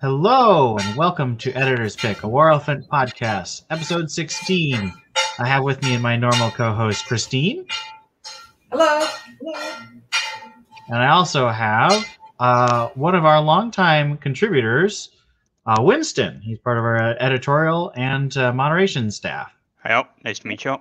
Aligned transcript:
Hello 0.00 0.76
and 0.78 0.96
welcome 0.96 1.36
to 1.38 1.52
Editor's 1.54 1.96
Pick, 1.96 2.22
a 2.22 2.28
War 2.28 2.50
Elephant 2.52 2.88
podcast, 2.88 3.64
episode 3.68 4.08
16. 4.08 4.92
I 5.40 5.48
have 5.48 5.64
with 5.64 5.82
me 5.82 5.98
my 5.98 6.14
normal 6.14 6.52
co-host 6.52 7.06
Christine, 7.06 7.66
Hello. 8.70 9.04
and 10.88 10.96
I 11.02 11.08
also 11.08 11.48
have 11.48 12.06
uh, 12.38 12.90
one 12.94 13.16
of 13.16 13.24
our 13.24 13.40
longtime 13.40 14.18
contributors, 14.18 15.10
uh, 15.66 15.82
Winston. 15.82 16.40
He's 16.42 16.60
part 16.60 16.78
of 16.78 16.84
our 16.84 17.16
editorial 17.18 17.92
and 17.96 18.36
uh, 18.36 18.52
moderation 18.52 19.10
staff. 19.10 19.52
Hi, 19.82 19.94
all. 19.94 20.06
Nice 20.24 20.38
to 20.38 20.46
meet 20.46 20.64
you. 20.64 20.78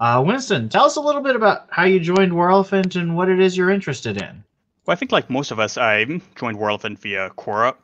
Uh, 0.00 0.24
Winston, 0.26 0.70
tell 0.70 0.86
us 0.86 0.96
a 0.96 1.00
little 1.02 1.20
bit 1.20 1.36
about 1.36 1.66
how 1.68 1.84
you 1.84 2.00
joined 2.00 2.32
War 2.32 2.50
Elephant 2.50 2.96
and 2.96 3.16
what 3.16 3.28
it 3.28 3.38
is 3.38 3.54
you're 3.54 3.70
interested 3.70 4.16
in. 4.16 4.42
Well, 4.86 4.92
I 4.92 4.96
think 4.96 5.12
like 5.12 5.28
most 5.28 5.50
of 5.50 5.58
us, 5.58 5.78
I 5.78 6.04
joined 6.34 6.58
War 6.58 6.70
Elephant 6.70 6.98
via 6.98 7.30
Quora, 7.36 7.74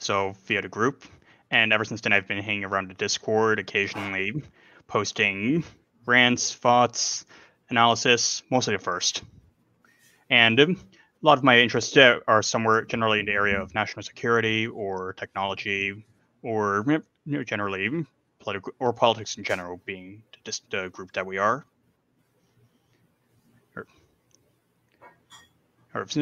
so 0.00 0.34
via 0.46 0.62
the 0.62 0.68
group, 0.68 1.04
and 1.50 1.72
ever 1.72 1.84
since 1.84 2.00
then, 2.00 2.12
I've 2.12 2.26
been 2.26 2.42
hanging 2.42 2.64
around 2.64 2.90
the 2.90 2.94
Discord, 2.94 3.58
occasionally 3.58 4.42
posting 4.86 5.62
rants, 6.06 6.54
thoughts, 6.54 7.24
analysis, 7.68 8.42
mostly 8.50 8.74
the 8.74 8.82
first. 8.82 9.22
And 10.28 10.58
a 10.58 10.76
lot 11.22 11.38
of 11.38 11.44
my 11.44 11.58
interests 11.58 11.96
are 11.96 12.42
somewhere 12.42 12.84
generally 12.84 13.20
in 13.20 13.26
the 13.26 13.32
area 13.32 13.60
of 13.60 13.74
national 13.74 14.02
security 14.02 14.66
or 14.66 15.12
technology, 15.12 16.04
or 16.42 16.84
you 16.86 17.02
know, 17.26 17.44
generally 17.44 18.06
political 18.38 18.72
or 18.78 18.92
politics 18.92 19.36
in 19.36 19.44
general, 19.44 19.80
being 19.84 20.22
just 20.44 20.70
the 20.70 20.88
group 20.90 21.12
that 21.12 21.26
we 21.26 21.36
are. 21.38 21.66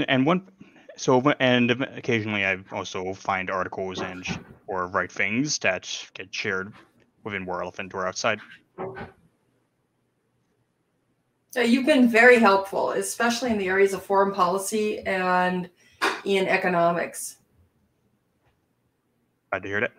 And 0.08 0.26
one 0.26 0.48
so 0.98 1.20
and 1.38 1.70
occasionally 1.70 2.44
I 2.44 2.58
also 2.72 3.14
find 3.14 3.50
articles 3.50 4.00
and 4.00 4.26
or 4.66 4.88
write 4.88 5.12
things 5.12 5.58
that 5.60 5.88
get 6.14 6.34
shared 6.34 6.72
within 7.22 7.46
War 7.46 7.62
Elephant 7.62 7.94
or 7.94 8.06
outside. 8.06 8.40
So 11.50 11.62
you've 11.62 11.86
been 11.86 12.08
very 12.08 12.38
helpful, 12.38 12.90
especially 12.90 13.50
in 13.50 13.58
the 13.58 13.68
areas 13.68 13.94
of 13.94 14.02
foreign 14.02 14.34
policy 14.34 14.98
and 15.00 15.70
in 16.24 16.46
economics. 16.46 17.36
Glad 19.50 19.62
to 19.62 19.68
hear 19.68 19.80
that. 19.80 19.92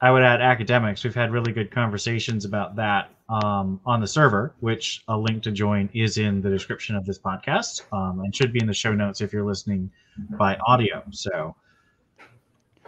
I 0.00 0.10
would 0.10 0.22
add 0.22 0.40
academics. 0.40 1.04
We've 1.04 1.14
had 1.14 1.32
really 1.32 1.52
good 1.52 1.70
conversations 1.70 2.44
about 2.44 2.76
that 2.76 3.13
um, 3.42 3.80
on 3.84 4.00
the 4.00 4.06
server, 4.06 4.54
which 4.60 5.02
a 5.08 5.16
link 5.16 5.42
to 5.42 5.50
join 5.50 5.90
is 5.92 6.18
in 6.18 6.40
the 6.40 6.50
description 6.50 6.94
of 6.94 7.04
this 7.04 7.18
podcast 7.18 7.82
um, 7.92 8.20
and 8.20 8.34
should 8.34 8.52
be 8.52 8.60
in 8.60 8.66
the 8.66 8.74
show 8.74 8.92
notes 8.92 9.20
if 9.20 9.32
you're 9.32 9.44
listening 9.44 9.90
by 10.38 10.56
audio. 10.66 11.02
So 11.10 11.56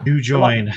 do 0.05 0.21
join. 0.21 0.71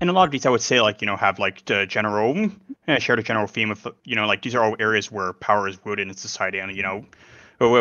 And 0.00 0.08
a 0.08 0.12
lot 0.12 0.24
of 0.24 0.30
these, 0.30 0.46
I 0.46 0.50
would 0.50 0.62
say, 0.62 0.80
like 0.80 1.00
you 1.00 1.06
know, 1.06 1.16
have 1.16 1.40
like 1.40 1.64
the 1.64 1.84
general, 1.86 2.50
uh, 2.86 2.98
share 3.00 3.16
the 3.16 3.22
general 3.22 3.48
theme 3.48 3.72
of 3.72 3.88
you 4.04 4.14
know, 4.14 4.26
like 4.26 4.42
these 4.42 4.54
are 4.54 4.62
all 4.62 4.76
areas 4.78 5.10
where 5.10 5.32
power 5.32 5.66
is 5.66 5.76
rooted 5.84 6.06
in 6.06 6.14
society, 6.14 6.60
and 6.60 6.76
you 6.76 6.84
know, 6.84 7.04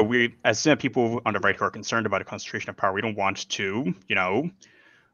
we 0.01 0.33
as 0.43 0.65
uh, 0.65 0.75
people 0.75 1.21
on 1.27 1.33
the 1.33 1.39
right 1.39 1.55
who 1.55 1.65
are 1.65 1.69
concerned 1.69 2.07
about 2.07 2.21
a 2.21 2.25
concentration 2.25 2.71
of 2.71 2.77
power, 2.77 2.91
we 2.93 3.01
don't 3.01 3.15
want 3.15 3.47
to, 3.49 3.93
you 4.07 4.15
know, 4.15 4.49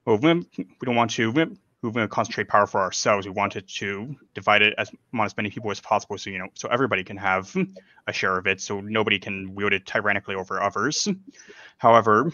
we 0.06 0.46
don't 0.86 0.96
want 0.96 1.12
to 1.12 1.52
we 1.84 1.89
want 1.89 2.09
to 2.09 2.16
concentrate 2.16 2.48
power 2.48 2.66
for 2.66 2.80
ourselves. 2.80 3.28
We 3.28 3.34
wanted 3.34 3.67
to 3.67 4.16
divide 4.34 4.62
it 4.62 4.73
as 4.78 4.89
among 5.12 5.26
as 5.26 5.36
many 5.36 5.50
people 5.50 5.70
as 5.70 5.81
possible, 5.81 6.17
so 6.17 6.30
you 6.30 6.40
know, 6.40 6.48
so 6.53 6.70
everybody 6.70 7.03
can 7.03 7.17
have 7.17 7.56
a 8.08 8.14
share 8.14 8.38
of 8.38 8.48
it, 8.48 8.62
so 8.62 8.80
nobody 8.80 9.20
can 9.20 9.53
wield 9.53 9.73
it 9.73 9.86
tyrannically 9.86 10.36
over 10.36 10.62
others. 10.62 11.08
However, 11.78 12.31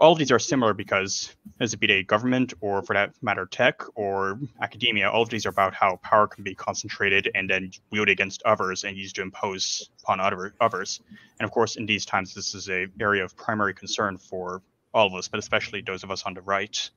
all 0.00 0.12
of 0.12 0.18
these 0.18 0.30
are 0.30 0.38
similar 0.38 0.72
because, 0.72 1.34
as 1.60 1.74
it 1.74 1.78
be 1.78 1.90
a 1.92 2.02
government 2.02 2.54
or, 2.60 2.82
for 2.82 2.94
that 2.94 3.12
matter, 3.22 3.46
tech 3.46 3.82
or 3.96 4.38
academia, 4.60 5.10
all 5.10 5.22
of 5.22 5.28
these 5.28 5.46
are 5.46 5.50
about 5.50 5.74
how 5.74 5.96
power 5.96 6.26
can 6.26 6.44
be 6.44 6.54
concentrated 6.54 7.30
and 7.34 7.48
then 7.48 7.70
wielded 7.90 8.12
against 8.12 8.42
others 8.44 8.84
and 8.84 8.96
used 8.96 9.16
to 9.16 9.22
impose 9.22 9.90
upon 10.02 10.20
other 10.20 10.54
others. 10.60 11.00
And 11.38 11.44
of 11.44 11.50
course, 11.50 11.76
in 11.76 11.86
these 11.86 12.06
times, 12.06 12.34
this 12.34 12.54
is 12.54 12.68
a 12.68 12.86
area 13.00 13.24
of 13.24 13.36
primary 13.36 13.74
concern 13.74 14.16
for 14.18 14.62
all 14.94 15.06
of 15.06 15.14
us, 15.14 15.28
but 15.28 15.38
especially 15.38 15.82
those 15.82 16.02
of 16.02 16.10
us 16.10 16.22
on 16.24 16.34
the 16.34 16.42
right. 16.42 16.90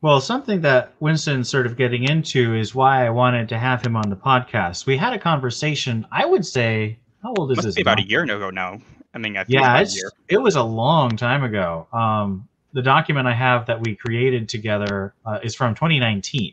Well, 0.00 0.20
something 0.20 0.60
that 0.60 0.92
Winston's 1.00 1.48
sort 1.48 1.66
of 1.66 1.76
getting 1.76 2.04
into 2.04 2.54
is 2.54 2.74
why 2.74 3.04
I 3.04 3.10
wanted 3.10 3.48
to 3.48 3.58
have 3.58 3.84
him 3.84 3.96
on 3.96 4.08
the 4.08 4.16
podcast. 4.16 4.86
We 4.86 4.96
had 4.96 5.12
a 5.12 5.18
conversation, 5.18 6.06
I 6.12 6.24
would 6.24 6.46
say, 6.46 6.98
how 7.22 7.34
old 7.36 7.50
is 7.50 7.56
Must 7.56 7.66
this? 7.66 7.74
be 7.74 7.82
about 7.82 7.98
now? 7.98 8.04
a 8.04 8.06
year 8.06 8.22
ago 8.22 8.50
now. 8.50 8.78
I 9.14 9.18
mean, 9.18 9.36
I 9.36 9.44
think 9.44 9.60
yeah 9.60 9.84
it 10.28 10.38
was 10.38 10.54
a 10.54 10.62
long 10.62 11.16
time 11.16 11.42
ago 11.42 11.88
um, 11.92 12.46
the 12.74 12.82
document 12.82 13.26
i 13.26 13.32
have 13.32 13.66
that 13.66 13.80
we 13.80 13.96
created 13.96 14.48
together 14.48 15.14
uh, 15.24 15.38
is 15.42 15.54
from 15.54 15.74
2019 15.74 16.52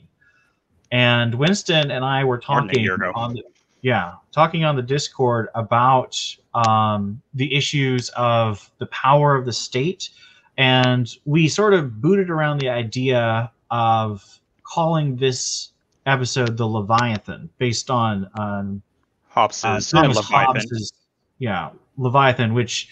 and 0.92 1.36
winston 1.36 1.92
and 1.92 2.06
i 2.06 2.24
were 2.24 2.42
More 2.48 2.62
than 2.62 2.70
a 2.70 2.88
talking 2.88 3.12
on 3.14 3.34
the, 3.34 3.44
yeah 3.82 4.14
talking 4.32 4.64
on 4.64 4.76
the 4.78 4.82
discord 4.82 5.50
about 5.54 6.18
um, 6.54 7.22
the 7.34 7.54
issues 7.54 8.10
of 8.16 8.72
the 8.80 8.86
power 8.88 9.36
of 9.36 9.46
the 9.46 9.54
state 9.54 10.10
and 10.58 11.16
we 11.26 11.48
sort 11.48 11.74
of 11.74 12.02
booted 12.02 12.30
around 12.30 12.60
the 12.60 12.70
idea 12.70 13.52
of 13.72 14.40
calling 14.64 15.16
this 15.16 15.70
episode 16.06 16.56
the 16.58 16.66
leviathan 16.66 17.50
based 17.58 17.90
on 17.90 18.30
on 18.38 18.82
Hobbes's 19.30 19.94
uh, 19.94 20.02
Thomas 20.02 20.18
Leviathan. 20.18 20.46
Hobbes's, 20.46 20.94
yeah, 21.40 21.70
Leviathan, 21.98 22.54
which 22.54 22.88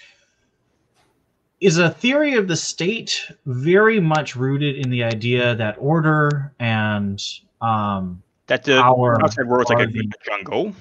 is 1.61 1.77
a 1.77 1.89
theory 1.89 2.33
of 2.33 2.49
the 2.49 2.57
state 2.57 3.25
very 3.45 3.99
much 4.01 4.35
rooted 4.35 4.75
in 4.75 4.89
the 4.89 5.01
idea 5.03 5.55
that 5.55 5.75
order 5.79 6.53
and 6.59 7.23
um, 7.61 8.21
that 8.47 8.65
the 8.65 8.77
outside 9.23 9.45
is 9.47 9.69
like 9.69 9.87
a, 9.87 9.91
the- 9.91 9.99
a 9.99 10.25
jungle. 10.25 10.73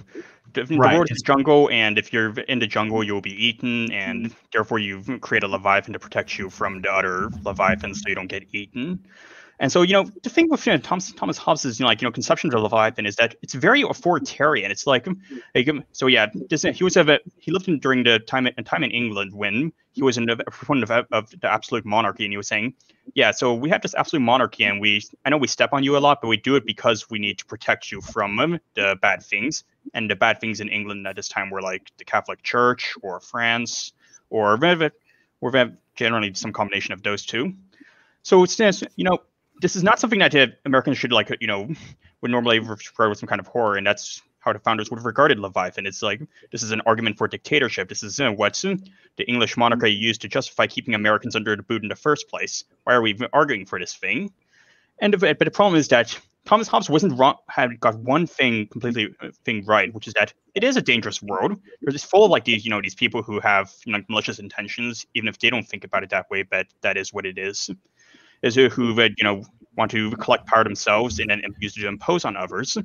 The, 0.54 0.64
Right, 0.76 0.96
world 0.96 1.10
is 1.10 1.22
jungle, 1.22 1.70
and 1.70 1.98
if 1.98 2.12
you're 2.12 2.38
in 2.40 2.58
the 2.58 2.66
jungle, 2.66 3.02
you'll 3.02 3.20
be 3.22 3.32
eaten, 3.46 3.90
and 3.92 4.34
therefore 4.52 4.78
you 4.78 5.02
create 5.20 5.42
a 5.42 5.48
leviathan 5.48 5.92
to 5.94 5.98
protect 5.98 6.38
you 6.38 6.50
from 6.50 6.82
the 6.82 6.92
other 6.92 7.30
leviathans, 7.44 8.02
so 8.02 8.08
you 8.08 8.14
don't 8.14 8.28
get 8.28 8.46
eaten. 8.52 9.00
And 9.62 9.70
so, 9.70 9.82
you 9.82 9.92
know, 9.92 10.10
the 10.24 10.28
thing 10.28 10.50
with 10.50 10.66
you 10.66 10.72
know, 10.72 10.78
Thomas 10.80 11.12
Thomas 11.12 11.38
Hobbes' 11.38 11.78
you 11.78 11.84
know, 11.84 11.88
like 11.88 12.02
you 12.02 12.08
know, 12.08 12.10
conception 12.10 12.48
of 12.48 12.52
the 12.54 12.58
leviathan 12.58 13.06
is 13.06 13.14
that 13.16 13.36
it's 13.42 13.54
very 13.54 13.82
authoritarian. 13.82 14.72
It's 14.72 14.88
like, 14.88 15.06
like 15.54 15.68
um, 15.68 15.84
so 15.92 16.08
yeah, 16.08 16.26
he 16.50 16.82
was 16.82 16.96
a 16.96 17.20
he 17.38 17.52
lived 17.52 17.68
in 17.68 17.78
during 17.78 18.02
the 18.02 18.18
time 18.18 18.48
in 18.48 18.64
time 18.64 18.82
in 18.82 18.90
England 18.90 19.32
when 19.32 19.72
he 19.92 20.02
was 20.02 20.18
a 20.18 20.22
proponent 20.50 20.90
of, 20.90 21.06
of 21.12 21.30
the 21.40 21.48
absolute 21.48 21.84
monarchy, 21.84 22.24
and 22.24 22.32
he 22.32 22.36
was 22.36 22.48
saying, 22.48 22.74
yeah, 23.14 23.30
so 23.30 23.54
we 23.54 23.70
have 23.70 23.82
this 23.82 23.94
absolute 23.94 24.22
monarchy, 24.22 24.64
and 24.64 24.80
we 24.80 25.00
I 25.24 25.30
know 25.30 25.36
we 25.36 25.46
step 25.46 25.72
on 25.72 25.84
you 25.84 25.96
a 25.96 26.00
lot, 26.00 26.20
but 26.20 26.26
we 26.26 26.38
do 26.38 26.56
it 26.56 26.66
because 26.66 27.08
we 27.08 27.20
need 27.20 27.38
to 27.38 27.46
protect 27.46 27.92
you 27.92 28.00
from 28.00 28.40
um, 28.40 28.58
the 28.74 28.98
bad 29.00 29.22
things. 29.22 29.62
And 29.94 30.10
the 30.10 30.16
bad 30.16 30.40
things 30.40 30.60
in 30.60 30.70
England 30.70 31.06
at 31.06 31.14
this 31.14 31.28
time 31.28 31.50
were 31.50 31.62
like 31.62 31.92
the 31.98 32.04
Catholic 32.04 32.42
Church 32.42 32.94
or 33.00 33.20
France 33.20 33.92
or 34.28 34.58
or 35.40 35.72
generally 35.94 36.34
some 36.34 36.52
combination 36.52 36.94
of 36.94 37.04
those 37.04 37.24
two. 37.24 37.54
So 38.24 38.42
it's 38.42 38.58
you 38.58 39.04
know, 39.04 39.18
this 39.62 39.76
is 39.76 39.82
not 39.82 39.98
something 39.98 40.18
that 40.18 40.34
uh, 40.34 40.48
Americans 40.66 40.98
should 40.98 41.12
like, 41.12 41.34
you 41.40 41.46
know, 41.46 41.68
would 42.20 42.30
normally 42.30 42.58
refer 42.58 43.08
with 43.08 43.18
some 43.18 43.28
kind 43.28 43.40
of 43.40 43.46
horror, 43.46 43.76
and 43.76 43.86
that's 43.86 44.20
how 44.40 44.52
the 44.52 44.58
founders 44.58 44.90
would 44.90 44.98
have 44.98 45.06
regarded 45.06 45.38
Leviathan. 45.38 45.86
It's 45.86 46.02
like 46.02 46.20
this 46.50 46.62
is 46.62 46.72
an 46.72 46.82
argument 46.84 47.16
for 47.16 47.28
dictatorship. 47.28 47.88
This 47.88 48.02
is 48.02 48.20
uh, 48.20 48.30
what 48.30 48.62
uh, 48.64 48.74
the 49.16 49.24
English 49.24 49.56
monarchy 49.56 49.92
used 49.92 50.20
to 50.22 50.28
justify 50.28 50.66
keeping 50.66 50.94
Americans 50.94 51.36
under 51.36 51.54
the 51.56 51.62
boot 51.62 51.82
in 51.82 51.88
the 51.88 51.96
first 51.96 52.28
place. 52.28 52.64
Why 52.84 52.94
are 52.94 53.02
we 53.02 53.10
even 53.10 53.28
arguing 53.32 53.64
for 53.64 53.78
this 53.78 53.94
thing? 53.94 54.32
And 55.00 55.18
but 55.18 55.38
the 55.38 55.50
problem 55.50 55.78
is 55.78 55.88
that 55.88 56.18
Thomas 56.44 56.66
Hobbes 56.66 56.90
wasn't 56.90 57.16
wrong. 57.18 57.36
Had 57.48 57.78
got 57.78 57.96
one 58.00 58.26
thing 58.26 58.66
completely 58.66 59.14
uh, 59.20 59.30
thing 59.44 59.64
right, 59.64 59.94
which 59.94 60.08
is 60.08 60.14
that 60.14 60.32
it 60.56 60.64
is 60.64 60.76
a 60.76 60.82
dangerous 60.82 61.22
world. 61.22 61.56
It's 61.82 62.02
full 62.02 62.24
of 62.24 62.30
like 62.32 62.44
these, 62.44 62.64
you 62.64 62.70
know, 62.70 62.82
these 62.82 62.96
people 62.96 63.22
who 63.22 63.38
have 63.38 63.72
you 63.86 63.92
know 63.92 64.00
malicious 64.08 64.40
intentions, 64.40 65.06
even 65.14 65.28
if 65.28 65.38
they 65.38 65.50
don't 65.50 65.66
think 65.68 65.84
about 65.84 66.02
it 66.02 66.10
that 66.10 66.28
way. 66.30 66.42
But 66.42 66.66
that 66.80 66.96
is 66.96 67.12
what 67.12 67.26
it 67.26 67.38
is. 67.38 67.70
Is 68.42 68.58
uh, 68.58 68.68
who 68.68 68.94
would 68.94 69.14
you 69.18 69.24
know 69.24 69.44
want 69.76 69.90
to 69.92 70.10
collect 70.12 70.46
power 70.46 70.64
themselves 70.64 71.18
and 71.18 71.30
then 71.30 71.42
use 71.60 71.76
it 71.76 71.80
to 71.80 71.88
impose 71.88 72.24
on 72.24 72.36
others. 72.36 72.76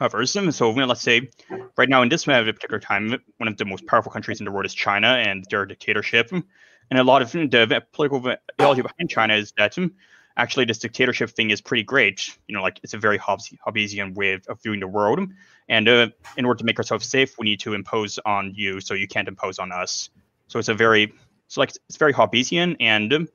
Others. 0.00 0.32
So 0.56 0.70
let's 0.70 1.02
say 1.02 1.28
right 1.76 1.88
now 1.88 2.02
in 2.02 2.08
this 2.08 2.24
particular 2.24 2.78
time, 2.78 3.10
one 3.36 3.48
of 3.48 3.56
the 3.58 3.64
most 3.66 3.86
powerful 3.86 4.10
countries 4.10 4.40
in 4.40 4.46
the 4.46 4.50
world 4.50 4.64
is 4.64 4.72
China, 4.72 5.08
and 5.08 5.44
their 5.50 5.66
dictatorship. 5.66 6.30
And 6.32 6.98
a 6.98 7.04
lot 7.04 7.22
of 7.22 7.30
the 7.32 7.84
political 7.92 8.34
ideology 8.58 8.82
behind 8.82 9.10
China 9.10 9.34
is 9.34 9.52
that 9.58 9.76
um, 9.78 9.92
actually 10.36 10.64
this 10.64 10.78
dictatorship 10.78 11.30
thing 11.30 11.50
is 11.50 11.60
pretty 11.60 11.82
great. 11.82 12.36
You 12.48 12.56
know, 12.56 12.62
like 12.62 12.80
it's 12.82 12.94
a 12.94 12.98
very 12.98 13.18
Hobbes- 13.18 13.54
Hobbesian 13.66 14.14
way 14.14 14.32
of, 14.32 14.46
of 14.48 14.62
viewing 14.62 14.80
the 14.80 14.88
world. 14.88 15.20
And 15.68 15.88
uh, 15.88 16.08
in 16.36 16.44
order 16.44 16.58
to 16.58 16.64
make 16.64 16.78
ourselves 16.78 17.06
safe, 17.06 17.38
we 17.38 17.44
need 17.44 17.60
to 17.60 17.74
impose 17.74 18.18
on 18.24 18.52
you, 18.54 18.80
so 18.80 18.94
you 18.94 19.06
can't 19.06 19.28
impose 19.28 19.58
on 19.58 19.70
us. 19.70 20.10
So 20.48 20.58
it's 20.58 20.68
a 20.68 20.74
very, 20.74 21.12
so 21.46 21.60
like 21.60 21.70
it's 21.88 21.96
very 21.96 22.12
Hobbesian, 22.12 22.76
and 22.80 23.12
um, 23.12 23.28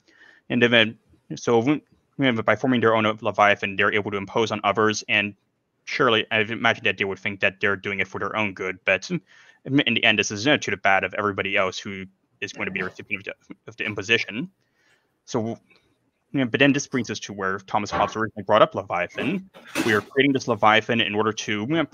and 0.50 0.62
then 0.62 0.98
so 1.36 1.80
by 2.46 2.56
forming 2.56 2.82
their 2.82 2.96
own 2.96 3.06
Leviathan, 3.22 3.76
they're 3.76 3.94
able 3.94 4.12
to 4.12 4.18
impose 4.18 4.52
on 4.52 4.62
others. 4.64 5.04
And 5.10 5.36
surely, 5.86 6.26
I 6.32 6.40
imagine 6.40 6.84
that 6.84 6.98
they 6.98 7.06
would 7.06 7.20
think 7.20 7.40
that 7.40 7.60
they're 7.60 7.76
doing 7.76 8.00
it 8.00 8.08
for 8.08 8.20
their 8.20 8.36
own 8.36 8.54
good. 8.54 8.78
But 8.86 9.10
in 9.66 9.94
the 9.94 10.04
end, 10.04 10.20
this 10.20 10.32
is 10.32 10.44
to 10.44 10.58
the 10.58 10.78
bad 10.78 11.04
of 11.04 11.14
everybody 11.16 11.58
else 11.58 11.78
who 11.80 12.06
is 12.42 12.54
going 12.54 12.66
to 12.66 12.72
be 12.72 12.82
a 12.82 12.86
recipient 12.86 13.28
of 13.28 13.34
the, 13.48 13.56
of 13.68 13.78
the 13.78 13.86
imposition. 13.86 14.52
So, 15.26 15.58
you 16.32 16.40
know, 16.42 16.46
but 16.46 16.60
then 16.60 16.74
this 16.74 16.86
brings 16.86 17.10
us 17.10 17.20
to 17.22 17.34
where 17.34 17.60
Thomas 17.60 17.90
Hobbes 17.90 18.16
originally 18.16 18.44
brought 18.44 18.62
up 18.62 18.76
Leviathan. 18.76 19.50
We 19.86 19.94
are 19.94 20.02
creating 20.02 20.34
this 20.34 20.48
Leviathan 20.48 21.02
in 21.02 21.16
order 21.16 21.32
to 21.32 21.52
you 21.62 21.68
know, 21.68 21.86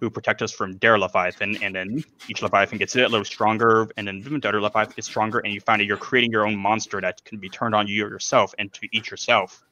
who 0.00 0.10
protect 0.10 0.42
us 0.42 0.52
from 0.52 0.78
their 0.78 0.98
Leviathan, 0.98 1.62
and 1.62 1.74
then 1.74 2.04
each 2.28 2.42
Leviathan 2.42 2.78
gets 2.78 2.94
a 2.96 3.00
little 3.00 3.24
stronger, 3.24 3.88
and 3.96 4.06
then 4.06 4.22
the 4.22 4.48
other 4.48 4.60
Leviathan 4.60 4.94
gets 4.94 5.08
stronger, 5.08 5.38
and 5.40 5.52
you 5.52 5.60
find 5.60 5.80
that 5.80 5.86
you're 5.86 5.96
creating 5.96 6.30
your 6.30 6.46
own 6.46 6.56
monster 6.56 7.00
that 7.00 7.24
can 7.24 7.38
be 7.38 7.48
turned 7.48 7.74
on 7.74 7.86
you 7.86 7.94
yourself 7.94 8.54
and 8.58 8.72
to 8.72 8.88
eat 8.92 9.10
yourself. 9.10 9.62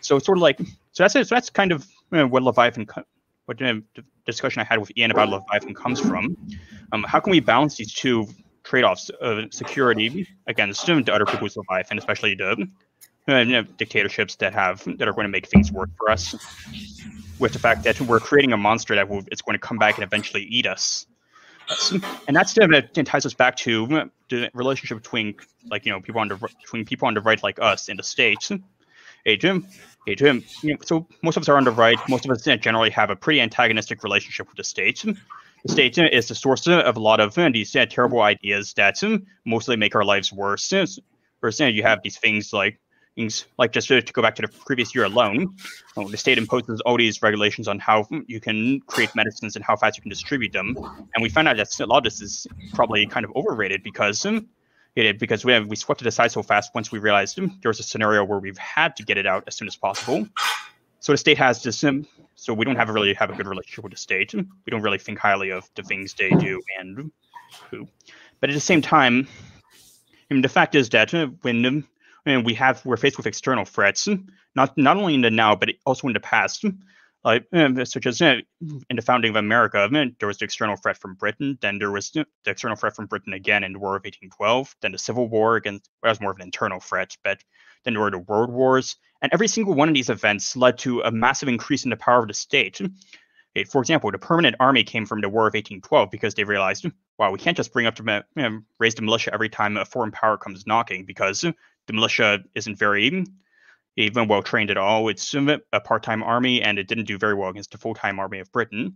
So 0.00 0.16
it's 0.16 0.26
sort 0.26 0.38
of 0.38 0.42
like 0.42 0.58
so 0.92 1.04
that's 1.04 1.14
so 1.14 1.22
that's 1.24 1.50
kind 1.50 1.72
of 1.72 1.86
you 2.12 2.18
know, 2.18 2.26
what 2.26 2.42
Leviathan 2.42 2.86
what 3.46 3.58
the 3.58 3.82
discussion 4.26 4.60
I 4.60 4.64
had 4.64 4.78
with 4.78 4.92
Ian 4.96 5.10
about 5.10 5.30
Leviathan 5.30 5.74
comes 5.74 6.00
from. 6.00 6.36
Um, 6.92 7.02
how 7.04 7.18
can 7.18 7.30
we 7.30 7.40
balance 7.40 7.76
these 7.76 7.94
two 7.94 8.26
trade-offs 8.62 9.08
of 9.20 9.52
security 9.52 10.28
against 10.46 10.84
the 10.84 11.12
other 11.12 11.24
people's 11.24 11.56
Leviathan, 11.56 11.96
especially 11.98 12.34
the 12.34 12.68
you 13.26 13.44
know, 13.44 13.62
dictatorships 13.62 14.36
that 14.36 14.52
have 14.52 14.84
that 14.98 15.08
are 15.08 15.12
going 15.12 15.24
to 15.24 15.30
make 15.30 15.46
things 15.46 15.72
work 15.72 15.90
for 15.96 16.10
us, 16.10 16.34
with 17.38 17.52
the 17.52 17.58
fact 17.58 17.84
that 17.84 18.00
we're 18.00 18.20
creating 18.20 18.52
a 18.52 18.56
monster 18.56 18.94
that 18.94 19.08
will, 19.08 19.22
it's 19.30 19.42
going 19.42 19.54
to 19.54 19.60
come 19.60 19.78
back 19.78 19.96
and 19.96 20.04
eventually 20.04 20.42
eat 20.42 20.66
us. 20.66 21.06
And 22.26 22.34
that's 22.34 22.54
that 22.54 22.94
ties 23.04 23.26
us 23.26 23.34
back 23.34 23.56
to 23.58 24.10
the 24.30 24.50
relationship 24.54 25.02
between 25.02 25.34
like 25.70 25.84
you 25.84 25.92
know 25.92 26.00
people 26.00 26.20
on 26.20 26.28
the 26.28 26.36
between 26.36 26.86
people 26.86 27.08
on 27.08 27.14
the 27.14 27.20
right 27.20 27.42
like 27.42 27.58
us 27.60 27.88
in 27.88 27.98
the 27.98 28.02
states. 28.02 28.50
Hey 29.24 29.36
Jim, 29.36 29.66
hey 30.06 30.14
Jim. 30.14 30.42
So 30.82 31.06
most 31.22 31.36
of 31.36 31.42
us 31.42 31.48
are 31.50 31.58
on 31.58 31.64
the 31.64 31.70
right. 31.70 31.98
Most 32.08 32.24
of 32.24 32.30
us 32.30 32.42
generally 32.42 32.88
have 32.90 33.10
a 33.10 33.16
pretty 33.16 33.42
antagonistic 33.42 34.02
relationship 34.02 34.48
with 34.48 34.56
the 34.56 34.64
states. 34.64 35.04
The 35.64 35.72
state 35.72 35.98
is 35.98 36.28
the 36.28 36.34
source 36.34 36.66
of 36.66 36.96
a 36.96 37.00
lot 37.00 37.20
of 37.20 37.34
these 37.34 37.72
terrible 37.72 38.22
ideas 38.22 38.72
that 38.74 39.02
mostly 39.44 39.76
make 39.76 39.94
our 39.94 40.04
lives 40.04 40.32
worse. 40.32 40.72
First, 41.40 41.60
you 41.60 41.82
have 41.82 42.00
these 42.02 42.16
things 42.16 42.52
like 42.52 42.80
like 43.58 43.72
just 43.72 43.88
to, 43.88 44.00
to, 44.00 44.12
go 44.12 44.22
back 44.22 44.34
to 44.36 44.42
the 44.42 44.48
previous 44.48 44.94
year 44.94 45.04
alone, 45.04 45.54
the 45.96 46.16
state 46.16 46.38
imposes 46.38 46.80
all 46.82 46.96
these 46.96 47.20
regulations 47.22 47.66
on 47.66 47.78
how 47.78 48.06
you 48.26 48.40
can 48.40 48.80
create 48.82 49.14
medicines 49.14 49.56
and 49.56 49.64
how 49.64 49.76
fast 49.76 49.96
you 49.96 50.02
can 50.02 50.10
distribute 50.10 50.52
them. 50.52 50.76
And 51.14 51.22
we 51.22 51.28
found 51.28 51.48
out 51.48 51.56
that 51.56 51.80
a 51.80 51.86
lot 51.86 51.98
of 51.98 52.04
this 52.04 52.20
is 52.20 52.46
probably 52.74 53.06
kind 53.06 53.24
of 53.24 53.32
overrated 53.34 53.82
because 53.82 54.24
um, 54.24 54.48
it, 54.94 55.18
because 55.18 55.44
we 55.44 55.52
have, 55.52 55.66
we 55.66 55.76
swept 55.76 56.00
it 56.00 56.06
aside 56.06 56.32
so 56.32 56.42
fast 56.42 56.74
once 56.74 56.90
we 56.90 56.98
realized 56.98 57.38
um, 57.38 57.58
there 57.62 57.68
was 57.68 57.80
a 57.80 57.84
scenario 57.84 58.24
where 58.24 58.38
we've 58.38 58.58
had 58.58 58.96
to 58.96 59.04
get 59.04 59.16
it 59.16 59.26
out 59.26 59.44
as 59.46 59.56
soon 59.56 59.68
as 59.68 59.76
possible. 59.76 60.26
So 61.00 61.12
the 61.12 61.18
state 61.18 61.38
has 61.38 61.62
this, 61.62 61.84
um, 61.84 62.06
so 62.34 62.52
we 62.52 62.64
don't 62.64 62.76
have 62.76 62.88
a 62.88 62.92
really 62.92 63.14
have 63.14 63.30
a 63.30 63.34
good 63.34 63.46
relationship 63.46 63.84
with 63.84 63.92
the 63.92 63.98
state. 63.98 64.34
We 64.34 64.70
don't 64.70 64.82
really 64.82 64.98
think 64.98 65.18
highly 65.18 65.50
of 65.50 65.68
the 65.74 65.82
things 65.82 66.14
they 66.14 66.30
do 66.30 66.60
and 66.78 67.10
who. 67.70 67.86
But 68.40 68.50
at 68.50 68.54
the 68.54 68.60
same 68.60 68.82
time, 68.82 69.28
I 70.30 70.34
mean, 70.34 70.42
the 70.42 70.48
fact 70.48 70.74
is 70.74 70.88
that 70.90 71.14
uh, 71.14 71.28
when 71.42 71.84
and 72.26 72.44
we 72.44 72.54
have 72.54 72.84
we're 72.84 72.96
faced 72.96 73.16
with 73.16 73.26
external 73.26 73.64
threats, 73.64 74.08
not 74.54 74.76
not 74.76 74.96
only 74.96 75.14
in 75.14 75.22
the 75.22 75.30
now 75.30 75.54
but 75.54 75.70
also 75.86 76.06
in 76.06 76.12
the 76.12 76.20
past, 76.20 76.64
like 77.24 77.46
uh, 77.52 77.84
such 77.84 78.06
as 78.06 78.22
uh, 78.22 78.36
in 78.88 78.96
the 78.96 79.02
founding 79.02 79.30
of 79.30 79.36
America, 79.36 79.88
there 80.18 80.28
was 80.28 80.38
the 80.38 80.44
external 80.44 80.76
threat 80.76 80.96
from 80.96 81.14
Britain. 81.14 81.58
Then 81.60 81.78
there 81.78 81.90
was 81.90 82.10
the 82.10 82.26
external 82.46 82.76
threat 82.76 82.94
from 82.94 83.06
Britain 83.06 83.32
again 83.32 83.64
in 83.64 83.72
the 83.72 83.78
War 83.78 83.96
of 83.96 84.04
1812. 84.04 84.76
Then 84.80 84.92
the 84.92 84.98
Civil 84.98 85.28
War 85.28 85.56
against 85.56 85.90
well, 86.02 86.12
was 86.12 86.20
more 86.20 86.30
of 86.30 86.36
an 86.36 86.44
internal 86.44 86.80
threat, 86.80 87.16
but 87.24 87.42
then 87.84 87.94
there 87.94 88.02
were 88.02 88.10
the 88.10 88.18
World 88.18 88.50
Wars, 88.50 88.96
and 89.20 89.32
every 89.32 89.48
single 89.48 89.74
one 89.74 89.88
of 89.88 89.94
these 89.94 90.10
events 90.10 90.56
led 90.56 90.78
to 90.78 91.00
a 91.00 91.10
massive 91.10 91.48
increase 91.48 91.84
in 91.84 91.90
the 91.90 91.96
power 91.96 92.20
of 92.20 92.28
the 92.28 92.34
state. 92.34 92.80
For 93.68 93.80
example, 93.80 94.12
the 94.12 94.18
permanent 94.18 94.56
army 94.60 94.84
came 94.84 95.04
from 95.04 95.20
the 95.20 95.28
War 95.28 95.42
of 95.48 95.54
1812 95.54 96.10
because 96.10 96.34
they 96.34 96.44
realized, 96.44 96.86
wow, 97.18 97.32
we 97.32 97.38
can't 97.38 97.56
just 97.56 97.72
bring 97.72 97.86
up 97.86 97.96
to 97.96 98.24
you 98.36 98.42
know, 98.42 98.60
raise 98.78 98.94
the 98.94 99.02
militia 99.02 99.34
every 99.34 99.48
time 99.48 99.76
a 99.76 99.84
foreign 99.84 100.12
power 100.12 100.36
comes 100.36 100.66
knocking 100.66 101.04
because 101.04 101.44
the 101.88 101.92
militia 101.94 102.38
isn't 102.54 102.78
very 102.78 103.24
even 103.96 104.28
well 104.28 104.42
trained 104.42 104.70
at 104.70 104.76
all. 104.76 105.08
It's 105.08 105.34
a 105.34 105.80
part-time 105.80 106.22
army, 106.22 106.62
and 106.62 106.78
it 106.78 106.86
didn't 106.86 107.06
do 107.06 107.18
very 107.18 107.34
well 107.34 107.50
against 107.50 107.72
the 107.72 107.78
full-time 107.78 108.20
army 108.20 108.38
of 108.38 108.52
Britain. 108.52 108.94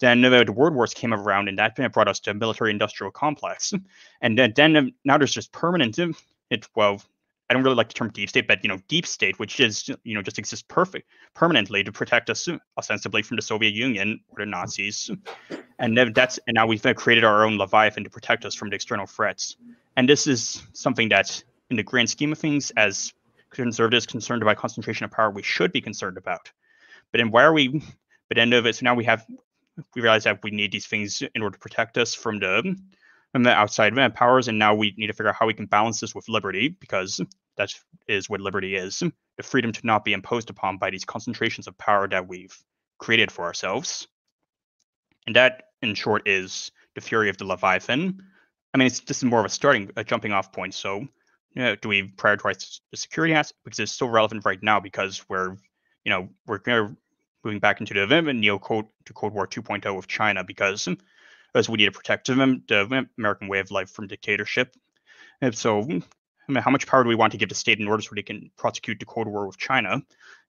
Then 0.00 0.20
the 0.22 0.52
World 0.52 0.74
Wars 0.74 0.94
came 0.94 1.14
around, 1.14 1.48
and 1.48 1.58
that 1.58 1.76
brought 1.92 2.08
us 2.08 2.18
to 2.20 2.32
a 2.32 2.34
military-industrial 2.34 3.12
complex. 3.12 3.72
And 4.20 4.36
then, 4.36 4.52
then 4.56 4.76
um, 4.76 4.92
now 5.04 5.16
there's 5.16 5.32
just 5.32 5.52
permanent. 5.52 5.96
It 6.50 6.66
well, 6.74 7.00
I 7.48 7.54
don't 7.54 7.62
really 7.62 7.76
like 7.76 7.88
the 7.88 7.94
term 7.94 8.10
deep 8.10 8.30
state, 8.30 8.48
but 8.48 8.64
you 8.64 8.68
know, 8.68 8.78
deep 8.88 9.06
state, 9.06 9.38
which 9.38 9.60
is 9.60 9.88
you 10.02 10.14
know 10.14 10.22
just 10.22 10.38
exists 10.38 10.64
perfect 10.66 11.08
permanently 11.34 11.84
to 11.84 11.92
protect 11.92 12.30
us 12.30 12.48
ostensibly 12.78 13.22
from 13.22 13.36
the 13.36 13.42
Soviet 13.42 13.74
Union 13.74 14.20
or 14.30 14.44
the 14.44 14.46
Nazis, 14.46 15.10
and 15.78 15.96
that's 16.14 16.40
and 16.48 16.54
now 16.54 16.66
we've 16.66 16.82
created 16.96 17.22
our 17.22 17.44
own 17.44 17.58
Leviathan 17.58 18.02
to 18.02 18.10
protect 18.10 18.44
us 18.44 18.54
from 18.54 18.70
the 18.70 18.74
external 18.74 19.06
threats. 19.06 19.56
And 19.96 20.08
this 20.08 20.26
is 20.26 20.62
something 20.72 21.10
that 21.10 21.44
in 21.72 21.76
the 21.76 21.82
grand 21.82 22.10
scheme 22.10 22.32
of 22.32 22.38
things, 22.38 22.70
as 22.76 23.12
conservatives 23.50 24.06
concerned 24.06 24.42
about 24.42 24.58
concentration 24.58 25.04
of 25.04 25.10
power, 25.10 25.30
we 25.30 25.42
should 25.42 25.72
be 25.72 25.80
concerned 25.80 26.18
about. 26.18 26.52
But 27.10 27.18
then 27.18 27.30
why 27.30 27.44
are 27.44 27.52
we? 27.52 27.82
But 28.28 28.38
end 28.38 28.54
of 28.54 28.66
it, 28.66 28.76
so 28.76 28.84
now 28.84 28.94
we 28.94 29.04
have 29.04 29.26
we 29.94 30.02
realize 30.02 30.24
that 30.24 30.42
we 30.42 30.50
need 30.50 30.70
these 30.70 30.86
things 30.86 31.22
in 31.34 31.42
order 31.42 31.54
to 31.54 31.60
protect 31.60 31.96
us 31.96 32.14
from 32.14 32.38
the 32.38 32.76
from 33.32 33.42
the 33.42 33.50
outside 33.50 33.94
powers, 34.14 34.48
and 34.48 34.58
now 34.58 34.74
we 34.74 34.94
need 34.98 35.06
to 35.06 35.12
figure 35.14 35.30
out 35.30 35.36
how 35.38 35.46
we 35.46 35.54
can 35.54 35.66
balance 35.66 36.00
this 36.00 36.14
with 36.14 36.28
liberty 36.28 36.68
because 36.68 37.20
that 37.56 37.74
is 38.06 38.28
what 38.28 38.40
liberty 38.40 38.76
is: 38.76 39.02
the 39.36 39.42
freedom 39.42 39.72
to 39.72 39.86
not 39.86 40.04
be 40.04 40.12
imposed 40.12 40.50
upon 40.50 40.76
by 40.76 40.90
these 40.90 41.06
concentrations 41.06 41.66
of 41.66 41.76
power 41.78 42.06
that 42.08 42.28
we've 42.28 42.56
created 42.98 43.32
for 43.32 43.44
ourselves. 43.44 44.08
And 45.26 45.36
that, 45.36 45.64
in 45.80 45.94
short, 45.94 46.28
is 46.28 46.70
the 46.94 47.00
fury 47.00 47.30
of 47.30 47.38
the 47.38 47.46
Leviathan. 47.46 48.22
I 48.74 48.78
mean, 48.78 48.86
it's 48.86 49.00
this 49.00 49.18
is 49.18 49.24
more 49.24 49.40
of 49.40 49.46
a 49.46 49.50
starting, 49.50 49.90
a 49.96 50.04
jumping 50.04 50.32
off 50.32 50.52
point. 50.52 50.74
So 50.74 51.06
you 51.54 51.62
know, 51.62 51.76
do 51.76 51.88
we 51.88 52.08
prioritize 52.08 52.80
the 52.90 52.96
security 52.96 53.34
aspect 53.34 53.60
because 53.64 53.78
it's 53.78 53.92
still 53.92 54.08
relevant 54.08 54.44
right 54.44 54.62
now 54.62 54.80
because 54.80 55.24
we're, 55.28 55.56
you 56.04 56.10
know, 56.10 56.28
we're 56.46 56.60
moving 57.44 57.60
back 57.60 57.80
into 57.80 57.94
the 57.94 58.22
neo 58.32 58.58
code 58.58 58.86
to 59.06 59.12
Cold 59.12 59.34
War 59.34 59.46
2.0 59.46 59.96
with 59.96 60.08
China 60.08 60.44
because 60.44 60.88
as 61.54 61.68
we 61.68 61.76
need 61.76 61.86
to 61.86 61.92
protect 61.92 62.26
the 62.26 63.06
American 63.18 63.48
way 63.48 63.58
of 63.58 63.70
life 63.70 63.90
from 63.90 64.06
dictatorship. 64.06 64.74
And 65.40 65.54
so, 65.54 65.82
hmm, 65.82 65.98
I 66.48 66.52
mean, 66.52 66.62
how 66.62 66.70
much 66.70 66.86
power 66.86 67.02
do 67.02 67.08
we 67.08 67.14
want 67.14 67.32
to 67.32 67.38
give 67.38 67.48
the 67.48 67.54
state 67.54 67.78
in 67.78 67.88
order 67.88 68.02
so 68.02 68.14
they 68.14 68.22
can 68.22 68.50
prosecute 68.56 68.98
the 68.98 69.06
Cold 69.06 69.28
War 69.28 69.46
with 69.46 69.58
China? 69.58 70.00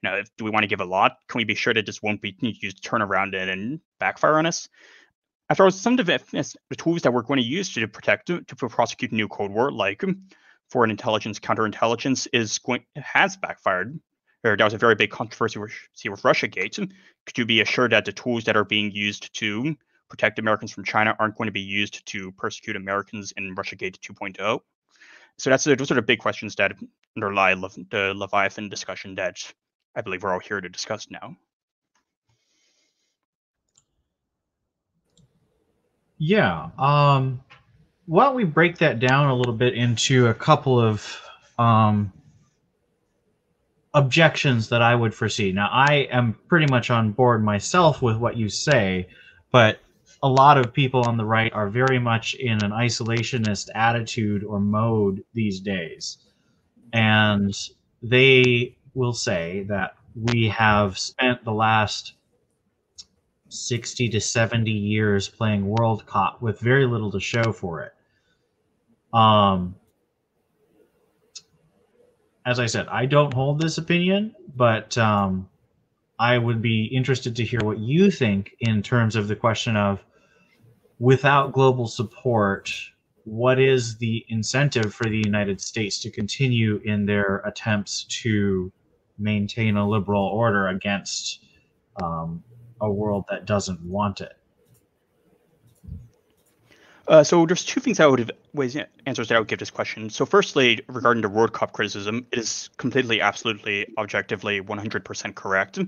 Now, 0.02 0.16
if, 0.16 0.30
do 0.38 0.46
we 0.46 0.52
want 0.52 0.64
to 0.64 0.68
give 0.68 0.82
a 0.82 0.86
lot? 0.86 1.18
Can 1.28 1.40
we 1.40 1.44
be 1.44 1.56
sure 1.56 1.74
that 1.74 1.86
this 1.86 2.02
won't 2.02 2.22
be 2.22 2.36
used 2.40 2.78
to 2.78 2.90
turn 2.90 3.02
around 3.02 3.36
and, 3.36 3.50
and 3.50 3.80
backfire 4.00 4.38
on 4.38 4.46
us? 4.46 4.70
After 5.50 5.66
all, 5.66 5.72
some 5.72 6.00
of 6.00 6.06
the, 6.06 6.58
the 6.70 6.76
tools 6.76 7.02
that 7.02 7.14
we're 7.14 7.22
going 7.22 7.40
to 7.40 7.46
use 7.46 7.74
to 7.74 7.88
protect 7.88 8.28
to 8.28 8.44
prosecute 8.70 9.12
new 9.12 9.28
Cold 9.28 9.52
War, 9.52 9.72
like 9.72 10.02
hmm, 10.02 10.12
foreign 10.74 10.90
intelligence, 10.90 11.40
counterintelligence, 11.40 12.28
is 12.34 12.58
going 12.58 12.84
has 12.96 13.38
backfired. 13.38 14.00
There, 14.42 14.58
was 14.60 14.74
a 14.74 14.78
very 14.80 14.96
big 14.96 15.12
controversy 15.12 15.60
with, 15.60 15.72
with 16.10 16.26
Russia 16.26 16.48
Gate. 16.48 16.76
Could 16.76 17.38
you 17.38 17.46
be 17.46 17.62
assured 17.62 17.92
that 17.92 18.06
the 18.06 18.12
tools 18.12 18.44
that 18.46 18.58
are 18.58 18.66
being 18.66 18.92
used 18.92 19.34
to 19.36 19.76
protect 20.10 20.40
Americans 20.40 20.72
from 20.72 20.84
China 20.84 21.16
aren't 21.20 21.38
going 21.38 21.46
to 21.46 21.54
be 21.54 21.62
used 21.62 22.04
to 22.08 22.32
persecute 22.32 22.76
Americans 22.76 23.32
in 23.38 23.54
Russia 23.54 23.76
Gate 23.76 24.00
2.0? 24.02 24.60
So 25.38 25.50
that's 25.52 25.64
those 25.64 25.92
are 25.92 25.96
the 25.96 26.02
big 26.02 26.20
questions 26.20 26.56
that 26.56 26.74
underlie 27.16 27.54
the 27.54 28.14
Leviathan 28.16 28.68
discussion 28.68 29.14
that 29.16 29.38
I 29.96 30.02
believe 30.02 30.24
we're 30.24 30.34
all 30.34 30.40
here 30.40 30.60
to 30.60 30.70
discuss 30.70 31.08
now. 31.12 31.38
Yeah. 36.18 36.70
Um, 36.80 37.44
why 38.06 38.26
don't 38.26 38.36
we 38.36 38.44
break 38.44 38.78
that 38.80 39.00
down 39.00 39.30
a 39.30 39.36
little 39.36 39.54
bit 39.54 39.74
into 39.74 40.28
a 40.28 40.34
couple 40.34 40.80
of 40.80 41.22
um, 41.58 42.12
objections 43.94 44.70
that 44.70 44.82
I 44.82 44.96
would 44.96 45.14
foresee. 45.14 45.52
Now, 45.52 45.70
I 45.72 46.08
am 46.12 46.38
pretty 46.48 46.66
much 46.70 46.90
on 46.90 47.12
board 47.12 47.44
myself 47.44 48.02
with 48.02 48.18
what 48.18 48.38
you 48.38 48.50
say, 48.50 49.08
but 49.52 49.80
a 50.22 50.28
lot 50.28 50.58
of 50.58 50.74
people 50.74 51.02
on 51.02 51.18
the 51.18 51.26
right 51.26 51.52
are 51.54 51.70
very 51.70 52.00
much 52.00 52.34
in 52.34 52.64
an 52.64 52.72
isolationist 52.72 53.70
attitude 53.76 54.44
or 54.44 54.60
mode 54.60 55.24
these 55.34 55.60
days. 55.60 56.18
And 56.92 57.54
they 58.02 58.78
will 58.94 59.14
say 59.14 59.66
that 59.70 59.96
we 60.16 60.48
have 60.50 60.98
spent 60.98 61.44
the 61.44 61.52
last 61.52 62.14
60 63.54 64.10
to 64.10 64.20
70 64.20 64.72
years 64.72 65.30
playing 65.30 65.68
World 65.68 66.06
Cup 66.06 66.42
with 66.42 66.60
very 66.60 66.86
little 66.86 67.12
to 67.12 67.20
show 67.20 67.52
for 67.52 67.84
it. 67.84 67.94
Um, 69.16 69.76
as 72.46 72.60
I 72.60 72.66
said, 72.66 72.88
I 72.88 73.06
don't 73.06 73.34
hold 73.34 73.62
this 73.62 73.78
opinion, 73.78 74.36
but 74.56 74.98
um, 74.98 75.50
I 76.20 76.38
would 76.38 76.62
be 76.62 76.86
interested 76.86 77.36
to 77.38 77.44
hear 77.44 77.62
what 77.64 77.80
you 77.80 78.12
think 78.12 78.56
in 78.60 78.82
terms 78.82 79.16
of 79.16 79.28
the 79.28 79.36
question 79.36 79.78
of 79.78 80.04
without 81.00 81.54
global 81.54 81.88
support, 81.88 82.74
what 83.26 83.60
is 83.60 83.98
the 83.98 84.26
incentive 84.30 84.94
for 84.94 85.06
the 85.06 85.22
United 85.24 85.62
States 85.62 86.00
to 86.00 86.12
continue 86.12 86.82
in 86.84 87.06
their 87.06 87.38
attempts 87.46 88.04
to 88.06 88.72
maintain 89.18 89.78
a 89.78 89.88
liberal 89.88 90.26
order 90.26 90.68
against 90.68 91.44
um, 92.02 92.44
a 92.82 92.92
world 92.92 93.26
that 93.30 93.46
doesn't 93.46 93.82
want 93.82 94.22
it. 94.22 94.38
Uh, 97.08 97.24
so 97.24 97.46
there's 97.46 97.66
two 97.66 97.82
things 97.82 98.00
I 98.00 98.06
would 98.06 98.20
have 98.20 98.32
ways 98.54 98.78
answers 99.06 99.28
that 99.28 99.36
I 99.36 99.40
would 99.40 99.50
give 99.50 99.60
this 99.60 99.70
question. 99.70 100.10
So 100.10 100.26
firstly, 100.26 100.80
regarding 100.88 101.22
the 101.22 101.28
World 101.28 101.52
Cup 101.52 101.74
criticism, 101.74 102.26
it 102.32 102.40
is 102.40 102.70
completely, 102.78 103.20
absolutely, 103.20 103.88
objectively, 103.98 104.62
100% 104.62 105.36
correct. 105.36 105.80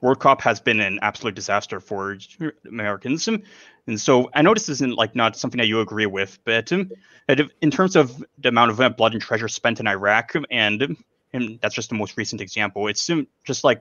World 0.00 0.18
Cup 0.18 0.42
has 0.42 0.60
been 0.60 0.80
an 0.80 0.98
absolute 1.00 1.36
disaster 1.36 1.78
for 1.78 2.18
Americans, 2.66 3.28
and 3.28 4.00
so 4.00 4.28
I 4.34 4.42
know 4.42 4.52
this 4.52 4.68
isn't 4.68 4.96
like 4.96 5.14
not 5.14 5.36
something 5.36 5.58
that 5.58 5.68
you 5.68 5.80
agree 5.80 6.06
with, 6.06 6.38
but 6.44 6.72
um, 6.72 6.90
in 7.28 7.70
terms 7.70 7.94
of 7.94 8.24
the 8.38 8.48
amount 8.48 8.72
of 8.72 8.80
uh, 8.80 8.88
blood 8.88 9.12
and 9.12 9.22
treasure 9.22 9.48
spent 9.48 9.78
in 9.78 9.86
Iraq, 9.86 10.32
and 10.50 10.96
and 11.32 11.58
that's 11.60 11.74
just 11.74 11.88
the 11.88 11.94
most 11.94 12.16
recent 12.16 12.40
example, 12.40 12.88
it's 12.88 13.08
um, 13.10 13.26
just 13.44 13.64
like 13.64 13.80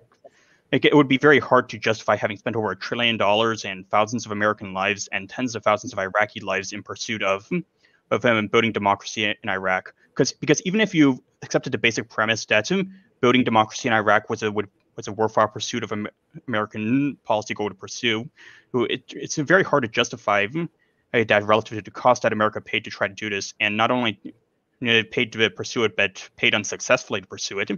it 0.72 0.96
would 0.96 1.08
be 1.08 1.18
very 1.18 1.40
hard 1.40 1.70
to 1.70 1.78
justify 1.78 2.16
having 2.16 2.38
spent 2.38 2.56
over 2.56 2.72
a 2.72 2.76
trillion 2.76 3.18
dollars 3.18 3.64
and 3.66 3.88
thousands 3.90 4.26
of 4.26 4.32
American 4.32 4.74
lives 4.74 5.08
and 5.12 5.30
tens 5.30 5.56
of 5.56 5.64
thousands 5.64 5.94
of 5.94 6.00
Iraqi 6.00 6.40
lives 6.40 6.74
in 6.74 6.82
pursuit 6.82 7.22
of 7.22 7.50
of 8.12 8.22
building 8.52 8.72
democracy 8.72 9.26
in 9.26 9.50
Iraq. 9.50 9.94
Because 10.10 10.32
because 10.32 10.62
even 10.64 10.82
if 10.82 10.94
you 10.96 11.24
accepted 11.42 11.72
the 11.72 11.78
basic 11.78 12.10
premise 12.10 12.46
that 12.46 12.72
um, 12.72 12.94
building 13.22 13.44
democracy 13.44 13.88
in 13.88 13.94
Iraq 13.94 14.30
was 14.30 14.44
a 14.44 14.52
would, 14.52 14.68
was 14.96 15.08
a 15.08 15.12
worthwhile 15.12 15.48
pursuit 15.48 15.84
of 15.84 15.92
an 15.92 16.08
American 16.48 17.18
policy 17.24 17.54
goal 17.54 17.70
to 17.70 17.76
pursue, 17.76 18.30
it, 18.74 19.04
it's 19.10 19.36
very 19.36 19.64
hard 19.64 19.84
to 19.84 19.90
justify 19.90 20.46
um, 20.46 20.70
that 21.14 21.44
relative 21.44 21.78
to 21.78 21.84
the 21.84 21.92
cost 21.92 22.24
that 22.24 22.34
America 22.34 22.62
paid 22.62 22.84
to 22.86 22.90
try 22.90 23.08
to 23.08 23.14
do 23.14 23.30
this, 23.30 23.54
and 23.60 23.78
not 23.78 23.92
only 23.92 24.20
you 24.24 24.34
know, 24.80 25.04
paid 25.12 25.32
to 25.34 25.50
pursue 25.50 25.84
it, 25.84 25.96
but 25.96 26.28
paid 26.36 26.56
unsuccessfully 26.56 27.22
to 27.22 27.28
pursue 27.28 27.60
it. 27.60 27.72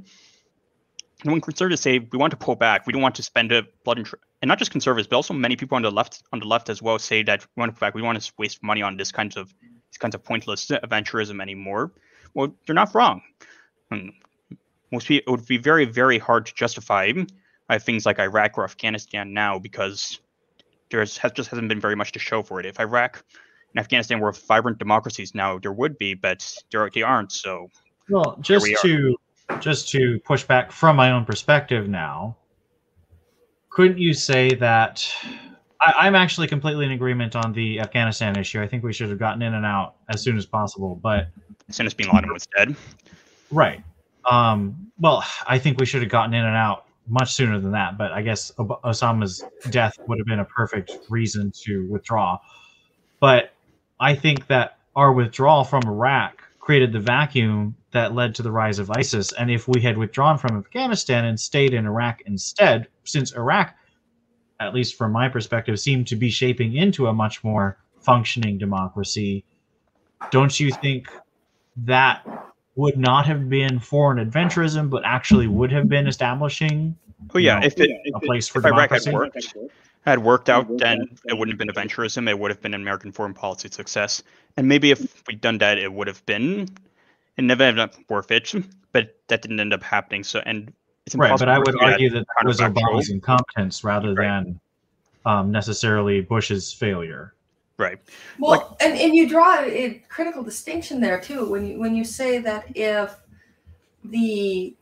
And 1.23 1.31
when 1.31 1.41
conservatives 1.41 1.81
say 1.81 1.99
we 1.99 2.17
want 2.17 2.31
to 2.31 2.37
pull 2.37 2.55
back, 2.55 2.85
we 2.85 2.93
don't 2.93 3.01
want 3.01 3.15
to 3.15 3.23
spend 3.23 3.51
a 3.51 3.63
blood 3.83 3.97
and, 3.97 4.05
tr- 4.05 4.15
and 4.41 4.49
not 4.49 4.59
just 4.59 4.71
conservatives, 4.71 5.07
but 5.07 5.15
also 5.15 5.33
many 5.33 5.55
people 5.55 5.75
on 5.75 5.81
the 5.81 5.91
left 5.91 6.23
on 6.33 6.39
the 6.39 6.45
left 6.45 6.69
as 6.69 6.81
well 6.81 6.99
say 6.99 7.23
that 7.23 7.45
we 7.55 7.61
want 7.61 7.73
to 7.73 7.79
pull 7.79 7.87
back. 7.87 7.95
We 7.95 8.01
want 8.01 8.21
to 8.21 8.33
waste 8.37 8.61
money 8.61 8.81
on 8.81 8.97
this 8.97 9.11
kinds 9.11 9.37
of 9.37 9.53
these 9.61 9.97
kinds 9.97 10.15
of 10.15 10.23
pointless 10.23 10.67
adventurism 10.67 11.41
anymore. 11.41 11.93
Well, 12.33 12.53
they're 12.65 12.75
not 12.75 12.93
wrong. 12.93 13.21
And 13.91 14.11
most 14.91 15.07
people, 15.07 15.33
it 15.33 15.37
would 15.37 15.47
be 15.47 15.57
very 15.57 15.85
very 15.85 16.17
hard 16.17 16.47
to 16.47 16.53
justify 16.53 17.11
uh, 17.69 17.79
things 17.79 18.05
like 18.05 18.19
Iraq 18.19 18.57
or 18.57 18.63
Afghanistan 18.65 19.33
now 19.33 19.57
because 19.57 20.19
there 20.91 20.99
has 20.99 21.17
just 21.33 21.49
hasn't 21.49 21.69
been 21.69 21.79
very 21.79 21.95
much 21.95 22.11
to 22.11 22.19
show 22.19 22.43
for 22.43 22.59
it. 22.59 22.65
If 22.65 22.79
Iraq 22.79 23.23
and 23.73 23.79
Afghanistan 23.79 24.19
were 24.19 24.31
vibrant 24.31 24.79
democracies 24.79 25.33
now, 25.33 25.59
there 25.59 25.73
would 25.73 25.97
be, 25.97 26.13
but 26.13 26.53
they 26.93 27.01
aren't. 27.01 27.31
So 27.31 27.71
well, 28.09 28.37
just 28.41 28.63
we 28.63 28.75
to 28.81 29.15
just 29.59 29.89
to 29.89 30.19
push 30.25 30.43
back 30.43 30.71
from 30.71 30.95
my 30.95 31.11
own 31.11 31.25
perspective 31.25 31.87
now, 31.87 32.35
couldn't 33.69 33.97
you 33.97 34.13
say 34.13 34.53
that 34.55 35.05
I, 35.81 36.07
am 36.07 36.15
actually 36.15 36.47
completely 36.47 36.85
in 36.85 36.91
agreement 36.91 37.35
on 37.35 37.53
the 37.53 37.79
Afghanistan 37.79 38.37
issue. 38.37 38.61
I 38.61 38.67
think 38.67 38.83
we 38.83 38.93
should 38.93 39.09
have 39.09 39.19
gotten 39.19 39.41
in 39.41 39.53
and 39.53 39.65
out 39.65 39.95
as 40.09 40.21
soon 40.21 40.37
as 40.37 40.45
possible, 40.45 40.95
but 41.01 41.27
as 41.69 41.75
soon 41.75 41.85
as 41.85 41.93
Bin 41.93 42.09
Laden 42.09 42.31
was 42.31 42.47
dead, 42.57 42.75
right? 43.51 43.83
Um, 44.29 44.91
well, 44.99 45.23
I 45.47 45.59
think 45.59 45.79
we 45.79 45.85
should 45.85 46.01
have 46.01 46.11
gotten 46.11 46.33
in 46.33 46.45
and 46.45 46.55
out 46.55 46.85
much 47.07 47.33
sooner 47.33 47.59
than 47.59 47.71
that. 47.71 47.97
But 47.97 48.11
I 48.11 48.21
guess 48.21 48.51
Osama's 48.57 49.43
death 49.69 49.97
would 50.07 50.17
have 50.17 50.25
been 50.25 50.39
a 50.39 50.45
perfect 50.45 50.97
reason 51.09 51.51
to 51.63 51.87
withdraw. 51.89 52.39
But 53.19 53.53
I 53.99 54.15
think 54.15 54.47
that 54.47 54.79
our 54.95 55.11
withdrawal 55.13 55.63
from 55.63 55.83
Iraq 55.85 56.41
created 56.59 56.91
the 56.91 56.99
vacuum 56.99 57.75
that 57.95 58.13
led 58.13 58.35
to 58.35 58.43
the 58.43 58.51
rise 58.51 58.77
of 58.77 58.91
ISIS. 58.91 59.31
And 59.31 59.49
if 59.49 59.69
we 59.69 59.79
had 59.79 59.97
withdrawn 59.97 60.37
from 60.37 60.57
Afghanistan 60.57 61.23
and 61.23 61.39
stayed 61.39 61.73
in 61.73 61.85
Iraq 61.85 62.21
instead, 62.25 62.89
since 63.05 63.31
Iraq, 63.31 63.73
at 64.59 64.73
least 64.73 64.97
from 64.97 65.13
my 65.13 65.29
perspective, 65.29 65.79
seemed 65.79 66.05
to 66.07 66.17
be 66.17 66.29
shaping 66.29 66.75
into 66.75 67.07
a 67.07 67.13
much 67.13 67.41
more 67.41 67.77
functioning 68.01 68.57
democracy, 68.57 69.45
don't 70.29 70.59
you 70.59 70.71
think 70.71 71.07
that 71.77 72.27
would 72.75 72.97
not 72.97 73.25
have 73.25 73.47
been 73.47 73.79
foreign 73.79 74.19
adventurism, 74.29 74.89
but 74.89 75.03
actually 75.05 75.47
would 75.47 75.71
have 75.71 75.87
been 75.87 76.05
establishing? 76.05 76.97
Oh 77.33 77.37
yeah, 77.37 77.59
know, 77.59 77.65
if 77.65 77.79
it, 77.79 77.89
a 78.13 78.19
place 78.19 78.49
for 78.49 78.59
if 78.59 78.65
democracy? 78.65 79.09
Iraq 79.09 79.33
had 79.33 79.47
worked, 79.47 79.71
had 80.05 80.19
worked 80.19 80.49
out, 80.49 80.77
then 80.79 81.07
it 81.29 81.37
wouldn't 81.37 81.57
have 81.57 81.65
been 81.65 81.73
adventurism. 81.73 82.29
It 82.29 82.37
would 82.37 82.51
have 82.51 82.61
been 82.61 82.73
an 82.73 82.81
American 82.81 83.13
foreign 83.13 83.33
policy 83.33 83.69
success. 83.71 84.21
And 84.57 84.67
maybe 84.67 84.91
if 84.91 85.25
we'd 85.27 85.39
done 85.39 85.59
that, 85.59 85.77
it 85.77 85.93
would 85.93 86.07
have 86.07 86.25
been 86.25 86.67
it 87.37 87.43
never 87.43 87.63
ended 87.63 87.79
up 87.79 87.95
worth 88.09 88.31
it, 88.31 88.53
but 88.91 89.15
that 89.27 89.41
didn't 89.41 89.59
end 89.59 89.73
up 89.73 89.83
happening. 89.83 90.23
So, 90.23 90.41
and 90.45 90.73
it's 91.05 91.15
right, 91.15 91.37
but 91.37 91.49
I 91.49 91.59
would 91.59 91.79
argue 91.81 92.09
that 92.11 92.25
that 92.37 92.47
was 92.47 92.59
Obama's 92.59 93.09
incompetence 93.09 93.83
rather 93.83 94.13
right. 94.13 94.43
than 94.43 94.59
um, 95.25 95.51
necessarily 95.51 96.21
Bush's 96.21 96.71
failure. 96.71 97.33
Right. 97.77 97.99
Well, 98.39 98.51
like, 98.51 98.81
and, 98.81 98.97
and 98.97 99.13
you 99.13 99.27
draw 99.27 99.59
a 99.59 100.01
critical 100.07 100.43
distinction 100.43 101.01
there 101.01 101.19
too 101.19 101.49
when 101.49 101.67
you 101.67 101.79
when 101.79 101.93
you 101.93 102.05
say 102.05 102.39
that 102.39 102.65
if 102.75 103.17
the 104.05 104.75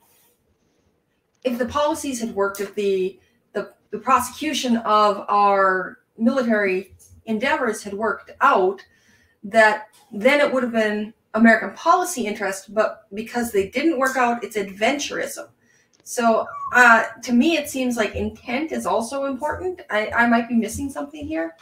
if 1.43 1.57
the 1.57 1.65
policies 1.65 2.19
had 2.19 2.35
worked, 2.35 2.61
if 2.61 2.75
the 2.75 3.19
the, 3.53 3.73
the 3.89 3.97
prosecution 3.97 4.77
of 4.77 5.25
our 5.27 5.99
military 6.17 6.93
endeavors 7.25 7.81
had 7.81 7.93
worked 7.93 8.31
out, 8.41 8.85
that 9.43 9.87
then 10.11 10.39
it 10.39 10.53
would 10.53 10.61
have 10.61 10.71
been 10.71 11.13
American 11.33 11.71
policy 11.73 12.25
interest, 12.25 12.73
but 12.73 13.07
because 13.13 13.51
they 13.51 13.69
didn't 13.69 13.97
work 13.97 14.17
out, 14.17 14.43
it's 14.43 14.55
adventurism. 14.55 15.47
So 16.03 16.45
uh, 16.73 17.05
to 17.23 17.33
me, 17.33 17.57
it 17.57 17.69
seems 17.69 17.97
like 17.97 18.15
intent 18.15 18.71
is 18.71 18.85
also 18.85 19.25
important. 19.25 19.81
I, 19.89 20.09
I 20.09 20.27
might 20.27 20.49
be 20.49 20.55
missing 20.55 20.89
something 20.89 21.25
here. 21.25 21.55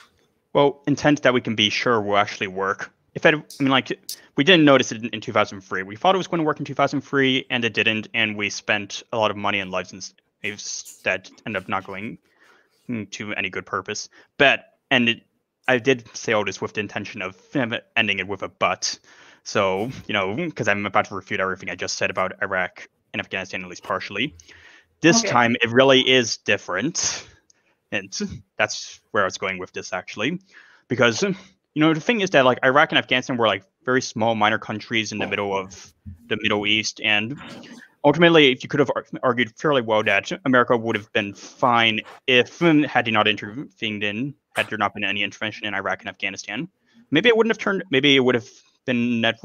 Well, 0.53 0.81
intent 0.87 1.21
that 1.21 1.33
we 1.33 1.41
can 1.41 1.55
be 1.55 1.69
sure 1.69 2.01
will 2.01 2.17
actually 2.17 2.47
work. 2.47 2.91
If 3.13 3.25
I, 3.25 3.29
I 3.29 3.33
mean, 3.59 3.69
like, 3.69 3.91
we 4.35 4.43
didn't 4.43 4.65
notice 4.65 4.91
it 4.91 5.03
in 5.13 5.21
2003. 5.21 5.83
We 5.83 5.95
thought 5.95 6.15
it 6.15 6.17
was 6.17 6.27
going 6.27 6.39
to 6.39 6.45
work 6.45 6.59
in 6.59 6.65
2003, 6.65 7.45
and 7.49 7.63
it 7.63 7.73
didn't, 7.73 8.07
and 8.13 8.35
we 8.35 8.49
spent 8.49 9.03
a 9.11 9.17
lot 9.17 9.31
of 9.31 9.37
money 9.37 9.59
and 9.59 9.69
lives 9.69 10.13
that 11.03 11.29
ended 11.45 11.61
up 11.61 11.69
not 11.69 11.85
going 11.85 12.17
to 13.11 13.33
any 13.33 13.49
good 13.49 13.65
purpose. 13.65 14.09
But 14.37 14.65
and 14.89 15.09
it, 15.09 15.21
I 15.67 15.77
did 15.77 16.09
say 16.15 16.33
all 16.33 16.43
this 16.43 16.61
with 16.61 16.73
the 16.73 16.79
intention 16.79 17.21
of 17.21 17.37
ending 17.95 18.19
it 18.19 18.27
with 18.27 18.43
a 18.43 18.49
but. 18.49 18.97
So, 19.43 19.89
you 20.07 20.13
know, 20.13 20.35
because 20.35 20.67
I'm 20.67 20.85
about 20.85 21.05
to 21.05 21.15
refute 21.15 21.39
everything 21.39 21.69
I 21.69 21.75
just 21.75 21.97
said 21.97 22.09
about 22.09 22.33
Iraq 22.41 22.87
and 23.13 23.19
Afghanistan, 23.19 23.63
at 23.63 23.69
least 23.69 23.83
partially. 23.83 24.35
This 25.01 25.19
okay. 25.19 25.29
time, 25.29 25.55
it 25.61 25.69
really 25.71 26.07
is 26.07 26.37
different. 26.37 27.27
And 27.91 28.13
that's 28.57 29.01
where 29.11 29.23
I 29.23 29.25
was 29.25 29.37
going 29.37 29.57
with 29.57 29.73
this, 29.73 29.93
actually. 29.93 30.39
Because, 30.87 31.23
you 31.23 31.35
know, 31.75 31.93
the 31.93 31.99
thing 31.99 32.21
is 32.21 32.29
that, 32.29 32.45
like, 32.45 32.59
Iraq 32.63 32.91
and 32.91 32.99
Afghanistan 32.99 33.37
were, 33.37 33.47
like, 33.47 33.63
very 33.83 34.01
small, 34.01 34.35
minor 34.35 34.59
countries 34.59 35.11
in 35.11 35.17
the 35.17 35.27
middle 35.27 35.57
of 35.57 35.91
the 36.27 36.37
Middle 36.39 36.67
East. 36.67 37.01
And 37.03 37.37
ultimately, 38.03 38.51
if 38.51 38.63
you 38.63 38.69
could 38.69 38.79
have 38.79 38.91
argued 39.23 39.51
fairly 39.57 39.81
well 39.81 40.03
that 40.03 40.31
America 40.45 40.77
would 40.77 40.95
have 40.95 41.11
been 41.13 41.33
fine 41.33 42.01
if, 42.27 42.59
had 42.59 43.07
he 43.07 43.11
not 43.11 43.27
intervened 43.27 44.03
in, 44.03 44.35
had 44.55 44.69
there 44.69 44.77
not 44.77 44.93
been 44.93 45.03
any 45.03 45.23
intervention 45.23 45.65
in 45.65 45.73
Iraq 45.73 46.01
and 46.01 46.09
Afghanistan. 46.09 46.69
Maybe 47.09 47.29
it 47.29 47.35
wouldn't 47.35 47.51
have 47.51 47.57
turned, 47.57 47.83
maybe 47.89 48.15
it 48.15 48.19
would 48.19 48.35
have 48.35 48.47
been 48.85 49.21
net, 49.21 49.39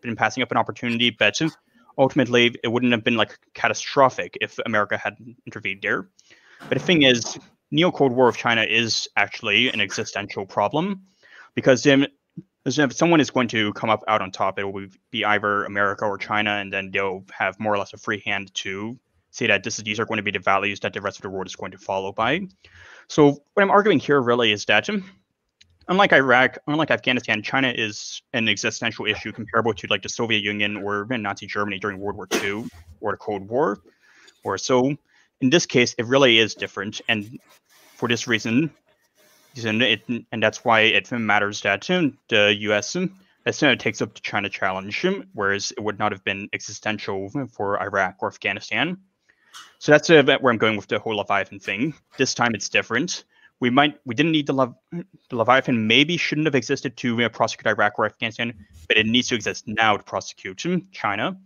been 0.00 0.16
passing 0.16 0.42
up 0.42 0.50
an 0.50 0.56
opportunity, 0.56 1.10
but 1.10 1.40
ultimately 1.98 2.54
it 2.62 2.68
wouldn't 2.68 2.92
have 2.92 3.04
been 3.04 3.16
like 3.16 3.38
catastrophic 3.54 4.36
if 4.40 4.58
America 4.66 4.96
had 4.96 5.16
intervened 5.46 5.80
there. 5.82 6.08
But 6.68 6.78
the 6.78 6.84
thing 6.84 7.02
is, 7.02 7.38
neo 7.70 7.90
Cold 7.90 8.12
War 8.12 8.28
of 8.28 8.36
China 8.36 8.62
is 8.62 9.08
actually 9.16 9.68
an 9.70 9.80
existential 9.80 10.46
problem 10.46 11.02
because 11.54 11.86
if 11.86 12.92
someone 12.92 13.20
is 13.20 13.30
going 13.30 13.48
to 13.48 13.72
come 13.74 13.90
up 13.90 14.02
out 14.08 14.20
on 14.20 14.30
top, 14.30 14.58
it 14.58 14.64
will 14.64 14.88
be 15.10 15.24
either 15.24 15.64
America 15.64 16.04
or 16.04 16.18
China, 16.18 16.50
and 16.52 16.72
then 16.72 16.90
they'll 16.90 17.24
have 17.32 17.58
more 17.60 17.72
or 17.74 17.78
less 17.78 17.92
a 17.92 17.96
free 17.96 18.22
hand 18.24 18.52
to 18.54 18.98
say 19.30 19.46
that 19.46 19.62
this 19.62 19.76
these 19.78 20.00
are 20.00 20.06
going 20.06 20.16
to 20.16 20.22
be 20.22 20.30
the 20.30 20.38
values 20.38 20.80
that 20.80 20.92
the 20.92 21.00
rest 21.00 21.18
of 21.18 21.22
the 21.22 21.30
world 21.30 21.46
is 21.46 21.56
going 21.56 21.72
to 21.72 21.78
follow 21.78 22.12
by. 22.12 22.40
So 23.08 23.42
what 23.54 23.62
I'm 23.62 23.70
arguing 23.70 23.98
here 23.98 24.20
really 24.20 24.50
is 24.50 24.64
that 24.64 24.88
unlike 25.88 26.12
Iraq, 26.12 26.58
unlike 26.66 26.90
Afghanistan, 26.90 27.42
China 27.42 27.72
is 27.74 28.22
an 28.32 28.48
existential 28.48 29.06
issue 29.06 29.32
comparable 29.32 29.74
to 29.74 29.86
like 29.88 30.02
the 30.02 30.08
Soviet 30.08 30.42
Union 30.42 30.76
or 30.76 31.06
Nazi 31.10 31.46
Germany 31.46 31.78
during 31.78 31.98
World 31.98 32.16
War 32.16 32.28
II 32.32 32.64
or 33.00 33.12
the 33.12 33.18
Cold 33.18 33.48
War. 33.48 33.80
Or 34.44 34.58
so 34.58 34.96
in 35.40 35.50
this 35.50 35.66
case, 35.66 35.94
it 35.98 36.06
really 36.06 36.38
is 36.38 36.54
different, 36.54 37.00
and 37.08 37.38
for 37.94 38.08
this 38.08 38.26
reason, 38.26 38.70
and, 39.64 39.82
it, 39.82 40.02
and 40.32 40.42
that's 40.42 40.64
why 40.64 40.80
it 40.80 41.10
matters 41.12 41.62
that 41.62 41.82
the 41.82 42.56
U.S. 42.60 42.96
as 43.46 43.56
soon 43.56 43.70
as 43.70 43.74
it 43.74 43.80
takes 43.80 44.02
up 44.02 44.14
the 44.14 44.20
China 44.20 44.48
challenge, 44.48 45.04
whereas 45.32 45.72
it 45.72 45.80
would 45.80 45.98
not 45.98 46.12
have 46.12 46.24
been 46.24 46.48
existential 46.52 47.30
for 47.52 47.80
Iraq 47.80 48.16
or 48.20 48.28
Afghanistan. 48.28 48.98
So 49.78 49.92
that's 49.92 50.10
uh, 50.10 50.22
where 50.40 50.52
I'm 50.52 50.58
going 50.58 50.76
with 50.76 50.88
the 50.88 50.98
whole 50.98 51.16
Leviathan 51.16 51.60
thing. 51.60 51.94
This 52.18 52.34
time 52.34 52.54
it's 52.54 52.68
different 52.68 53.24
we 53.60 53.70
might 53.70 53.98
we 54.04 54.14
didn't 54.14 54.32
need 54.32 54.46
the, 54.46 54.52
Le- 54.52 54.76
the 54.92 55.36
Leviathan 55.36 55.86
maybe 55.86 56.16
shouldn't 56.16 56.46
have 56.46 56.54
existed 56.54 56.96
to 56.98 57.28
prosecute 57.30 57.66
Iraq 57.66 57.98
or 57.98 58.06
Afghanistan, 58.06 58.52
but 58.88 58.96
it 58.96 59.06
needs 59.06 59.28
to 59.28 59.34
exist 59.34 59.66
now 59.66 59.96
to 59.96 60.02
prosecute 60.02 60.64
China. 60.92 61.38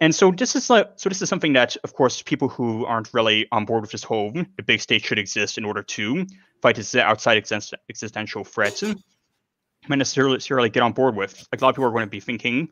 And 0.00 0.14
so 0.14 0.30
this 0.30 0.54
is 0.54 0.70
like 0.70 0.92
so 0.96 1.08
this 1.08 1.20
is 1.20 1.28
something 1.28 1.52
that 1.54 1.76
of 1.82 1.94
course 1.94 2.22
people 2.22 2.48
who 2.48 2.84
aren't 2.84 3.12
really 3.12 3.48
on 3.50 3.64
board 3.64 3.82
with 3.82 3.90
this 3.90 4.04
whole 4.04 4.30
the 4.32 4.62
big 4.62 4.80
state 4.80 5.04
should 5.04 5.18
exist 5.18 5.58
in 5.58 5.64
order 5.64 5.82
to 5.82 6.24
fight 6.62 6.76
this 6.76 6.94
outside 6.94 7.36
exist- 7.36 7.74
existential 7.88 8.44
threat 8.44 8.80
necessarily, 9.88 10.34
necessarily 10.34 10.70
get 10.70 10.82
on 10.82 10.92
board 10.92 11.16
with. 11.16 11.46
Like 11.52 11.60
a 11.60 11.64
lot 11.64 11.70
of 11.70 11.76
people 11.76 11.86
are 11.86 11.92
going 11.92 12.04
to 12.04 12.10
be 12.10 12.20
thinking, 12.20 12.68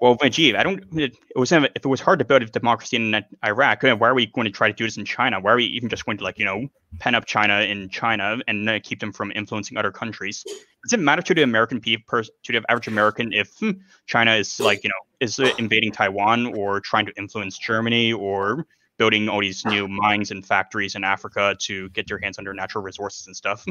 well, 0.00 0.16
gee, 0.28 0.54
I 0.54 0.62
don't. 0.62 0.84
It, 0.98 1.16
was 1.36 1.52
if 1.52 1.64
it 1.64 1.86
was 1.86 2.00
hard 2.00 2.18
to 2.18 2.24
build 2.24 2.42
a 2.42 2.46
democracy 2.46 2.96
in 2.96 3.24
Iraq, 3.44 3.82
why 3.82 4.08
are 4.08 4.14
we 4.14 4.26
going 4.26 4.44
to 4.44 4.50
try 4.50 4.68
to 4.68 4.74
do 4.74 4.84
this 4.84 4.96
in 4.96 5.04
China? 5.04 5.40
Why 5.40 5.52
are 5.52 5.56
we 5.56 5.64
even 5.64 5.88
just 5.88 6.04
going 6.04 6.18
to 6.18 6.24
like 6.24 6.38
you 6.38 6.44
know 6.44 6.68
pen 6.98 7.14
up 7.14 7.24
China 7.26 7.60
in 7.60 7.88
China 7.88 8.38
and 8.48 8.68
uh, 8.68 8.80
keep 8.82 9.00
them 9.00 9.12
from 9.12 9.32
influencing 9.34 9.78
other 9.78 9.92
countries? 9.92 10.44
Does 10.82 10.92
it 10.92 11.00
matter 11.00 11.22
to 11.22 11.34
the 11.34 11.42
American 11.42 11.80
people, 11.80 12.22
to 12.22 12.52
the 12.52 12.62
average 12.68 12.88
American, 12.88 13.32
if 13.32 13.58
China 14.06 14.34
is 14.34 14.60
like 14.60 14.84
you 14.84 14.90
know 14.90 15.16
is 15.20 15.38
invading 15.58 15.92
Taiwan 15.92 16.54
or 16.54 16.80
trying 16.80 17.06
to 17.06 17.12
influence 17.16 17.56
Germany 17.56 18.12
or 18.12 18.66
building 18.96 19.28
all 19.28 19.40
these 19.40 19.64
new 19.64 19.88
mines 19.88 20.30
and 20.30 20.46
factories 20.46 20.94
in 20.94 21.04
Africa 21.04 21.56
to 21.60 21.88
get 21.90 22.06
their 22.06 22.18
hands 22.18 22.38
on 22.38 22.44
their 22.44 22.54
natural 22.54 22.84
resources 22.84 23.26
and 23.26 23.36
stuff? 23.36 23.64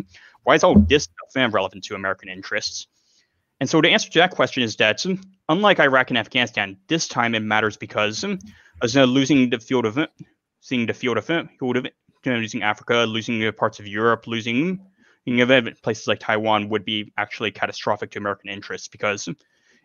Why 0.43 0.55
is 0.55 0.63
all 0.63 0.75
this 0.75 1.03
stuff 1.03 1.53
relevant 1.53 1.83
to 1.85 1.95
American 1.95 2.29
interests? 2.29 2.87
And 3.63 3.69
so 3.69 3.79
the 3.79 3.91
answer 3.91 4.09
to 4.09 4.19
that 4.19 4.31
question 4.31 4.61
is 4.61 4.75
that 4.75 5.05
unlike 5.47 5.79
Iraq 5.79 6.09
and 6.09 6.17
Afghanistan, 6.17 6.75
this 6.89 7.07
time 7.07 7.33
it 7.33 7.39
matters 7.39 7.77
because 7.77 8.25
as 8.81 8.97
uh, 8.97 9.05
losing 9.05 9.51
the 9.51 9.57
field 9.57 9.85
of 9.85 9.97
seeing 10.59 10.85
the 10.85 10.93
field 10.93 11.17
of 11.17 11.27
field 11.27 11.77
of 11.77 11.87
losing 12.25 12.61
Africa, 12.61 13.05
losing 13.07 13.49
parts 13.53 13.79
of 13.79 13.87
Europe, 13.87 14.27
losing 14.27 14.85
you 15.23 15.45
know, 15.45 15.61
places 15.81 16.09
like 16.09 16.19
Taiwan 16.19 16.67
would 16.67 16.83
be 16.83 17.13
actually 17.17 17.51
catastrophic 17.51 18.11
to 18.11 18.19
American 18.19 18.49
interests 18.49 18.89
because 18.89 19.29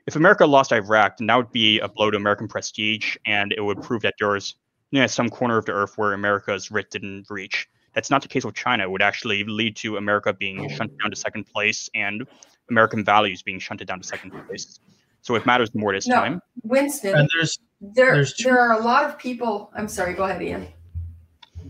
if 0.09 0.17
America 0.17 0.45
lost 0.45 0.73
Iraq, 0.73 1.19
then 1.19 1.29
that 1.29 1.37
would 1.37 1.53
be 1.53 1.79
a 1.79 1.87
blow 1.87 2.11
to 2.11 2.17
American 2.17 2.49
prestige, 2.49 3.17
and 3.27 3.55
it 3.57 3.61
would 3.61 3.81
prove 3.81 4.03
that 4.03 4.17
there's 4.19 4.57
you 4.91 5.01
know, 5.01 5.07
some 5.07 5.29
corner 5.29 5.57
of 5.57 5.67
the 5.67 5.73
earth 5.73 5.97
where 5.97 6.15
America's 6.15 6.73
writ 6.73 6.91
didn't 6.91 7.27
reach. 7.31 7.69
That's 7.95 8.11
not 8.11 8.23
the 8.23 8.29
case 8.29 8.45
with 8.45 8.57
China. 8.57 8.83
It 8.83 8.91
would 8.91 9.03
actually 9.03 9.45
lead 9.45 9.77
to 9.77 9.99
America 9.99 10.33
being 10.33 10.69
shunted 10.69 10.99
down 10.99 11.11
to 11.11 11.17
second 11.17 11.45
place 11.47 11.89
and 11.95 12.27
American 12.71 13.05
values 13.05 13.43
being 13.43 13.59
shunted 13.59 13.89
down 13.89 14.01
to 14.01 14.07
second 14.07 14.31
place. 14.47 14.81
So 15.23 15.35
it 15.35 15.45
matters 15.45 15.75
more 15.75 15.93
this 15.93 16.07
no, 16.07 16.17
time. 16.17 16.41
Winston, 16.63 17.15
and 17.15 17.29
there's 17.35 17.59
there 17.81 18.15
there's 18.15 18.35
there 18.37 18.59
are 18.59 18.81
a 18.81 18.85
lot 18.85 19.05
of 19.05 19.19
people. 19.19 19.71
I'm 19.75 19.89
sorry. 19.89 20.15
Go 20.15 20.25
ahead, 20.25 20.43
Ian. 20.43 20.69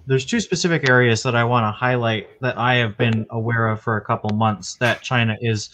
There's 0.06 0.24
two 0.24 0.40
specific 0.40 0.88
areas 0.88 1.22
that 1.22 1.34
I 1.34 1.44
want 1.44 1.64
to 1.64 1.70
highlight 1.70 2.40
that 2.40 2.56
I 2.56 2.76
have 2.76 2.96
been 2.96 3.26
aware 3.30 3.68
of 3.68 3.80
for 3.80 3.96
a 3.96 4.00
couple 4.00 4.30
months 4.30 4.76
that 4.76 5.02
China 5.02 5.36
is 5.40 5.70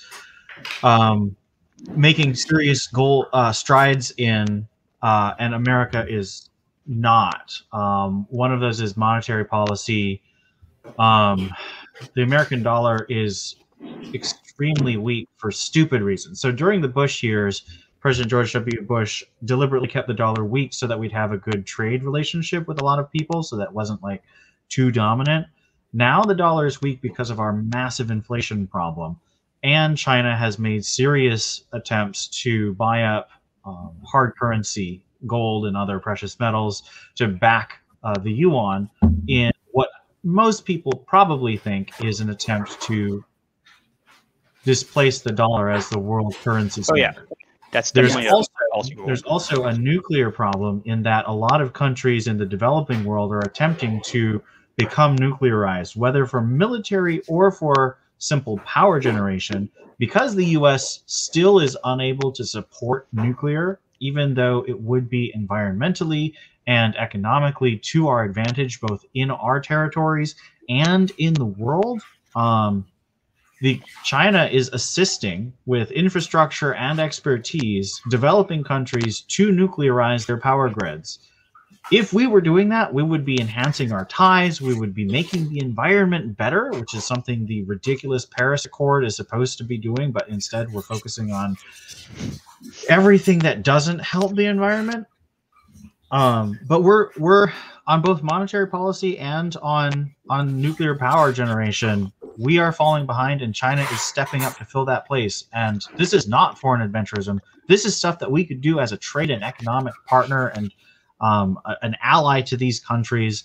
um, 0.83 1.37
making 1.95 2.35
serious 2.35 2.87
goal 2.87 3.27
uh, 3.33 3.53
strides 3.53 4.13
in, 4.17 4.67
uh, 5.03 5.35
and 5.39 5.55
America 5.55 6.05
is 6.09 6.51
not. 6.87 7.53
Um, 7.73 8.27
one 8.31 8.53
of 8.53 8.61
those 8.61 8.81
is 8.81 8.97
monetary 8.97 9.45
policy. 9.45 10.23
Um, 10.99 11.53
the 12.15 12.23
American 12.23 12.63
dollar 12.63 13.07
is 13.09 13.57
extremely 14.15 14.97
weak 14.97 15.29
for 15.37 15.51
stupid 15.51 16.03
reasons. 16.03 16.41
So 16.41 16.53
during 16.53 16.81
the 16.81 16.89
Bush 16.89 17.23
years, 17.23 17.65
President 18.01 18.31
George 18.31 18.53
W. 18.53 18.83
Bush 18.83 19.25
deliberately 19.45 19.89
kept 19.89 20.09
the 20.09 20.15
dollar 20.15 20.45
weak 20.45 20.75
so 20.75 20.87
that 20.87 20.99
we'd 20.99 21.13
have 21.13 21.33
a 21.33 21.39
good 21.39 21.67
trade 21.67 22.05
relationship 22.05 22.69
with 22.69 22.81
a 22.81 22.85
lot 22.85 22.99
of 22.99 23.11
people, 23.11 23.43
so 23.43 23.57
that 23.57 23.73
wasn't 23.73 24.03
like 24.03 24.23
too 24.69 24.91
dominant. 24.91 25.47
Now 25.93 26.23
the 26.23 26.35
dollar 26.35 26.67
is 26.67 26.83
weak 26.83 27.01
because 27.01 27.31
of 27.31 27.41
our 27.41 27.53
massive 27.53 28.11
inflation 28.11 28.67
problem, 28.67 29.19
and 29.63 29.97
China 29.97 30.37
has 30.37 30.59
made 30.59 30.85
serious 30.85 31.65
attempts 31.73 32.27
to 32.43 32.75
buy 32.75 33.05
up 33.05 33.31
um, 33.65 33.93
hard 34.05 34.37
currency, 34.37 35.03
gold 35.27 35.65
and 35.65 35.77
other 35.77 35.99
precious 35.99 36.39
metals, 36.39 36.83
to 37.15 37.29
back 37.29 37.81
uh, 38.03 38.19
the 38.19 38.31
yuan 38.31 38.91
in 39.29 39.51
what 39.73 39.89
most 40.23 40.67
people 40.67 40.93
probably 41.07 41.57
think 41.57 41.93
is 42.05 42.21
an 42.21 42.29
attempt 42.29 42.81
to 42.83 43.25
displace 44.65 45.21
the 45.21 45.33
dollar 45.33 45.71
as 45.71 45.89
the 45.89 45.99
world 45.99 46.35
currency. 46.43 46.83
Oh 46.91 46.97
yeah, 46.97 47.13
that's 47.71 47.91
there's 47.91 48.17
also, 48.17 48.51
there's 49.07 49.23
also 49.23 49.65
a 49.65 49.77
nuclear 49.77 50.31
problem 50.31 50.83
in 50.85 51.03
that 51.03 51.25
a 51.27 51.33
lot 51.33 51.61
of 51.61 51.73
countries 51.73 52.27
in 52.27 52.39
the 52.39 52.47
developing 52.47 53.05
world 53.05 53.33
are 53.33 53.41
attempting 53.41 54.01
to 54.07 54.43
become 54.77 55.17
nuclearized, 55.17 55.97
whether 55.97 56.27
for 56.27 56.41
military 56.41 57.21
or 57.29 57.51
for 57.51 57.99
simple 58.19 58.59
power 58.59 59.01
generation, 59.01 59.69
because 59.99 60.35
the 60.35 60.47
U.S. 60.47 61.03
still 61.07 61.59
is 61.61 61.77
unable 61.85 62.33
to 62.33 62.45
support 62.45 63.07
nuclear, 63.13 63.81
even 64.01 64.35
though 64.35 64.65
it 64.67 64.81
would 64.81 65.09
be 65.09 65.33
environmentally 65.37 66.33
and 66.67 66.97
economically 66.97 67.77
to 67.77 68.09
our 68.09 68.25
advantage, 68.25 68.81
both 68.81 69.05
in 69.15 69.31
our 69.31 69.61
territories 69.61 70.35
and 70.69 71.13
in 71.19 71.35
the 71.35 71.45
world. 71.45 72.03
Um, 72.35 72.87
the 73.61 73.81
China 74.05 74.49
is 74.51 74.69
assisting 74.73 75.53
with 75.67 75.91
infrastructure 75.93 76.75
and 76.75 76.99
expertise 76.99 78.01
developing 78.11 78.65
countries 78.65 79.21
to 79.23 79.51
nuclearize 79.51 80.27
their 80.27 80.39
power 80.39 80.69
grids. 80.69 81.21
If 81.93 82.15
we 82.15 82.27
were 82.27 82.41
doing 82.41 82.71
that, 82.71 82.95
we 82.95 83.03
would 83.03 83.27
be 83.27 83.39
enhancing 83.41 83.93
our 83.93 84.07
ties, 84.07 84.61
we 84.61 84.75
would 84.75 84.95
be 84.95 85.05
making 85.05 85.51
the 85.51 85.61
environment 85.61 86.37
better, 86.37 86.71
which 86.71 86.95
is 86.95 87.05
something 87.05 87.45
the 87.45 87.63
ridiculous 87.65 88.25
Paris 88.25 88.65
Accord 88.65 89.05
is 89.05 89.17
supposed 89.17 89.59
to 89.59 89.65
be 89.65 89.77
doing, 89.77 90.11
but 90.11 90.29
instead 90.29 90.73
we're 90.73 90.81
focusing 90.81 91.31
on 91.31 91.57
everything 92.89 93.39
that 93.41 93.63
doesn't 93.63 93.99
help 93.99 94.35
the 94.35 94.47
environment. 94.47 95.07
Um, 96.15 96.59
but 96.67 96.83
we're 96.83 97.11
we're 97.19 97.53
on 97.87 98.01
both 98.01 98.23
monetary 98.23 98.69
policy 98.69 99.19
and 99.19 99.57
on 99.63 100.15
on 100.31 100.61
nuclear 100.61 100.97
power 100.97 101.33
generation 101.33 102.13
we 102.39 102.59
are 102.59 102.73
falling 102.73 103.07
behind 103.07 103.43
and 103.43 103.55
China 103.55 103.87
is 103.93 104.01
stepping 104.01 104.43
up 104.43 104.57
to 104.57 104.65
fill 104.65 104.85
that 104.87 105.07
place. 105.07 105.45
And 105.53 105.85
this 105.97 106.13
is 106.13 106.29
not 106.29 106.59
foreign 106.59 106.89
adventurism. 106.89 107.39
This 107.69 107.85
is 107.85 107.97
stuff 107.97 108.19
that 108.19 108.31
we 108.31 108.45
could 108.45 108.61
do 108.61 108.81
as 108.81 108.93
a 108.93 108.97
trade 108.97 109.31
and 109.31 109.43
economic 109.43 109.95
partner 110.07 110.49
and 110.49 110.73
um, 111.21 111.59
a, 111.65 111.77
an 111.83 111.97
ally 112.03 112.43
to 112.43 112.57
these 112.57 112.81
countries. 112.81 113.45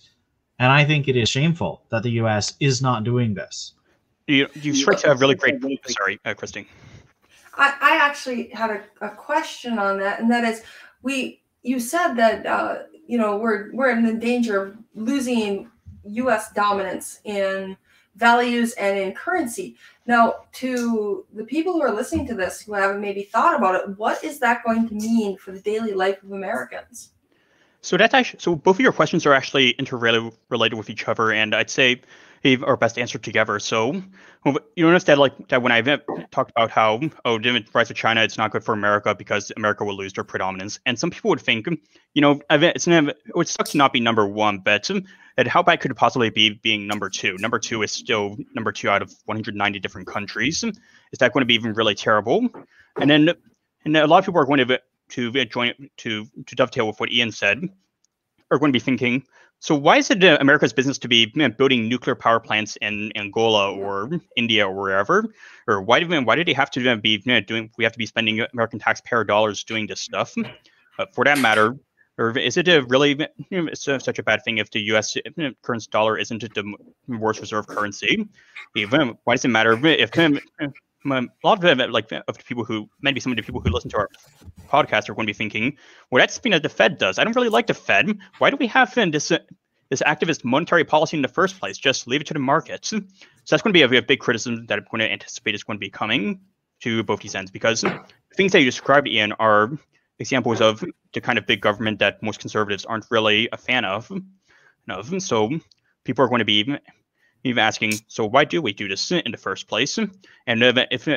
And 0.60 0.71
I 0.71 0.84
think 0.84 1.08
it 1.08 1.15
is 1.15 1.29
shameful 1.29 1.84
that 1.89 2.03
the 2.03 2.12
U.S. 2.12 2.55
is 2.60 2.82
not 2.82 3.03
doing 3.03 3.34
this. 3.34 3.73
You, 4.27 4.47
you 4.53 4.73
strike 4.73 5.03
a 5.05 5.15
really 5.15 5.36
great. 5.36 5.62
point. 5.62 5.79
Sorry, 5.88 6.19
uh, 6.25 6.34
Christine. 6.34 6.67
I, 7.55 7.73
I 7.82 7.95
actually 7.97 8.49
had 8.49 8.69
a, 8.69 8.84
a 9.05 9.10
question 9.10 9.79
on 9.79 9.99
that, 9.99 10.19
and 10.19 10.29
that 10.29 10.43
is, 10.43 10.62
we 11.01 11.41
you 11.63 11.80
said 11.80 12.13
that 12.13 12.45
uh, 12.45 12.80
you 13.08 13.17
know 13.17 13.38
we're 13.38 13.72
we're 13.74 13.89
in 13.89 14.04
the 14.04 14.13
danger 14.13 14.63
of 14.63 14.78
losing 14.95 15.69
U.S. 16.04 16.52
dominance 16.54 17.19
in 17.24 17.78
values 18.15 18.74
and 18.74 18.98
in 18.98 19.13
currency. 19.13 19.78
Now, 20.06 20.45
to 20.54 21.26
the 21.34 21.43
people 21.43 21.74
who 21.74 21.82
are 21.82 21.91
listening 21.91 22.28
to 22.28 22.36
this 22.36 22.62
who 22.62 22.74
haven't 22.74 23.02
maybe 23.02 23.24
thought 23.24 23.56
about 23.56 23.76
it, 23.76 23.98
what 23.98 24.24
is 24.24 24.39
that 24.39 24.63
going 24.65 24.88
to 24.89 24.95
mean 24.95 25.38
for 25.38 25.52
the 25.52 25.60
daily 25.60 25.93
life 25.93 26.22
of 26.24 26.32
Americans? 26.32 27.12
So 27.82 27.95
that's 27.95 28.13
actually 28.13 28.39
so 28.39 28.56
both 28.56 28.76
of 28.76 28.82
your 28.82 28.91
questions 28.91 29.26
are 29.26 29.34
actually 29.34 29.69
interrelated 29.72 30.74
with 30.74 30.89
each 30.89 31.08
other, 31.08 31.32
and 31.32 31.56
I'd 31.56 31.69
say 31.69 32.02
our 32.63 32.78
best 32.78 32.97
answer 32.97 33.17
together. 33.17 33.60
So 33.60 34.02
you 34.75 34.86
notice 34.86 35.04
that 35.06 35.17
like 35.17 35.49
that 35.49 35.62
when 35.62 35.71
I 35.71 35.82
talked 36.32 36.52
about 36.52 36.71
how 36.71 36.99
oh 37.25 37.38
the 37.38 37.65
rise 37.73 37.89
of 37.89 37.97
China 37.97 38.21
it's 38.23 38.38
not 38.38 38.52
good 38.52 38.63
for 38.63 38.73
America 38.73 39.13
because 39.13 39.52
America 39.58 39.84
will 39.84 39.97
lose 39.97 40.13
their 40.13 40.23
predominance, 40.23 40.80
and 40.86 40.97
some 40.97 41.12
people 41.12 41.30
would 41.30 41.41
think 41.41 41.67
you 42.13 42.21
know 42.21 42.39
it's 42.49 42.88
it 42.88 43.15
would 43.36 43.47
suck 43.47 43.67
to 43.69 43.78
not 43.78 43.93
be 43.93 43.99
number 43.99 44.25
one, 44.25 44.60
but 44.60 44.89
that 45.38 45.47
how 45.47 45.63
bad 45.63 45.82
could 45.82 45.91
it 45.91 45.95
possibly 45.95 46.30
be 46.30 46.52
being 46.52 46.88
number 46.88 47.10
two? 47.10 47.38
Number 47.38 47.60
two 47.60 47.82
is 47.82 47.91
still 47.91 48.38
number 48.56 48.71
two 48.71 48.89
out 48.89 49.02
of 49.02 49.13
190 49.25 49.80
different 49.80 50.08
countries. 50.08 50.63
Is 50.63 51.19
that 51.19 51.34
going 51.34 51.41
to 51.41 51.45
be 51.45 51.56
even 51.56 51.73
really 51.73 51.95
terrible? 51.95 52.47
And 52.99 53.10
then 53.10 53.30
and 53.86 53.97
a 53.97 54.08
lot 54.08 54.19
of 54.19 54.25
people 54.25 54.41
are 54.41 54.45
going 54.45 54.65
to 54.67 54.80
to 55.10 55.45
join 55.45 55.73
to 55.97 56.25
to 56.45 56.56
dovetail 56.56 56.88
with 56.88 56.99
what 56.99 57.12
Ian 57.12 57.32
said 57.32 57.67
are 58.52 58.60
going 58.60 58.71
to 58.71 58.73
be 58.73 58.84
thinking 58.84 59.23
so 59.60 59.76
why 59.76 59.98
is 59.98 60.10
it 60.10 60.24
uh, 60.24 60.38
America's 60.39 60.72
business 60.72 60.98
to 61.00 61.08
be 61.08 61.26
building 61.58 61.89
nuclear 61.89 62.15
power 62.15 62.39
plants 62.39 62.78
in 62.78 63.12
Angola 63.15 63.74
or 63.74 64.10
India 64.38 64.67
or 64.67 64.74
wherever? 64.74 65.26
Or 65.67 65.82
why 65.82 66.00
do 66.00 66.22
why 66.24 66.36
do 66.36 66.45
they 66.45 66.54
have 66.54 66.72
to 66.72 66.98
be 66.98 67.17
doing? 67.17 67.69
We 67.78 67.84
have 67.84 67.93
to 67.93 68.00
be 68.00 68.06
spending 68.06 68.39
American 68.54 68.80
taxpayer 68.80 69.24
dollars 69.26 69.63
doing 69.63 69.88
this 69.88 70.02
stuff. 70.02 70.34
Uh, 70.98 71.06
for 71.13 71.24
that 71.24 71.38
matter, 71.39 71.78
or 72.17 72.38
is 72.38 72.58
it 72.58 72.67
a 72.67 72.84
really 72.89 73.17
you 73.50 73.62
know, 73.63 73.74
such 73.74 74.19
a 74.19 74.24
bad 74.24 74.43
thing 74.43 74.58
if 74.58 74.69
the 74.72 74.82
U.S. 74.91 75.15
current 75.62 75.89
dollar 75.91 76.17
isn't 76.17 76.41
the 76.41 76.76
worst 77.08 77.39
reserve 77.39 77.67
currency? 77.67 78.28
Even 78.76 79.17
why 79.24 79.36
does 79.36 79.45
it 79.45 79.48
matter 79.48 79.80
if 79.86 80.12
a 81.05 81.27
lot 81.43 81.63
of 81.63 81.91
like 81.91 82.12
of 82.12 82.38
the 82.38 82.43
people 82.43 82.63
who 82.63 82.89
maybe 83.01 83.19
some 83.19 83.31
of 83.31 83.38
the 83.38 83.43
people 83.43 83.62
who 83.62 83.69
listen 83.69 83.89
to 83.91 83.97
our 83.97 84.09
podcast 84.67 85.09
are 85.09 85.13
going 85.13 85.25
to 85.25 85.33
be 85.33 85.38
thinking, 85.38 85.77
well, 86.12 86.21
that's 86.21 86.35
something 86.35 86.51
that 86.51 86.63
the 86.63 86.69
Fed 86.69 86.97
does. 86.97 87.19
I 87.19 87.23
don't 87.23 87.35
really 87.35 87.49
like 87.49 87.67
the 87.67 87.73
Fed. 87.73 88.17
Why 88.39 88.49
do 88.49 88.57
we 88.57 88.67
have 88.67 88.93
this 88.93 89.31
this 89.89 90.03
activist 90.03 90.43
monetary 90.43 90.83
policy 90.83 91.17
in 91.17 91.21
the 91.21 91.29
first 91.29 91.59
place? 91.59 91.77
Just 91.77 92.07
leave 92.07 92.21
it 92.21 92.27
to 92.27 92.33
the 92.33 92.39
markets. 92.39 92.89
So 92.89 92.99
that's 93.49 93.63
going 93.63 93.73
to 93.73 93.88
be 93.88 93.95
a, 93.95 93.99
a 93.99 94.03
big 94.03 94.19
criticism 94.19 94.65
that 94.67 94.77
I'm 94.77 94.85
going 94.91 94.99
to 94.99 95.12
anticipate 95.12 95.55
is 95.55 95.63
going 95.63 95.77
to 95.77 95.81
be 95.81 95.89
coming 95.89 96.41
to 96.81 97.03
both 97.03 97.21
these 97.21 97.35
ends 97.35 97.51
because 97.51 97.83
things 98.35 98.51
that 98.51 98.59
you 98.59 98.65
described, 98.65 99.07
Ian, 99.07 99.33
are 99.33 99.71
examples 100.19 100.62
of 100.62 100.83
the 101.13 101.21
kind 101.21 101.38
of 101.38 101.47
big 101.47 101.62
government 101.62 101.99
that 101.99 102.21
most 102.21 102.39
conservatives 102.39 102.85
aren't 102.85 103.05
really 103.09 103.49
a 103.51 103.57
fan 103.57 103.85
of. 103.85 104.12
of. 104.89 105.21
So 105.21 105.49
people 106.03 106.23
are 106.23 106.27
going 106.27 106.39
to 106.39 106.45
be 106.45 106.77
even 107.43 107.60
asking, 107.60 107.93
so 108.08 108.25
why 108.25 108.45
do 108.45 108.62
we 108.62 108.73
do 108.73 108.88
this 108.88 109.12
in 109.12 109.32
the 109.32 109.38
first 109.38 109.67
place? 109.67 109.97
And 109.97 110.63
if 110.91 111.08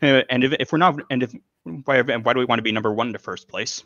Uh, 0.00 0.22
and 0.30 0.44
if, 0.44 0.52
if 0.60 0.70
we're 0.70 0.78
not, 0.78 0.94
and 1.10 1.24
if 1.24 1.34
why, 1.64 2.00
why 2.00 2.32
do 2.32 2.38
we 2.38 2.44
want 2.44 2.60
to 2.60 2.62
be 2.62 2.70
number 2.70 2.92
one 2.92 3.08
in 3.08 3.12
the 3.12 3.18
first 3.18 3.48
place? 3.48 3.82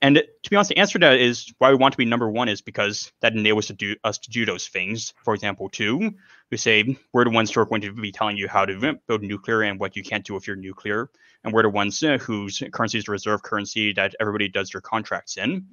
And 0.00 0.14
to 0.14 0.50
be 0.50 0.54
honest, 0.54 0.68
the 0.68 0.78
answer 0.78 0.98
to 1.00 1.06
that 1.06 1.18
is 1.18 1.52
why 1.58 1.70
we 1.70 1.76
want 1.76 1.92
to 1.92 1.98
be 1.98 2.04
number 2.04 2.30
one 2.30 2.48
is 2.48 2.60
because 2.62 3.10
that 3.20 3.34
enables 3.34 3.66
to 3.66 3.72
do 3.72 3.96
us 4.04 4.16
to 4.18 4.30
do 4.30 4.46
those 4.46 4.68
things. 4.68 5.12
For 5.24 5.34
example, 5.34 5.68
two, 5.68 6.14
we 6.50 6.56
say 6.56 6.96
we're 7.12 7.24
the 7.24 7.30
ones 7.30 7.50
who 7.50 7.60
are 7.60 7.66
going 7.66 7.82
to 7.82 7.92
be 7.92 8.12
telling 8.12 8.36
you 8.36 8.46
how 8.46 8.64
to 8.64 8.96
build 9.08 9.22
nuclear 9.22 9.62
and 9.62 9.80
what 9.80 9.96
you 9.96 10.04
can't 10.04 10.24
do 10.24 10.36
if 10.36 10.46
you're 10.46 10.54
nuclear, 10.54 11.10
and 11.42 11.52
we're 11.52 11.62
the 11.62 11.68
ones 11.68 12.00
uh, 12.04 12.18
whose 12.18 12.62
currency 12.72 12.98
is 12.98 13.06
the 13.06 13.12
reserve 13.12 13.42
currency 13.42 13.92
that 13.94 14.14
everybody 14.20 14.48
does 14.48 14.70
their 14.70 14.80
contracts 14.80 15.36
in. 15.36 15.66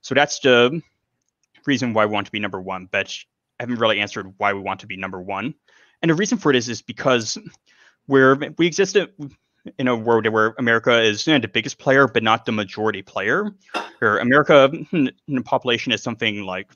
So 0.00 0.16
that's 0.16 0.40
the 0.40 0.82
reason 1.64 1.94
why 1.94 2.06
we 2.06 2.12
want 2.12 2.26
to 2.26 2.32
be 2.32 2.40
number 2.40 2.60
one. 2.60 2.88
But 2.90 3.16
haven't 3.62 3.78
really 3.78 4.00
answered 4.00 4.34
why 4.38 4.52
we 4.52 4.60
want 4.60 4.80
to 4.80 4.86
be 4.86 4.96
number 4.96 5.20
one. 5.20 5.54
And 6.02 6.10
the 6.10 6.14
reason 6.14 6.36
for 6.36 6.52
this 6.52 6.68
is 6.68 6.82
because 6.82 7.38
we're 8.08 8.36
we 8.58 8.66
exist 8.66 8.96
in 9.78 9.88
a 9.88 9.96
world 9.96 10.26
where 10.28 10.54
America 10.58 11.00
is 11.00 11.26
you 11.26 11.32
know, 11.32 11.38
the 11.38 11.48
biggest 11.48 11.78
player, 11.78 12.08
but 12.08 12.22
not 12.22 12.44
the 12.44 12.52
majority 12.52 13.02
player. 13.02 13.52
Where 13.98 14.18
America, 14.18 14.68
the 14.92 15.42
population 15.44 15.92
is 15.92 16.02
something 16.02 16.42
like 16.42 16.70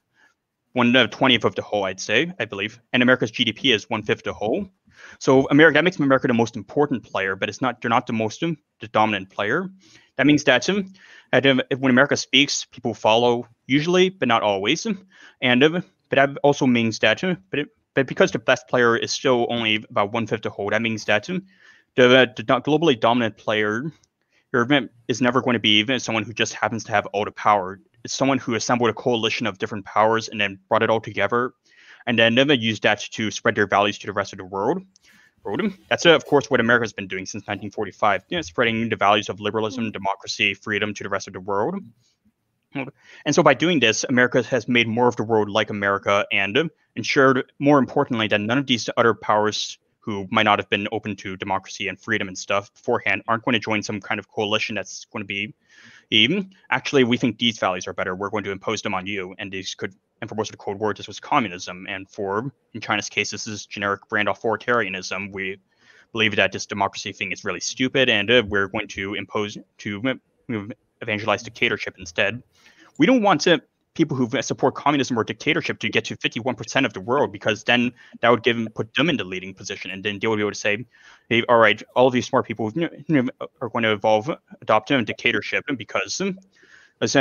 one 0.73 0.93
twentieth 1.09 1.45
of 1.45 1.55
the 1.55 1.63
whole, 1.63 1.85
I'd 1.85 2.01
say, 2.01 2.33
I 2.39 2.45
believe, 2.45 2.81
and 2.93 3.03
America's 3.03 3.33
GDP 3.33 3.75
is 3.75 3.91
one 3.91 4.03
fifth 4.03 4.23
the 4.23 4.33
whole. 4.33 4.69
So 5.19 5.49
America 5.49 5.75
that 5.75 5.85
makes 5.85 5.99
America 5.99 6.29
the 6.29 6.35
most 6.35 6.57
important 6.57 7.03
player, 7.03 7.35
but 7.35 7.49
it's 7.49 7.61
not 7.61 7.81
they're 7.81 7.91
not 7.91 8.07
the 8.07 8.13
most 8.13 8.43
um, 8.43 8.57
the 8.81 8.89
dominant 8.89 9.31
player. 9.31 9.69
That 10.17 10.27
means 10.27 10.45
that 10.45 10.69
um 10.69 10.93
when 11.33 11.91
America 11.91 12.17
speaks, 12.17 12.65
people 12.65 12.95
follow 12.95 13.49
usually, 13.67 14.11
but 14.11 14.29
not 14.29 14.43
always. 14.43 14.87
And 15.43 15.65
um, 15.65 15.85
but 16.09 16.17
that 16.17 16.39
also 16.43 16.67
means 16.67 16.99
that 17.01 17.21
but 17.51 17.59
it, 17.61 17.69
but 17.95 18.07
because 18.07 18.31
the 18.31 18.39
best 18.39 18.69
player 18.69 18.97
is 18.97 19.11
still 19.11 19.47
only 19.49 19.85
about 19.91 20.13
one 20.13 20.27
fifth 20.27 20.43
the 20.43 20.51
whole, 20.51 20.71
that 20.71 20.83
means 20.83 21.05
that 21.07 21.25
the, 21.25 21.43
the 21.95 22.43
globally 22.43 22.99
dominant 22.99 23.37
player 23.39 23.91
your 24.53 24.63
event 24.63 24.91
is 25.09 25.21
never 25.21 25.43
going 25.43 25.55
to 25.55 25.61
be 25.61 25.79
even 25.79 26.01
someone 26.01 26.25
who 26.25 26.33
just 26.33 26.55
happens 26.55 26.85
to 26.85 26.93
have 26.93 27.07
all 27.07 27.25
the 27.25 27.31
power. 27.31 27.81
It's 28.05 28.15
someone 28.15 28.39
who 28.39 28.55
assembled 28.55 28.91
a 28.91 28.95
coalition 28.95 29.47
of 29.47 29.59
different 29.59 29.85
powers 29.85 30.29
and 30.29 30.41
then 30.41 30.59
brought 30.69 30.83
it 30.83 30.91
all 30.91 31.01
together, 31.01 31.53
and 32.07 32.19
then 32.19 32.35
never 32.35 32.55
used 32.55 32.83
that 32.85 33.01
to 33.01 33.31
spread 33.31 33.55
their 33.55 33.67
values 33.67 33.99
to 33.99 34.07
the 34.07 34.13
rest 34.13 34.33
of 34.33 34.39
the 34.39 34.45
world. 34.45 34.83
That's, 35.89 36.07
of 36.07 36.25
course, 36.25 36.51
what 36.51 36.61
America's 36.61 36.93
been 36.93 37.07
doing 37.07 37.27
since 37.27 37.43
1945, 37.43 38.25
you 38.29 38.39
know, 38.39 38.43
spreading 38.43 38.89
the 38.89 38.97
values 38.97 39.29
of 39.29 39.41
liberalism, 39.41 39.93
democracy, 39.93 40.55
freedom 40.55 40.95
to 40.95 41.03
the 41.05 41.09
rest 41.09 41.27
of 41.27 41.35
the 41.35 41.41
world. 41.41 41.77
And 43.25 43.35
so 43.35 43.43
by 43.43 43.55
doing 43.55 43.81
this, 43.81 44.05
America 44.09 44.43
has 44.43 44.69
made 44.69 44.89
more 44.89 45.09
of 45.09 45.17
the 45.17 45.25
world 45.25 45.49
like 45.49 45.71
America 45.71 46.27
and 46.33 46.57
um, 46.57 46.71
ensured, 46.95 47.53
more 47.59 47.79
importantly, 47.79 48.29
that 48.29 48.41
none 48.41 48.59
of 48.59 48.67
these 48.67 48.89
other 48.97 49.15
powers 49.15 49.79
who 50.01 50.29
might 50.31 50.45
not 50.45 50.59
have 50.61 50.69
been 50.69 50.87
open 50.93 51.17
to 51.17 51.37
democracy 51.37 51.89
and 51.89 51.99
freedom 51.99 52.29
and 52.29 52.39
stuff 52.39 52.73
beforehand 52.75 53.23
aren't 53.27 53.45
going 53.45 53.55
to 53.55 53.59
join 53.59 53.83
some 53.83 54.01
kind 54.01 54.21
of 54.21 54.29
coalition 54.29 54.77
that's 54.77 55.05
going 55.07 55.23
to 55.23 55.27
be 55.27 55.53
even 56.11 56.51
actually 56.71 57.03
we 57.03 57.17
think 57.17 57.39
these 57.39 57.59
values 57.59 57.87
are 57.89 57.93
better. 57.93 58.15
We're 58.15 58.31
going 58.31 58.45
to 58.45 58.53
impose 58.53 58.83
them 58.83 58.95
on 58.95 59.07
you 59.07 59.35
and 59.39 59.51
these 59.51 59.75
could 59.75 59.95
and 60.21 60.31
for 60.31 60.35
most 60.35 60.49
of 60.49 60.53
the 60.53 60.59
cold 60.59 60.79
war 60.79 60.95
this 60.95 61.09
was 61.09 61.19
communism. 61.21 61.87
And 61.89 62.09
for 62.09 62.53
in 62.75 62.81
china's 62.81 63.09
case 63.09 63.31
this 63.31 63.47
is 63.47 63.67
generic 63.67 64.09
brand 64.09 64.29
authoritarianism. 64.29 65.33
We 65.33 65.59
believe 66.13 66.37
that 66.37 66.53
this 66.53 66.67
democracy 66.67 67.13
thing 67.13 67.33
is 67.33 67.45
really 67.45 67.61
stupid 67.61 68.09
and 68.09 68.31
uh, 68.31 68.43
we're 68.47 68.69
going 68.69 68.89
to 68.89 69.15
impose 69.15 69.59
to 69.79 70.19
um, 70.49 70.73
evangelize 71.03 71.43
dictatorship 71.43 71.97
instead. 71.99 72.43
We 72.99 73.07
don't 73.07 73.23
want 73.23 73.43
to 73.43 73.63
people 73.95 74.17
who 74.17 74.29
support 74.43 74.75
communism 74.75 75.19
or 75.19 75.25
dictatorship 75.25 75.79
to 75.79 75.89
get 75.89 76.05
to 76.05 76.17
51% 76.19 76.85
of 76.85 76.93
the 76.93 77.01
world 77.01 77.33
because 77.33 77.65
then 77.65 77.91
that 78.21 78.29
would 78.29 78.43
give 78.43 78.55
them, 78.55 78.69
put 78.75 78.93
them 78.93 79.09
in 79.09 79.17
the 79.17 79.25
leading 79.25 79.55
position 79.55 79.91
and 79.91 80.05
then 80.05 80.19
they 80.19 80.27
would 80.27 80.37
be 80.37 80.43
able 80.43 80.51
to 80.51 80.59
say 80.59 80.85
hey, 81.31 81.43
all 81.49 81.57
right 81.57 81.83
all 81.95 82.07
of 82.07 82.13
these 82.13 82.27
smart 82.27 82.47
people 82.47 82.67
are 82.77 83.69
going 83.71 83.83
to 83.83 83.93
evolve 83.93 84.31
adopt 84.61 84.91
a 84.91 85.03
dictatorship 85.03 85.65
because 85.79 86.21
um, 86.21 86.37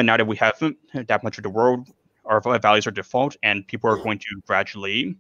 now 0.06 0.18
that 0.18 0.28
we 0.28 0.36
have 0.36 0.62
um, 0.62 0.76
that 1.08 1.24
much 1.24 1.38
of 1.38 1.44
the 1.44 1.50
world 1.50 1.88
our 2.26 2.42
values 2.60 2.86
are 2.86 2.92
default 2.92 3.38
and 3.42 3.66
people 3.68 3.90
are 3.90 3.98
going 3.98 4.20
to 4.20 4.42
gradually 4.46 5.16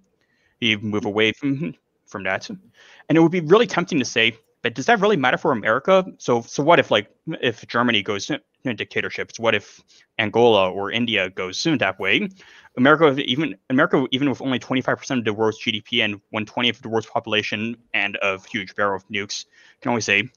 move 0.81 1.05
away 1.05 1.31
from 1.31 1.73
from 2.05 2.23
that. 2.23 2.49
And 2.49 3.17
it 3.17 3.19
would 3.19 3.31
be 3.31 3.41
really 3.41 3.67
tempting 3.67 3.99
to 3.99 4.05
say 4.05 4.37
but 4.65 4.73
does 4.73 4.88
that 4.88 4.99
really 4.99 5.15
matter 5.15 5.38
for 5.38 5.51
America? 5.51 6.04
So, 6.17 6.41
so 6.41 6.63
what 6.63 6.80
if 6.80 6.89
like 6.89 7.08
if 7.39 7.67
Germany 7.67 8.01
goes 8.01 8.25
to 8.25 8.41
dictatorships? 8.63 9.39
What 9.39 9.54
if 9.54 9.80
Angola 10.17 10.71
or 10.71 10.91
India 10.91 11.30
goes 11.30 11.60
soon 11.60 11.78
that 11.78 11.99
way? 11.99 12.28
America, 12.75 13.15
even 13.21 13.56
America, 13.69 14.08
even 14.10 14.28
with 14.28 14.41
only 14.41 14.58
25% 14.58 15.19
of 15.19 15.23
the 15.23 15.34
world's 15.34 15.63
GDP 15.63 16.04
and 16.04 16.19
120th 16.34 16.78
of 16.78 16.82
the 16.82 16.89
world's 16.89 17.06
population 17.06 17.78
and 17.93 18.17
a 18.23 18.41
huge 18.49 18.73
barrel 18.73 18.95
of 18.95 19.08
nukes, 19.08 19.45
can 19.82 19.89
always 19.89 20.06
say, 20.06 20.28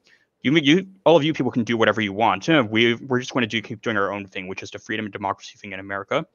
you, 0.43 0.55
you, 0.57 0.87
all 1.07 1.17
of 1.17 1.25
you 1.25 1.33
people 1.33 1.51
can 1.51 1.65
do 1.65 1.79
whatever 1.79 2.03
you 2.03 2.13
want. 2.13 2.49
We, 2.69 2.97
we're 2.97 3.21
just 3.21 3.33
going 3.33 3.45
to 3.45 3.47
do 3.47 3.63
keep 3.63 3.81
doing 3.81 3.97
our 3.97 4.13
own 4.13 4.27
thing, 4.27 4.47
which 4.47 4.63
is 4.63 4.71
the 4.71 4.79
freedom 4.79 5.07
and 5.07 5.13
democracy 5.13 5.57
thing 5.57 5.73
in 5.73 5.81
America. 5.81 6.27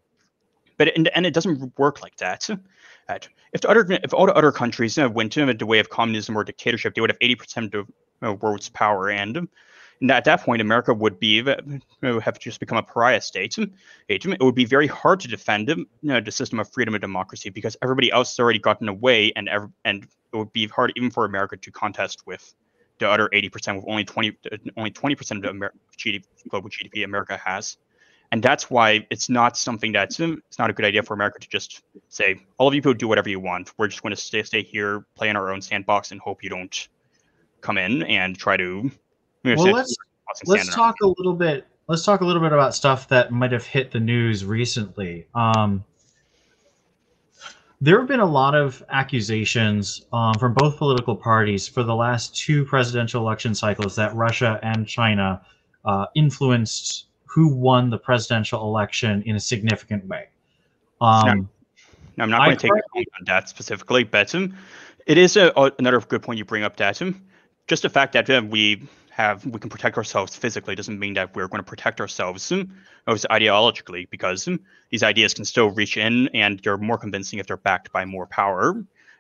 But 0.78 0.88
the 0.96 1.16
end, 1.16 1.28
it 1.28 1.34
doesn't 1.36 1.78
work 1.78 2.02
like 2.02 2.16
that. 2.16 2.50
If 3.10 3.62
the 3.62 3.70
other, 3.70 3.86
if 3.90 4.14
all 4.14 4.26
the 4.26 4.34
other 4.34 4.52
countries 4.52 4.98
went 4.98 5.32
to 5.34 5.54
the 5.54 5.66
way 5.66 5.80
of 5.80 5.90
communism 5.90 6.38
or 6.38 6.44
dictatorship, 6.44 6.96
they 6.96 7.02
would 7.02 7.10
have 7.10 7.20
80% 7.20 7.74
of 7.74 7.88
the 8.22 8.34
world's 8.34 8.70
power, 8.70 9.10
and 9.10 9.48
and 10.02 10.12
at 10.12 10.26
that 10.26 10.42
point, 10.42 10.62
America 10.62 10.94
would 10.94 11.20
be 11.20 11.44
have 12.02 12.40
just 12.40 12.60
become 12.60 12.78
a 12.78 12.84
pariah 12.84 13.22
state. 13.22 13.58
It 14.10 14.42
would 14.42 14.56
be 14.56 14.66
very 14.66 14.88
hard 14.88 15.20
to 15.22 15.28
defend 15.28 15.70
you 15.70 15.88
know, 16.02 16.20
the 16.20 16.32
system 16.32 16.60
of 16.60 16.70
freedom 16.72 16.94
and 16.94 17.02
democracy 17.02 17.50
because 17.50 17.78
everybody 17.82 18.12
else 18.12 18.32
has 18.32 18.40
already 18.40 18.60
gotten 18.60 18.90
away, 18.90 19.32
and 19.36 19.50
and 19.86 20.04
it 20.04 20.38
would 20.38 20.52
be 20.52 20.68
hard 20.68 20.94
even 20.96 21.12
for 21.12 21.26
America 21.26 21.58
to 21.58 21.72
contest 21.72 22.26
with 22.26 22.54
the 23.00 23.10
other 23.10 23.30
80% 23.30 23.76
with 23.78 23.86
only 23.88 24.04
20 24.04 24.38
only 24.78 24.92
20% 24.92 25.32
of 25.38 25.42
the 25.42 25.50
Amer- 25.50 25.74
GDP, 25.98 26.26
global 26.50 26.70
GDP 26.70 27.04
America 27.04 27.38
has. 27.38 27.78
And 28.34 28.42
that's 28.42 28.68
why 28.68 29.06
it's 29.12 29.30
not 29.30 29.56
something 29.56 29.92
that's 29.92 30.20
it's 30.20 30.58
not 30.58 30.72
a 30.72 30.74
good 30.74 30.86
idea 30.86 31.04
for 31.04 31.14
America 31.14 31.38
to 31.40 31.48
just 31.48 31.84
say 32.10 32.44
all 32.58 32.68
of 32.68 32.74
you 32.74 32.82
people 32.82 32.96
do 32.96 33.08
whatever 33.08 33.30
you 33.30 33.40
want. 33.40 33.72
We're 33.78 33.88
just 33.88 34.02
going 34.02 34.16
to 34.16 34.20
stay 34.20 34.42
stay 34.42 34.64
here, 34.64 35.06
play 35.14 35.30
in 35.30 35.36
our 35.36 35.54
own 35.54 35.62
sandbox, 35.62 36.12
and 36.12 36.20
hope 36.20 36.44
you 36.44 36.50
don't 36.50 36.88
come 37.62 37.78
in 37.78 38.02
and 38.02 38.36
try 38.36 38.58
to 38.58 38.90
well, 39.46 39.72
let's 39.72 39.96
let's 40.48 40.74
talk 40.74 40.96
a 41.04 41.08
little 41.08 41.36
bit. 41.36 41.68
Let's 41.88 42.04
talk 42.04 42.22
a 42.22 42.26
little 42.26 42.42
bit 42.42 42.52
about 42.52 42.74
stuff 42.74 43.08
that 43.10 43.32
might 43.32 43.52
have 43.52 43.68
hit 43.68 43.92
the 43.92 44.00
news 44.00 44.44
recently. 44.46 45.28
Um, 45.36 45.84
there 47.82 48.00
have 48.00 48.08
been 48.08 48.20
a 48.20 48.26
lot 48.26 48.56
of 48.56 48.84
accusations 48.90 50.08
um, 50.12 50.34
from 50.40 50.56
both 50.56 50.78
political 50.78 51.16
parties 51.16 51.68
for 51.68 51.84
the 51.84 51.94
last 51.94 52.36
two 52.36 52.66
presidential 52.66 53.22
election 53.22 53.54
cycles 53.54 53.96
that 53.98 54.16
Russia 54.16 54.60
and 54.64 54.88
China 54.88 55.46
uh, 55.86 56.08
influenced 56.16 57.06
who 57.34 57.48
won 57.48 57.90
the 57.90 57.98
presidential 57.98 58.62
election 58.62 59.24
in 59.24 59.36
a 59.36 59.40
significant 59.40 60.06
way. 60.08 60.28
Um, 61.02 61.50
no, 62.16 62.26
I'm 62.26 62.30
not 62.30 62.46
going 62.46 62.58
to 62.58 62.62
take 62.62 63.08
on 63.20 63.26
that 63.26 63.50
specifically, 63.50 64.04
but 64.04 64.34
um, 64.36 64.56
it 65.08 65.18
is 65.18 65.36
a, 65.36 65.52
another 65.80 66.00
good 66.00 66.22
point 66.22 66.38
you 66.38 66.46
bring 66.46 66.64
up, 66.64 66.76
Datum. 66.76 67.26
Just 67.68 67.82
the 67.82 67.90
fact 67.90 68.14
that 68.14 68.30
uh, 68.30 68.44
we 68.48 68.88
have 69.10 69.44
we 69.48 69.60
can 69.60 69.72
protect 69.72 69.98
ourselves 69.98 70.36
physically 70.36 70.76
doesn't 70.76 71.00
mean 71.00 71.16
that 71.16 71.36
we're 71.36 71.48
going 71.48 71.60
to 71.60 71.68
protect 71.68 72.00
ourselves 72.00 72.52
um, 72.52 72.72
ideologically 73.08 74.08
because 74.12 74.48
um, 74.48 74.60
these 74.92 75.02
ideas 75.02 75.34
can 75.34 75.46
still 75.46 75.72
reach 75.72 75.98
in 75.98 76.28
and 76.36 76.60
they're 76.60 76.78
more 76.78 77.00
convincing 77.00 77.40
if 77.40 77.48
they're 77.48 77.58
backed 77.58 77.92
by 77.92 78.06
more 78.06 78.28
power. 78.28 78.76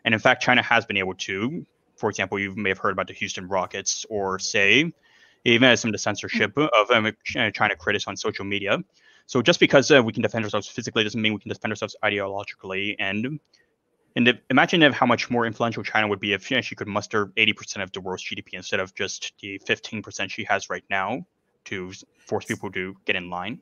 And 0.05 0.13
in 0.13 0.19
fact, 0.19 0.43
China 0.43 0.61
has 0.61 0.85
been 0.85 0.97
able 0.97 1.15
to. 1.15 1.65
For 1.95 2.09
example, 2.11 2.37
you 2.37 2.53
may 2.55 2.69
have 2.69 2.77
heard 2.77 2.91
about 2.91 3.07
the 3.07 3.13
Houston 3.13 3.47
Rockets, 3.47 4.05
or 4.09 4.37
say, 4.37 4.93
even 5.45 5.69
as 5.69 5.81
some 5.81 5.89
of 5.89 5.93
the 5.93 5.99
censorship 5.99 6.57
of 6.57 6.91
um, 6.91 7.11
China 7.25 7.75
critics 7.75 8.07
on 8.07 8.15
social 8.15 8.45
media. 8.45 8.79
So 9.25 9.41
just 9.41 9.59
because 9.59 9.89
uh, 9.91 10.01
we 10.03 10.13
can 10.13 10.21
defend 10.21 10.43
ourselves 10.45 10.67
physically 10.67 11.03
doesn't 11.03 11.21
mean 11.21 11.33
we 11.33 11.39
can 11.39 11.49
defend 11.49 11.71
ourselves 11.71 11.95
ideologically. 12.03 12.95
And 12.99 13.39
and 14.15 14.27
if, 14.27 14.37
imagine 14.49 14.83
if 14.83 14.93
how 14.93 15.05
much 15.05 15.29
more 15.31 15.45
influential 15.45 15.83
China 15.83 16.07
would 16.07 16.19
be 16.19 16.33
if 16.33 16.51
you 16.51 16.57
know, 16.57 16.61
she 16.61 16.75
could 16.75 16.87
muster 16.87 17.27
80% 17.37 17.81
of 17.81 17.91
the 17.91 18.01
world's 18.01 18.23
GDP 18.23 18.53
instead 18.53 18.79
of 18.79 18.93
just 18.93 19.33
the 19.41 19.59
15% 19.67 20.29
she 20.29 20.43
has 20.43 20.69
right 20.69 20.83
now 20.89 21.25
to 21.65 21.91
force 22.19 22.45
people 22.45 22.71
to 22.71 22.95
get 23.05 23.15
in 23.15 23.29
line. 23.29 23.59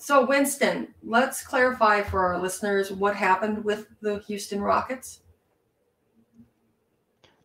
So, 0.00 0.24
Winston, 0.24 0.94
let's 1.02 1.42
clarify 1.42 2.02
for 2.02 2.24
our 2.24 2.38
listeners 2.40 2.92
what 2.92 3.16
happened 3.16 3.64
with 3.64 3.88
the 4.00 4.20
Houston 4.20 4.60
Rockets. 4.60 5.20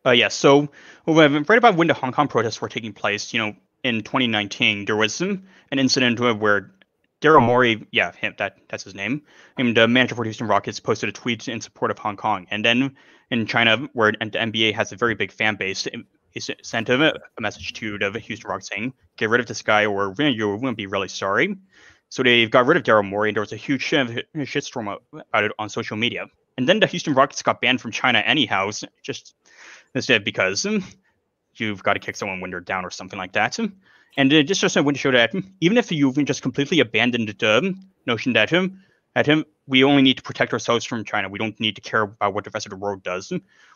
Uh, 0.06 0.10
yes. 0.10 0.22
Yeah, 0.22 0.28
so, 0.28 0.68
right 1.06 1.58
about 1.58 1.76
when 1.76 1.88
the 1.88 1.94
Hong 1.94 2.12
Kong 2.12 2.28
protests 2.28 2.60
were 2.60 2.68
taking 2.68 2.92
place, 2.92 3.32
you 3.32 3.38
know, 3.38 3.54
in 3.82 4.02
2019, 4.02 4.84
there 4.84 4.96
was 4.96 5.14
some, 5.14 5.44
an 5.70 5.78
incident 5.78 6.20
where 6.20 6.74
Daryl 7.20 7.42
Morey, 7.42 7.86
yeah, 7.90 8.12
him, 8.12 8.34
that 8.38 8.58
that's 8.68 8.84
his 8.84 8.94
name. 8.94 9.22
And 9.56 9.74
the 9.76 9.88
manager 9.88 10.14
for 10.14 10.24
Houston 10.24 10.46
Rockets 10.46 10.78
posted 10.80 11.08
a 11.08 11.12
tweet 11.12 11.48
in 11.48 11.60
support 11.60 11.90
of 11.90 11.98
Hong 11.98 12.16
Kong. 12.16 12.46
And 12.50 12.64
then 12.64 12.96
in 13.30 13.46
China, 13.46 13.88
where 13.94 14.12
the 14.12 14.18
NBA 14.18 14.74
has 14.74 14.92
a 14.92 14.96
very 14.96 15.14
big 15.14 15.32
fan 15.32 15.56
base, 15.56 15.88
he 16.30 16.40
sent 16.40 16.88
a, 16.88 17.14
a 17.14 17.40
message 17.40 17.72
to 17.74 17.96
the 17.98 18.18
Houston 18.18 18.48
Rockets 18.50 18.68
saying, 18.68 18.92
"Get 19.16 19.30
rid 19.30 19.40
of 19.40 19.46
this 19.46 19.62
guy, 19.62 19.86
or 19.86 20.14
you 20.18 20.56
will 20.56 20.74
be 20.74 20.86
really 20.86 21.08
sorry." 21.08 21.56
So 22.10 22.22
they 22.22 22.46
got 22.46 22.66
rid 22.66 22.76
of 22.76 22.82
Daryl 22.82 23.08
Morey, 23.08 23.30
and 23.30 23.36
there 23.36 23.40
was 23.42 23.52
a 23.52 23.56
huge 23.56 23.88
shitstorm 23.88 24.98
about 25.12 25.44
it 25.44 25.52
on 25.58 25.68
social 25.68 25.96
media. 25.96 26.26
And 26.58 26.68
then 26.68 26.78
the 26.78 26.86
Houston 26.86 27.14
Rockets 27.14 27.42
got 27.42 27.60
banned 27.60 27.80
from 27.80 27.90
China 27.90 28.18
anyhow, 28.18 28.70
just 29.02 29.34
instead 29.94 30.24
because 30.24 30.62
hmm, 30.62 30.78
you've 31.54 31.82
got 31.82 31.94
to 31.94 32.00
kick 32.00 32.16
someone 32.16 32.40
when 32.40 32.50
they're 32.50 32.60
down 32.60 32.84
or 32.84 32.90
something 32.90 33.18
like 33.18 33.32
that. 33.32 33.56
Hmm. 33.56 33.66
And 34.16 34.32
uh, 34.32 34.42
just 34.42 34.60
just 34.60 34.76
want 34.76 34.96
to 34.96 35.00
show 35.00 35.10
that 35.10 35.32
hmm, 35.32 35.40
even 35.60 35.78
if 35.78 35.90
you've 35.90 36.16
just 36.24 36.42
completely 36.42 36.80
abandoned 36.80 37.28
the 37.28 37.74
notion 38.06 38.32
that 38.34 38.50
him 38.50 38.82
at 39.16 39.26
him 39.26 39.44
we 39.66 39.84
only 39.84 40.02
need 40.02 40.16
to 40.18 40.22
protect 40.22 40.52
ourselves 40.52 40.84
from 40.84 41.04
China. 41.04 41.28
We 41.28 41.38
don't 41.38 41.58
need 41.58 41.76
to 41.76 41.80
care 41.80 42.02
about 42.02 42.34
what 42.34 42.44
the 42.44 42.50
rest 42.52 42.66
of 42.66 42.70
the 42.70 42.76
world 42.76 43.02
does. 43.02 43.32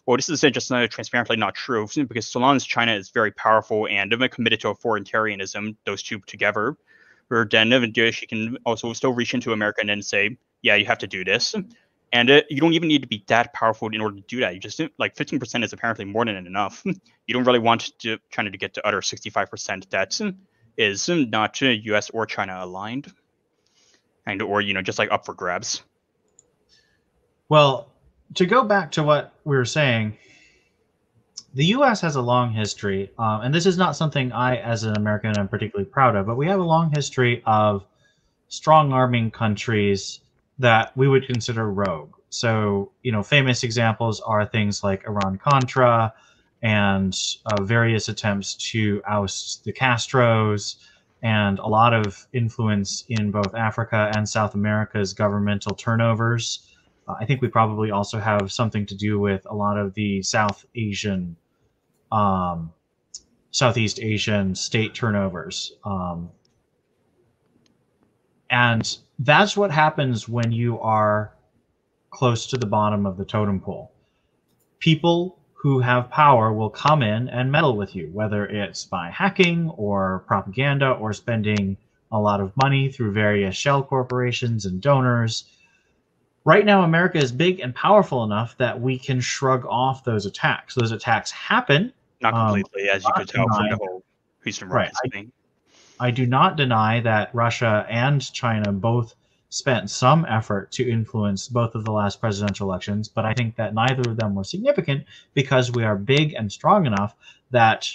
Well, 0.07 0.17
this 0.17 0.29
is 0.29 0.41
just 0.41 0.71
not 0.71 0.91
transparently 0.91 1.37
not 1.37 1.55
true 1.55 1.87
because 2.09 2.27
so 2.27 2.41
long 2.41 2.57
as 2.57 2.65
China 2.65 2.93
is 2.93 3.11
very 3.11 3.31
powerful 3.33 3.89
and 3.89 4.13
committed 4.31 4.61
to 4.61 4.75
authoritarianism, 4.75 5.77
those 5.87 6.03
two 6.03 6.19
together, 6.21 6.77
then 7.51 7.93
she 8.13 8.27
can 8.27 8.59
also 8.67 8.93
still 8.93 9.13
reach 9.13 9.35
into 9.35 9.53
America 9.53 9.81
and 9.81 9.89
then 9.89 10.03
say, 10.03 10.37
yeah, 10.63 10.75
you 10.75 10.85
have 10.85 10.99
to 10.99 11.07
do 11.07 11.25
this. 11.25 11.55
And 12.13 12.31
uh, 12.31 12.43
you 12.49 12.61
don't 12.61 12.73
even 12.73 12.89
need 12.89 13.03
to 13.03 13.09
be 13.09 13.23
that 13.27 13.53
powerful 13.53 13.89
in 13.89 14.01
order 14.01 14.17
to 14.17 14.23
do 14.23 14.41
that. 14.41 14.55
You 14.55 14.61
just 14.61 14.81
like 14.99 15.15
15% 15.15 15.63
is 15.63 15.73
apparently 15.73 16.07
more 16.07 16.25
than 16.25 16.47
enough. 16.47 16.83
you 17.27 17.35
don't 17.35 17.45
really 17.45 17.59
want 17.59 17.99
to 17.99 18.19
China 18.31 18.51
to 18.51 18.57
get 18.57 18.75
to 18.75 18.87
utter 18.87 19.01
65% 19.01 19.91
that 19.91 20.19
is 20.79 21.09
not 21.09 21.61
U.S. 21.61 22.11
or 22.11 22.25
China 22.25 22.59
aligned, 22.61 23.13
and 24.27 24.41
or 24.41 24.61
you 24.61 24.73
know 24.73 24.81
just 24.81 24.99
like 24.99 25.11
up 25.11 25.27
for 25.27 25.35
grabs. 25.35 25.83
Well, 27.49 27.93
to 28.35 28.47
go 28.47 28.65
back 28.65 28.93
to 28.93 29.03
what 29.03 29.35
we 29.45 29.57
were 29.57 29.65
saying, 29.65 30.17
the 31.55 31.67
U.S. 31.67 32.01
has 32.03 32.17
a 32.17 32.23
long 32.23 32.53
history, 32.53 33.11
um, 33.19 33.41
and 33.43 33.55
this 33.55 33.67
is 33.67 33.77
not 33.77 33.97
something 33.97 34.33
I, 34.33 34.57
as 34.57 34.85
an 34.85 34.97
American, 34.97 35.37
am 35.37 35.49
particularly 35.49 35.91
proud 35.91 36.15
of. 36.15 36.27
But 36.27 36.37
we 36.37 36.47
have 36.47 36.61
a 36.61 36.65
long 36.65 36.93
history 36.95 37.43
of 37.45 37.85
strong 38.49 38.93
arming 38.93 39.31
countries 39.31 40.21
that 40.59 40.97
we 40.97 41.09
would 41.09 41.27
consider 41.27 41.71
rogue. 41.71 42.15
So, 42.31 42.93
you 43.03 43.13
know, 43.13 43.23
famous 43.23 43.63
examples 43.63 44.21
are 44.21 44.45
things 44.45 44.83
like 44.83 45.07
Iran 45.07 45.39
Contra 45.39 46.13
and 46.63 47.17
uh, 47.47 47.63
various 47.63 48.09
attempts 48.09 48.55
to 48.55 49.01
oust 49.09 49.65
the 49.65 49.73
Castros, 49.73 50.77
and 51.23 51.59
a 51.59 51.67
lot 51.67 51.95
of 51.95 52.27
influence 52.33 53.05
in 53.09 53.31
both 53.31 53.55
Africa 53.55 54.11
and 54.15 54.29
South 54.29 54.55
America's 54.55 55.13
governmental 55.13 55.75
turnovers. 55.75 56.69
Uh, 57.07 57.15
I 57.21 57.25
think 57.25 57.41
we 57.43 57.49
probably 57.49 57.91
also 57.91 58.19
have 58.19 58.53
something 58.53 58.87
to 58.87 58.95
do 58.95 59.19
with 59.19 59.47
a 59.49 59.55
lot 59.55 59.79
of 59.79 59.95
the 59.95 60.23
South 60.23 60.65
Asian, 60.75 61.37
um, 62.13 62.73
Southeast 63.51 64.01
Asian 64.01 64.55
state 64.55 64.95
turnovers. 64.95 65.73
Um, 65.85 66.31
and 68.51 68.99
that's 69.19 69.57
what 69.57 69.71
happens 69.71 70.29
when 70.29 70.53
you 70.53 70.79
are 70.81 71.33
close 72.11 72.47
to 72.47 72.57
the 72.57 72.67
bottom 72.67 73.07
of 73.07 73.17
the 73.17 73.25
totem 73.25 73.61
pole. 73.61 73.93
People 74.79 75.39
who 75.55 75.81
have 75.81 76.09
power 76.11 76.53
will 76.53 76.71
come 76.71 77.03
in 77.03 77.29
and 77.29 77.51
meddle 77.51 77.77
with 77.77 77.95
you, 77.97 78.09
whether 78.13 78.47
it's 78.47 78.85
by 78.85 79.11
hacking 79.11 79.71
or 79.71 80.25
propaganda 80.27 80.93
or 80.93 81.13
spending 81.13 81.77
a 82.13 82.19
lot 82.19 82.41
of 82.41 82.57
money 82.57 82.91
through 82.91 83.13
various 83.13 83.57
shell 83.57 83.83
corporations 83.83 84.67
and 84.67 84.81
donors. 84.81 85.45
Right 86.45 86.65
now, 86.65 86.83
America 86.83 87.19
is 87.19 87.33
big 87.33 87.61
and 87.61 87.75
powerful 87.75 88.25
enough 88.25 88.57
that 88.59 88.81
we 88.81 88.99
can 88.99 89.21
shrug 89.21 89.67
off 89.67 90.05
those 90.05 90.25
attacks. 90.25 90.75
Those 90.75 90.93
attacks 90.93 91.31
happen. 91.31 91.93
Not 92.21 92.35
um, 92.35 92.47
completely, 92.47 92.89
um, 92.89 92.97
as 92.97 93.05
you 93.05 93.11
could 93.17 93.29
tell 93.29 93.47
from 93.49 93.69
the 93.69 93.77
whole 93.77 94.05
Houston 94.45 94.69
right. 94.69 94.91
thing. 95.13 95.33
I 96.01 96.11
do 96.11 96.27
not 96.27 96.57
deny 96.57 97.01
that 97.01 97.35
Russia 97.35 97.87
and 97.89 98.21
China 98.33 98.73
both 98.73 99.15
spent 99.51 99.89
some 99.91 100.27
effort 100.29 100.71
to 100.73 100.89
influence 100.89 101.49
both 101.49 101.75
of 101.75 101.85
the 101.85 101.93
last 101.93 102.21
presidential 102.21 102.69
elections, 102.69 103.09
but 103.09 103.25
I 103.25 103.33
think 103.35 103.57
that 103.57 103.75
neither 103.75 104.11
of 104.11 104.17
them 104.17 104.35
were 104.35 104.45
significant 104.45 105.05
because 105.35 105.73
we 105.73 105.85
are 105.85 105.97
big 105.97 106.35
and 106.35 106.53
strong 106.53 106.87
enough 106.87 107.15
that 107.51 107.89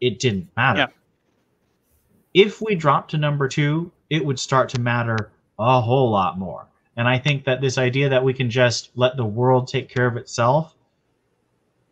it 0.00 0.18
didn't 0.18 0.48
matter. 0.56 0.80
Yeah. 0.80 2.42
If 2.42 2.60
we 2.60 2.74
dropped 2.74 3.12
to 3.12 3.18
number 3.18 3.48
two, 3.48 3.92
it 4.08 4.24
would 4.24 4.38
start 4.38 4.68
to 4.70 4.80
matter 4.80 5.30
a 5.58 5.80
whole 5.80 6.10
lot 6.10 6.38
more. 6.38 6.66
And 6.96 7.06
I 7.08 7.18
think 7.18 7.44
that 7.44 7.60
this 7.60 7.78
idea 7.78 8.08
that 8.08 8.24
we 8.24 8.34
can 8.34 8.50
just 8.50 8.90
let 8.96 9.16
the 9.16 9.24
world 9.24 9.68
take 9.68 9.88
care 9.88 10.06
of 10.06 10.16
itself 10.16 10.74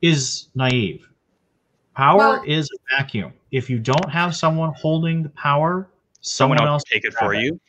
is 0.02 0.48
naive. 0.54 1.08
Power 1.94 2.18
well, 2.18 2.42
is 2.46 2.68
a 2.70 2.96
vacuum. 2.96 3.32
If 3.50 3.70
you 3.70 3.78
don't 3.78 4.10
have 4.10 4.34
someone 4.34 4.72
holding 4.74 5.22
the 5.22 5.30
power, 5.30 5.88
someone, 6.20 6.58
someone 6.58 6.72
else 6.72 6.82
take 6.84 7.04
it 7.04 7.14
for 7.14 7.34
it. 7.34 7.42
you. 7.42 7.60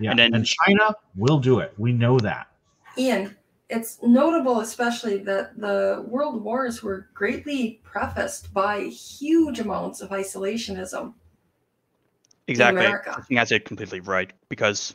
Yeah, 0.00 0.10
and 0.10 0.18
then 0.18 0.34
and 0.34 0.46
China 0.46 0.94
will 1.16 1.38
do 1.38 1.58
it. 1.58 1.74
We 1.76 1.92
know 1.92 2.18
that. 2.20 2.48
Ian, 2.96 3.36
it's 3.68 3.98
notable, 4.02 4.60
especially 4.60 5.18
that 5.18 5.58
the 5.58 6.04
world 6.08 6.42
wars 6.42 6.82
were 6.82 7.08
greatly 7.14 7.80
prefaced 7.82 8.52
by 8.54 8.84
huge 8.84 9.60
amounts 9.60 10.00
of 10.00 10.10
isolationism. 10.10 11.14
Exactly. 12.46 12.86
I 12.86 13.20
think 13.22 13.38
that's 13.38 13.52
it 13.52 13.66
completely 13.66 14.00
right 14.00 14.32
because 14.48 14.94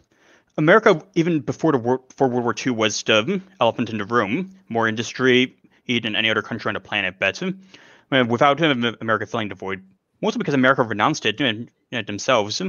America, 0.57 1.01
even 1.13 1.39
before 1.39 1.71
the 1.71 1.77
war, 1.77 1.99
before 1.99 2.27
World 2.27 2.43
War 2.43 2.55
II, 2.65 2.73
was 2.73 3.03
the 3.03 3.23
hmm, 3.23 3.37
elephant 3.59 3.89
in 3.89 3.99
the 3.99 4.05
room. 4.05 4.51
More 4.69 4.87
industry 4.87 5.55
than 5.87 6.15
any 6.15 6.29
other 6.29 6.41
country 6.41 6.69
on 6.69 6.73
the 6.73 6.79
planet, 6.79 7.15
but 7.19 7.37
hmm, 7.37 8.27
without 8.27 8.59
him, 8.59 8.95
America 9.01 9.27
filling 9.27 9.49
the 9.49 9.55
void, 9.55 9.83
mostly 10.23 10.39
because 10.39 10.53
America 10.53 10.81
renounced 10.81 11.25
it 11.25 11.39
and, 11.41 11.69
themselves. 12.07 12.61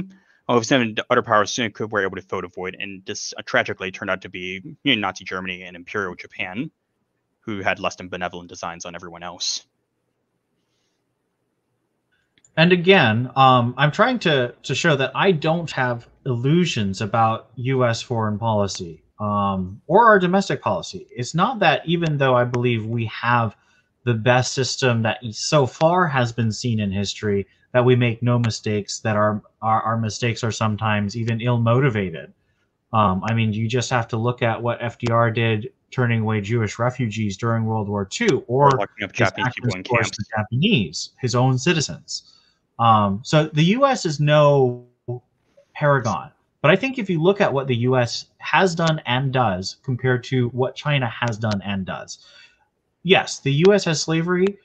All 0.47 0.57
of 0.57 0.61
a 0.61 0.65
sudden, 0.65 0.95
other 1.09 1.23
powers 1.23 1.57
were 1.57 2.03
able 2.03 2.17
to 2.17 2.21
fill 2.21 2.41
the 2.41 2.49
void, 2.49 2.75
and 2.77 3.03
this 3.05 3.33
uh, 3.35 3.41
tragically 3.43 3.89
turned 3.89 4.11
out 4.11 4.21
to 4.21 4.29
be 4.29 4.61
you 4.83 4.95
know, 4.95 5.07
Nazi 5.07 5.23
Germany 5.23 5.63
and 5.63 5.75
Imperial 5.75 6.13
Japan, 6.13 6.69
who 7.39 7.61
had 7.61 7.79
less 7.79 7.95
than 7.95 8.09
benevolent 8.09 8.49
designs 8.49 8.85
on 8.85 8.93
everyone 8.93 9.23
else. 9.23 9.65
And 12.57 12.71
again, 12.71 13.31
um, 13.35 13.73
I'm 13.77 13.91
trying 13.91 14.19
to 14.19 14.53
to 14.63 14.75
show 14.75 14.95
that 14.97 15.11
I 15.15 15.31
don't 15.31 15.71
have 15.71 16.07
illusions 16.25 17.01
about 17.01 17.49
U.S. 17.55 18.01
foreign 18.01 18.37
policy 18.37 19.03
um, 19.19 19.81
or 19.87 20.07
our 20.07 20.19
domestic 20.19 20.61
policy. 20.61 21.07
It's 21.09 21.33
not 21.33 21.59
that 21.59 21.81
even 21.85 22.17
though 22.17 22.35
I 22.35 22.43
believe 22.43 22.85
we 22.85 23.05
have 23.05 23.55
the 24.05 24.13
best 24.13 24.53
system 24.53 25.01
that 25.01 25.19
so 25.31 25.65
far 25.65 26.07
has 26.07 26.31
been 26.31 26.51
seen 26.51 26.79
in 26.79 26.91
history 26.91 27.45
that 27.73 27.83
we 27.83 27.95
make 27.95 28.23
no 28.23 28.39
mistakes 28.39 28.99
that 28.99 29.17
our 29.17 29.41
our, 29.61 29.81
our 29.81 29.97
mistakes 29.97 30.43
are 30.43 30.51
sometimes 30.51 31.17
even 31.17 31.41
ill 31.41 31.57
motivated 31.57 32.31
um, 32.93 33.21
i 33.25 33.33
mean 33.33 33.51
you 33.51 33.67
just 33.67 33.89
have 33.89 34.07
to 34.07 34.15
look 34.15 34.41
at 34.41 34.61
what 34.61 34.79
fdr 34.79 35.33
did 35.33 35.73
turning 35.91 36.21
away 36.21 36.39
jewish 36.39 36.79
refugees 36.79 37.35
during 37.35 37.65
world 37.65 37.89
war 37.89 38.07
ii 38.21 38.29
or, 38.29 38.41
or 38.47 38.71
locking 38.71 39.03
up 39.03 39.11
japanese 39.11 39.53
people 39.55 39.75
in 39.75 39.83
camps. 39.83 40.11
the 40.17 40.25
japanese 40.37 41.09
his 41.19 41.35
own 41.35 41.57
citizens 41.57 42.31
um, 42.77 43.21
so 43.23 43.47
the 43.53 43.63
us 43.63 44.05
is 44.05 44.19
no 44.19 44.85
paragon 45.73 46.31
but 46.61 46.69
i 46.69 46.75
think 46.75 46.99
if 46.99 47.09
you 47.09 47.21
look 47.21 47.41
at 47.41 47.51
what 47.51 47.67
the 47.67 47.75
us 47.75 48.27
has 48.37 48.75
done 48.75 49.01
and 49.07 49.33
does 49.33 49.77
compared 49.83 50.23
to 50.23 50.49
what 50.49 50.75
china 50.75 51.07
has 51.09 51.37
done 51.37 51.61
and 51.63 51.85
does 51.85 52.25
yes, 53.05 53.39
the 53.39 53.53
U.S. 53.67 53.85
has 53.85 54.01
slavery. 54.01 54.57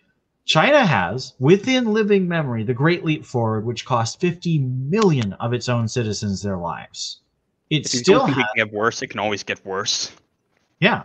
China 0.44 0.84
has, 0.84 1.34
within 1.38 1.92
living 1.92 2.26
memory, 2.26 2.64
the 2.64 2.74
Great 2.74 3.04
Leap 3.04 3.24
Forward, 3.24 3.64
which 3.64 3.84
cost 3.84 4.20
50 4.20 4.58
million 4.58 5.34
of 5.34 5.52
its 5.52 5.68
own 5.68 5.86
citizens 5.86 6.42
their 6.42 6.56
lives. 6.56 7.20
It 7.68 7.84
if 7.84 7.92
still 7.92 8.26
think 8.26 8.38
it 8.38 8.46
can 8.56 8.66
get 8.66 8.72
worse. 8.72 9.00
It 9.00 9.08
can 9.08 9.20
always 9.20 9.44
get 9.44 9.64
worse. 9.64 10.10
Yeah. 10.80 11.04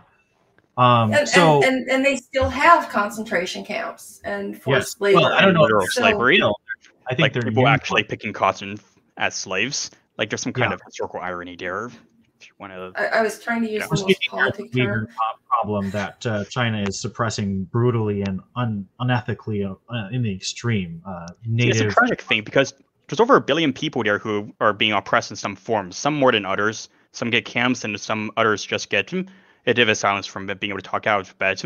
Um, 0.76 1.12
and, 1.12 1.28
so, 1.28 1.62
and, 1.62 1.74
and, 1.74 1.90
and, 1.90 2.04
they 2.04 2.16
still 2.16 2.48
have 2.48 2.88
concentration 2.88 3.64
camps 3.64 4.20
and 4.24 4.60
forced 4.60 4.96
yes. 4.96 5.00
labor. 5.00 5.20
Well, 5.20 5.32
I 5.32 5.42
don't 5.42 5.54
know. 5.54 5.62
Literal 5.62 5.86
slavery. 5.88 6.42
I 7.08 7.14
think 7.14 7.34
like 7.34 7.44
people 7.44 7.68
actually 7.68 8.02
picking 8.02 8.32
cotton 8.32 8.78
as 9.16 9.34
slaves. 9.34 9.90
Like 10.18 10.28
there's 10.28 10.42
some 10.42 10.52
kind 10.52 10.70
yeah. 10.70 10.74
of 10.74 10.80
historical 10.84 11.20
irony 11.20 11.56
there 11.56 11.90
if 12.40 12.48
you 12.48 12.54
want 12.58 12.72
to. 12.72 12.92
I, 13.00 13.18
I 13.18 13.22
was 13.22 13.38
trying 13.38 13.62
to 13.62 13.70
use 13.70 13.82
yeah. 13.82 13.88
the 13.90 14.02
most 14.02 14.20
politic 14.28 14.72
term. 14.72 15.08
Problem 15.60 15.90
that 15.90 16.24
uh, 16.26 16.44
China 16.44 16.82
is 16.82 17.00
suppressing 17.00 17.64
brutally 17.64 18.22
and 18.22 18.40
un- 18.56 18.86
unethically 19.00 19.64
uh, 19.66 20.08
in 20.12 20.22
the 20.22 20.34
extreme. 20.34 21.02
Uh, 21.06 21.26
native. 21.44 21.86
It's 21.86 21.96
a 21.96 21.98
tragic 21.98 22.22
thing 22.22 22.42
because 22.42 22.74
there's 23.08 23.20
over 23.20 23.36
a 23.36 23.40
billion 23.40 23.72
people 23.72 24.02
there 24.02 24.18
who 24.18 24.52
are 24.60 24.72
being 24.72 24.92
oppressed 24.92 25.30
in 25.30 25.36
some 25.36 25.56
form. 25.56 25.92
Some 25.92 26.14
more 26.14 26.32
than 26.32 26.44
others. 26.44 26.88
Some 27.12 27.30
get 27.30 27.46
camps, 27.46 27.84
and 27.84 27.98
some 27.98 28.30
others 28.36 28.64
just 28.64 28.90
get 28.90 29.10
a 29.12 29.24
bit 29.64 29.78
of 29.88 29.96
silence 29.96 30.26
from 30.26 30.46
being 30.46 30.70
able 30.70 30.80
to 30.80 30.88
talk 30.88 31.06
out. 31.06 31.32
But 31.38 31.64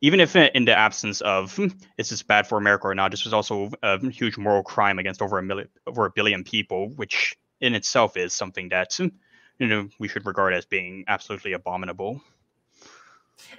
even 0.00 0.20
if 0.20 0.34
in 0.34 0.64
the 0.64 0.76
absence 0.76 1.20
of 1.20 1.58
is 1.98 2.10
this 2.10 2.22
bad 2.22 2.46
for 2.46 2.58
America 2.58 2.88
or 2.88 2.94
not, 2.94 3.10
this 3.12 3.24
was 3.24 3.32
also 3.32 3.70
a 3.82 3.98
huge 4.10 4.36
moral 4.36 4.62
crime 4.62 4.98
against 4.98 5.22
over 5.22 5.38
a 5.38 5.42
million, 5.42 5.68
over 5.86 6.06
a 6.06 6.10
billion 6.10 6.42
people, 6.42 6.88
which 6.96 7.36
in 7.60 7.74
itself 7.74 8.16
is 8.16 8.32
something 8.32 8.68
that 8.70 8.98
you 8.98 9.66
know 9.66 9.88
we 10.00 10.08
should 10.08 10.26
regard 10.26 10.52
as 10.54 10.66
being 10.66 11.04
absolutely 11.06 11.52
abominable. 11.52 12.20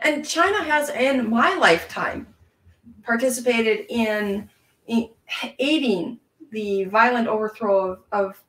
And 0.01 0.25
China 0.25 0.63
has, 0.63 0.89
in 0.89 1.29
my 1.29 1.55
lifetime, 1.55 2.27
participated 3.03 3.85
in, 3.89 4.49
in 4.87 5.09
aiding 5.59 6.19
the 6.51 6.85
violent 6.85 7.27
overthrow 7.27 7.91
of, 7.91 7.99
of, 8.11 8.43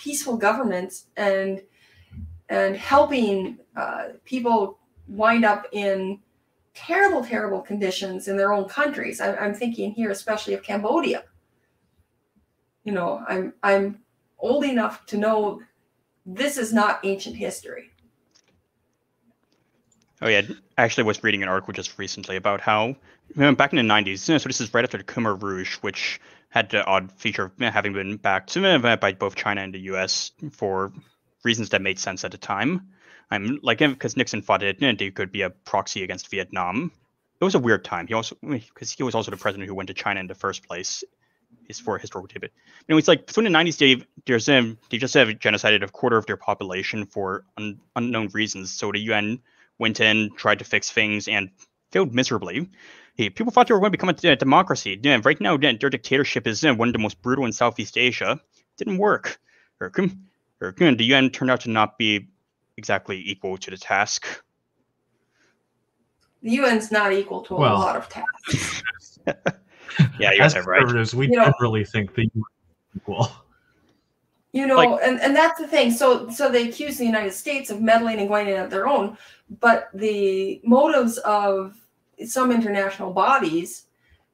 peaceful 0.00 0.36
governments 0.36 1.06
and 1.16 1.62
and 2.48 2.74
helping 2.76 3.58
uh, 3.76 4.04
people 4.24 4.78
wind 5.08 5.44
up 5.44 5.66
in 5.72 6.18
terrible, 6.74 7.22
terrible 7.24 7.60
conditions 7.60 8.26
in 8.26 8.36
their 8.36 8.52
own 8.52 8.64
countries. 8.64 9.20
I, 9.20 9.36
I'm 9.36 9.54
thinking 9.54 9.92
here, 9.92 10.10
especially 10.10 10.54
of 10.54 10.62
Cambodia. 10.62 11.24
You 12.84 12.92
know, 12.92 13.22
I'm 13.28 13.52
I'm 13.62 14.00
old 14.38 14.64
enough 14.64 15.06
to 15.06 15.18
know 15.18 15.60
this 16.24 16.56
is 16.56 16.72
not 16.72 17.00
ancient 17.04 17.36
history. 17.36 17.89
Oh 20.22 20.28
yeah, 20.28 20.42
actually, 20.76 21.04
I 21.04 21.06
was 21.06 21.24
reading 21.24 21.42
an 21.42 21.48
article 21.48 21.72
just 21.72 21.98
recently 21.98 22.36
about 22.36 22.60
how 22.60 22.94
back 23.34 23.72
in 23.72 23.76
the 23.76 23.94
'90s. 23.94 24.18
So 24.18 24.38
this 24.38 24.60
is 24.60 24.74
right 24.74 24.84
after 24.84 24.98
the 24.98 25.04
Khmer 25.04 25.40
Rouge, 25.40 25.76
which 25.76 26.20
had 26.50 26.68
the 26.70 26.84
odd 26.84 27.10
feature 27.12 27.44
of 27.44 27.52
having 27.58 27.94
been 27.94 28.16
backed 28.16 28.54
by 28.54 29.12
both 29.12 29.34
China 29.34 29.62
and 29.62 29.72
the 29.72 29.80
U.S. 29.92 30.32
for 30.52 30.92
reasons 31.42 31.70
that 31.70 31.80
made 31.80 31.98
sense 31.98 32.24
at 32.24 32.32
the 32.32 32.38
time. 32.38 32.88
I'm 33.30 33.60
like 33.62 33.78
because 33.78 34.16
Nixon 34.16 34.42
thought 34.42 34.62
it, 34.62 34.82
it 34.82 35.14
could 35.14 35.32
be 35.32 35.42
a 35.42 35.50
proxy 35.50 36.02
against 36.02 36.30
Vietnam. 36.30 36.92
It 37.40 37.44
was 37.44 37.54
a 37.54 37.58
weird 37.58 37.84
time. 37.84 38.06
He 38.06 38.12
also 38.12 38.36
because 38.42 38.90
he 38.90 39.02
was 39.02 39.14
also 39.14 39.30
the 39.30 39.38
president 39.38 39.68
who 39.68 39.74
went 39.74 39.86
to 39.86 39.94
China 39.94 40.20
in 40.20 40.26
the 40.26 40.34
first 40.34 40.66
place. 40.66 41.02
Is 41.68 41.80
for 41.80 41.98
historical 41.98 42.28
tidbit. 42.28 42.52
Know, 42.88 42.96
it's 42.96 43.06
like 43.06 43.26
between 43.26 43.44
the 43.44 43.56
90s, 43.56 43.78
they, 43.78 44.04
there's 44.26 44.48
um, 44.48 44.76
they 44.88 44.98
just 44.98 45.14
have 45.14 45.28
genocided 45.28 45.84
a 45.84 45.88
quarter 45.88 46.16
of 46.16 46.26
their 46.26 46.36
population 46.36 47.06
for 47.06 47.44
un, 47.56 47.80
unknown 47.94 48.28
reasons. 48.32 48.72
So 48.72 48.90
the 48.90 48.98
UN 48.98 49.40
went 49.80 49.98
in, 49.98 50.30
tried 50.36 50.60
to 50.60 50.64
fix 50.64 50.90
things, 50.90 51.26
and 51.26 51.50
failed 51.90 52.14
miserably. 52.14 52.70
Hey, 53.14 53.30
people 53.30 53.52
thought 53.52 53.66
they 53.66 53.74
were 53.74 53.80
going 53.80 53.92
to 53.92 53.98
become 53.98 54.10
a, 54.10 54.28
a 54.28 54.36
democracy. 54.36 54.98
Yeah, 55.02 55.20
right 55.24 55.40
now, 55.40 55.56
their 55.56 55.72
dictatorship 55.74 56.46
is 56.46 56.62
one 56.62 56.88
of 56.88 56.92
the 56.92 56.98
most 56.98 57.20
brutal 57.22 57.44
in 57.44 57.52
Southeast 57.52 57.98
Asia. 57.98 58.40
It 58.56 58.76
didn't 58.76 58.98
work. 58.98 59.40
Or, 59.80 59.92
or, 60.60 60.72
the 60.72 61.04
UN 61.04 61.30
turned 61.30 61.50
out 61.50 61.62
to 61.62 61.70
not 61.70 61.98
be 61.98 62.28
exactly 62.76 63.18
equal 63.18 63.56
to 63.58 63.70
the 63.70 63.76
task. 63.76 64.26
The 66.42 66.58
UN's 66.58 66.90
not 66.90 67.12
equal 67.12 67.42
to 67.42 67.56
a 67.56 67.60
well, 67.60 67.78
lot 67.78 67.96
of 67.96 68.08
tasks. 68.08 69.18
yeah, 70.18 70.32
you're 70.32 70.62
right. 70.64 71.14
We 71.14 71.28
you 71.28 71.34
don't 71.34 71.54
really 71.60 71.84
think 71.84 72.14
the 72.14 72.22
UN 72.22 72.30
is 72.34 72.96
equal. 72.96 73.30
You 74.52 74.66
know, 74.66 74.76
like, 74.76 75.00
and, 75.02 75.20
and 75.20 75.34
that's 75.34 75.60
the 75.60 75.68
thing. 75.68 75.92
So 75.92 76.28
so 76.28 76.50
they 76.50 76.68
accuse 76.68 76.98
the 76.98 77.06
United 77.06 77.32
States 77.32 77.70
of 77.70 77.80
meddling 77.80 78.18
and 78.18 78.28
going 78.28 78.48
in 78.48 78.56
at 78.56 78.70
their 78.70 78.88
own, 78.88 79.16
but 79.60 79.90
the 79.94 80.60
motives 80.64 81.18
of 81.18 81.76
some 82.26 82.50
international 82.50 83.12
bodies 83.12 83.84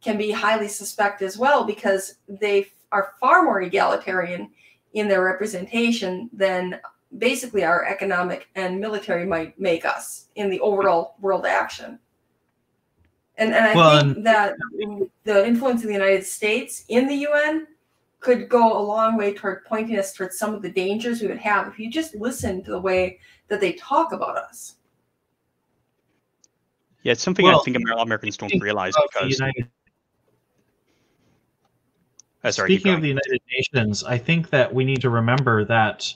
can 0.01 0.17
be 0.17 0.31
highly 0.31 0.69
suspect 0.69 1.21
as 1.21 1.37
well 1.37 1.65
because 1.65 2.17
they 2.29 2.67
are 2.93 3.13
far 3.21 3.43
more 3.43 3.61
egalitarian 3.61 4.51
in 4.95 5.09
their 5.09 5.23
representation 5.23 6.31
than 6.33 6.81
basically 7.19 7.65
our 7.65 7.85
economic 7.85 8.49
and 8.55 8.81
military 8.81 9.27
might 9.27 9.59
make 9.59 9.85
us 9.85 10.29
in 10.35 10.49
the 10.49 10.61
overall 10.61 11.17
world 11.21 11.45
action. 11.45 11.99
And, 13.39 13.55
and 13.55 13.67
I 13.67 13.75
well, 13.75 14.01
think 14.01 14.25
that 14.25 14.55
the 15.25 15.47
influence 15.47 15.83
of 15.83 15.89
the 15.89 15.93
United 15.93 16.25
States 16.25 16.85
in 16.89 17.07
the 17.07 17.17
UN 17.29 17.67
could 18.27 18.49
go 18.49 18.77
a 18.77 18.83
long 18.83 19.17
way 19.17 19.33
toward 19.33 19.65
pointing 19.67 19.97
us 19.97 20.13
towards 20.13 20.37
some 20.37 20.53
of 20.53 20.61
the 20.61 20.69
dangers 20.69 21.23
we 21.23 21.29
would 21.29 21.39
have 21.39 21.69
if 21.69 21.79
you 21.79 21.89
just 21.89 22.17
listen 22.17 22.61
to 22.65 22.73
the 22.73 22.81
way 22.81 23.21
that 23.47 23.61
they 23.61 23.73
talk 23.75 24.13
about 24.13 24.37
us. 24.37 24.75
Yeah, 27.05 27.13
it's 27.13 27.23
something 27.23 27.45
well, 27.45 27.61
I 27.61 27.63
think 27.63 27.77
Americans 27.77 28.37
don't 28.37 28.61
realize 28.61 28.95
because. 29.13 29.39
United, 29.39 29.69
oh, 32.43 32.51
sorry, 32.51 32.75
speaking 32.75 32.95
of 32.95 33.01
the 33.01 33.07
United 33.07 33.41
Nations, 33.49 34.03
I 34.03 34.19
think 34.19 34.51
that 34.51 34.75
we 34.75 34.85
need 34.85 35.01
to 35.03 35.11
remember 35.11 35.65
that 35.67 36.13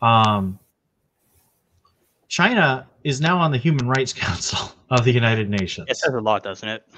um, 0.00 0.58
China 2.26 2.88
is 3.04 3.20
now 3.20 3.38
on 3.38 3.52
the 3.52 3.58
Human 3.58 3.86
Rights 3.86 4.12
Council 4.24 4.72
of 4.90 5.04
the 5.04 5.12
United 5.12 5.48
Nations. 5.48 5.86
It 5.88 5.96
says 5.96 6.12
a 6.12 6.20
lot, 6.20 6.42
doesn't 6.42 6.68
it? 6.68 6.88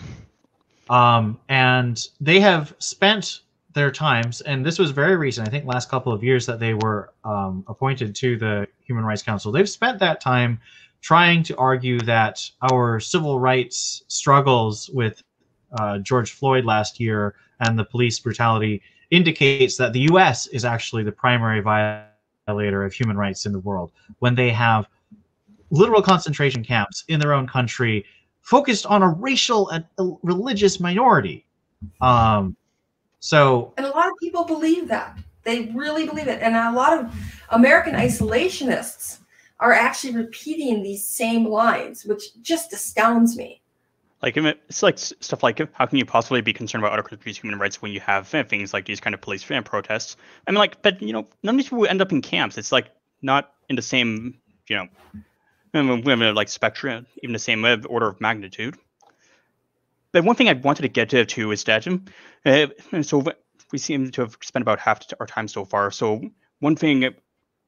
Um, 0.88 1.38
and 1.50 2.02
they 2.18 2.40
have 2.40 2.74
spent 2.78 3.40
their 3.74 3.90
times, 3.90 4.40
and 4.42 4.64
this 4.64 4.78
was 4.78 4.90
very 4.90 5.16
recent, 5.16 5.46
I 5.46 5.50
think 5.50 5.66
last 5.66 5.90
couple 5.90 6.12
of 6.12 6.22
years 6.22 6.46
that 6.46 6.60
they 6.60 6.74
were 6.74 7.12
um, 7.24 7.64
appointed 7.66 8.14
to 8.16 8.36
the 8.36 8.66
Human 8.86 9.04
Rights 9.04 9.22
Council. 9.22 9.52
They've 9.52 9.68
spent 9.68 9.98
that 9.98 10.20
time 10.20 10.60
trying 11.00 11.42
to 11.42 11.56
argue 11.56 11.98
that 12.00 12.48
our 12.72 12.98
civil 13.00 13.38
rights 13.38 14.04
struggles 14.08 14.88
with 14.90 15.22
uh, 15.78 15.98
George 15.98 16.32
Floyd 16.32 16.64
last 16.64 16.98
year 16.98 17.34
and 17.60 17.78
the 17.78 17.84
police 17.84 18.18
brutality 18.18 18.80
indicates 19.10 19.76
that 19.76 19.92
the 19.92 20.00
U.S. 20.00 20.46
is 20.46 20.64
actually 20.64 21.02
the 21.02 21.12
primary 21.12 21.60
violator 21.60 22.84
of 22.84 22.92
human 22.92 23.16
rights 23.16 23.44
in 23.44 23.52
the 23.52 23.58
world 23.58 23.92
when 24.20 24.34
they 24.34 24.50
have 24.50 24.88
literal 25.70 26.00
concentration 26.00 26.64
camps 26.64 27.04
in 27.08 27.20
their 27.20 27.32
own 27.32 27.46
country 27.46 28.04
focused 28.40 28.86
on 28.86 29.02
a 29.02 29.08
racial 29.08 29.68
and 29.70 29.84
religious 30.22 30.78
minority. 30.78 31.44
Um, 32.00 32.56
so, 33.24 33.72
and 33.78 33.86
a 33.86 33.88
lot 33.88 34.08
of 34.08 34.12
people 34.20 34.44
believe 34.44 34.86
that 34.88 35.16
they 35.44 35.72
really 35.74 36.06
believe 36.06 36.28
it, 36.28 36.42
and 36.42 36.54
a 36.54 36.70
lot 36.72 36.98
of 36.98 37.10
American 37.48 37.94
isolationists 37.94 39.20
are 39.60 39.72
actually 39.72 40.14
repeating 40.14 40.82
these 40.82 41.08
same 41.08 41.46
lines, 41.46 42.04
which 42.04 42.38
just 42.42 42.74
astounds 42.74 43.34
me. 43.34 43.62
Like 44.20 44.36
it's 44.36 44.82
like 44.82 44.98
stuff 44.98 45.42
like 45.42 45.58
how 45.72 45.86
can 45.86 45.96
you 45.96 46.04
possibly 46.04 46.42
be 46.42 46.52
concerned 46.52 46.84
about 46.84 46.92
other 46.92 47.08
countries' 47.08 47.38
human 47.38 47.58
rights 47.58 47.80
when 47.80 47.92
you 47.92 48.00
have 48.00 48.32
eh, 48.34 48.42
things 48.42 48.74
like 48.74 48.84
these 48.84 49.00
kind 49.00 49.14
of 49.14 49.22
police 49.22 49.42
fan 49.42 49.62
protests? 49.62 50.18
I 50.46 50.50
mean, 50.50 50.58
like, 50.58 50.82
but 50.82 51.00
you 51.00 51.14
know, 51.14 51.26
none 51.42 51.54
of 51.54 51.58
these 51.58 51.70
people 51.70 51.86
end 51.86 52.02
up 52.02 52.12
in 52.12 52.20
camps. 52.20 52.58
It's 52.58 52.72
like 52.72 52.90
not 53.22 53.54
in 53.70 53.76
the 53.76 53.80
same, 53.80 54.38
you 54.68 54.86
know, 55.72 56.30
like 56.32 56.50
spectrum, 56.50 57.06
even 57.22 57.32
the 57.32 57.38
same 57.38 57.64
eh, 57.64 57.78
order 57.88 58.06
of 58.06 58.20
magnitude. 58.20 58.76
But 60.14 60.22
one 60.22 60.36
thing 60.36 60.48
I 60.48 60.52
wanted 60.52 60.82
to 60.82 60.88
get 60.88 61.10
to, 61.10 61.24
to 61.24 61.50
is 61.50 61.64
that, 61.64 61.88
uh, 62.46 62.66
so 63.02 63.24
we 63.72 63.78
seem 63.78 64.12
to 64.12 64.20
have 64.20 64.38
spent 64.44 64.62
about 64.62 64.78
half 64.78 65.02
our 65.18 65.26
time 65.26 65.48
so 65.48 65.64
far. 65.64 65.90
So 65.90 66.22
one 66.60 66.76
thing 66.76 67.12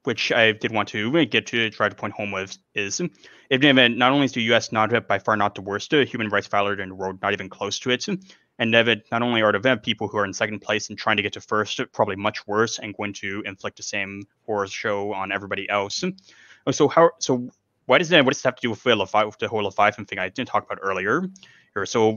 which 0.05 0.31
I 0.31 0.53
did 0.53 0.71
want 0.71 0.89
to 0.91 1.27
get 1.27 1.49
to 1.49 1.71
try 1.71 1.89
to 1.89 1.95
point 1.97 2.15
home 2.15 2.31
with 2.31 2.57
is 2.73 3.01
if 3.51 3.63
not 3.97 4.13
only 4.13 4.27
is 4.27 4.33
the 4.33 4.43
U.S. 4.43 4.71
not 4.71 5.09
by 5.09 5.19
far 5.19 5.37
not 5.37 5.57
the 5.57 5.61
worst 5.61 5.93
uh, 5.93 6.05
human 6.05 6.29
rights 6.29 6.47
violator 6.47 6.85
in 6.85 6.91
the 6.91 6.95
world, 6.95 7.21
not 7.21 7.33
even 7.33 7.49
close 7.49 7.81
to 7.81 7.91
it, 7.91 8.07
and 8.61 8.71
not 8.71 9.23
only 9.23 9.43
are 9.43 9.51
the 9.51 9.81
people 9.83 10.07
who 10.07 10.17
are 10.17 10.25
in 10.25 10.33
second 10.33 10.61
place 10.61 10.89
and 10.89 10.97
trying 10.97 11.17
to 11.17 11.25
get 11.25 11.33
to 11.33 11.41
first 11.41 11.81
probably 11.93 12.15
much 12.15 12.47
worse 12.47 12.79
and 12.79 12.97
going 12.97 13.13
to 13.15 13.43
inflict 13.45 13.77
the 13.77 13.83
same 13.83 14.23
horror 14.47 14.69
show 14.69 15.13
on 15.13 15.33
everybody 15.33 15.69
else. 15.69 16.05
So 16.71 16.87
how 16.87 17.11
so 17.19 17.51
why 17.87 17.99
does 17.99 18.09
that 18.11 18.25
what 18.25 18.35
does 18.35 18.43
that 18.43 18.51
have 18.51 18.57
to 18.57 18.63
do 18.63 18.71
with 18.71 18.85
the, 18.85 18.95
whole 18.95 19.49
whole 19.49 19.65
Leviathan 19.65 20.05
thing 20.05 20.21
I 20.21 20.29
didn't 20.29 20.49
talk 20.49 20.65
about 20.65 20.79
earlier? 20.81 21.23
So 21.85 22.17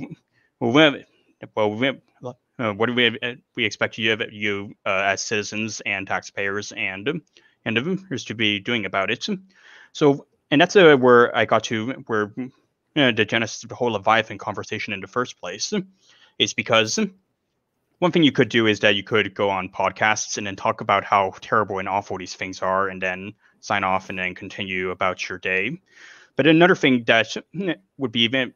well, 0.60 0.72
well 0.72 2.38
uh, 2.60 2.74
what 2.74 2.86
do 2.88 2.94
we 2.94 3.18
we 3.56 3.66
expect 3.66 3.98
you 3.98 4.18
you 4.32 4.74
uh, 4.86 5.04
as 5.06 5.22
citizens 5.22 5.82
and 5.86 6.08
taxpayers 6.08 6.72
and 6.74 7.22
and 7.66 7.78
others 7.78 8.26
to 8.26 8.36
be 8.36 8.60
doing 8.60 8.86
about 8.86 9.12
it? 9.12 9.28
So 9.94 10.28
and 10.52 10.62
that's 10.62 10.76
uh, 10.76 10.96
where 10.96 11.36
I 11.36 11.46
got 11.46 11.64
to 11.66 11.92
where 12.08 12.34
uh, 12.96 13.12
the 13.12 13.26
genesis 13.26 13.64
of 13.64 13.70
the 13.70 13.76
whole 13.76 13.92
Leviathan 13.92 14.38
conversation 14.38 14.94
in 14.94 15.02
the 15.02 15.08
first 15.08 15.40
place 15.40 15.74
is 16.38 16.54
because 16.54 17.00
one 18.00 18.12
thing 18.12 18.24
you 18.24 18.32
could 18.32 18.50
do 18.50 18.66
is 18.66 18.80
that 18.80 18.96
you 18.96 19.04
could 19.04 19.36
go 19.36 19.50
on 19.50 19.70
podcasts 19.70 20.38
and 20.38 20.48
then 20.48 20.56
talk 20.56 20.82
about 20.82 21.04
how 21.04 21.34
terrible 21.42 21.80
and 21.80 21.90
awful 21.90 22.18
these 22.18 22.34
things 22.34 22.62
are 22.62 22.88
and 22.88 23.02
then 23.02 23.34
sign 23.60 23.84
off 23.84 24.10
and 24.10 24.18
then 24.18 24.34
continue 24.34 24.92
about 24.92 25.28
your 25.28 25.38
day. 25.38 25.80
But 26.36 26.48
another 26.48 26.76
thing 26.76 27.04
that 27.08 27.36
would 27.98 28.12
be 28.14 28.22
even 28.22 28.54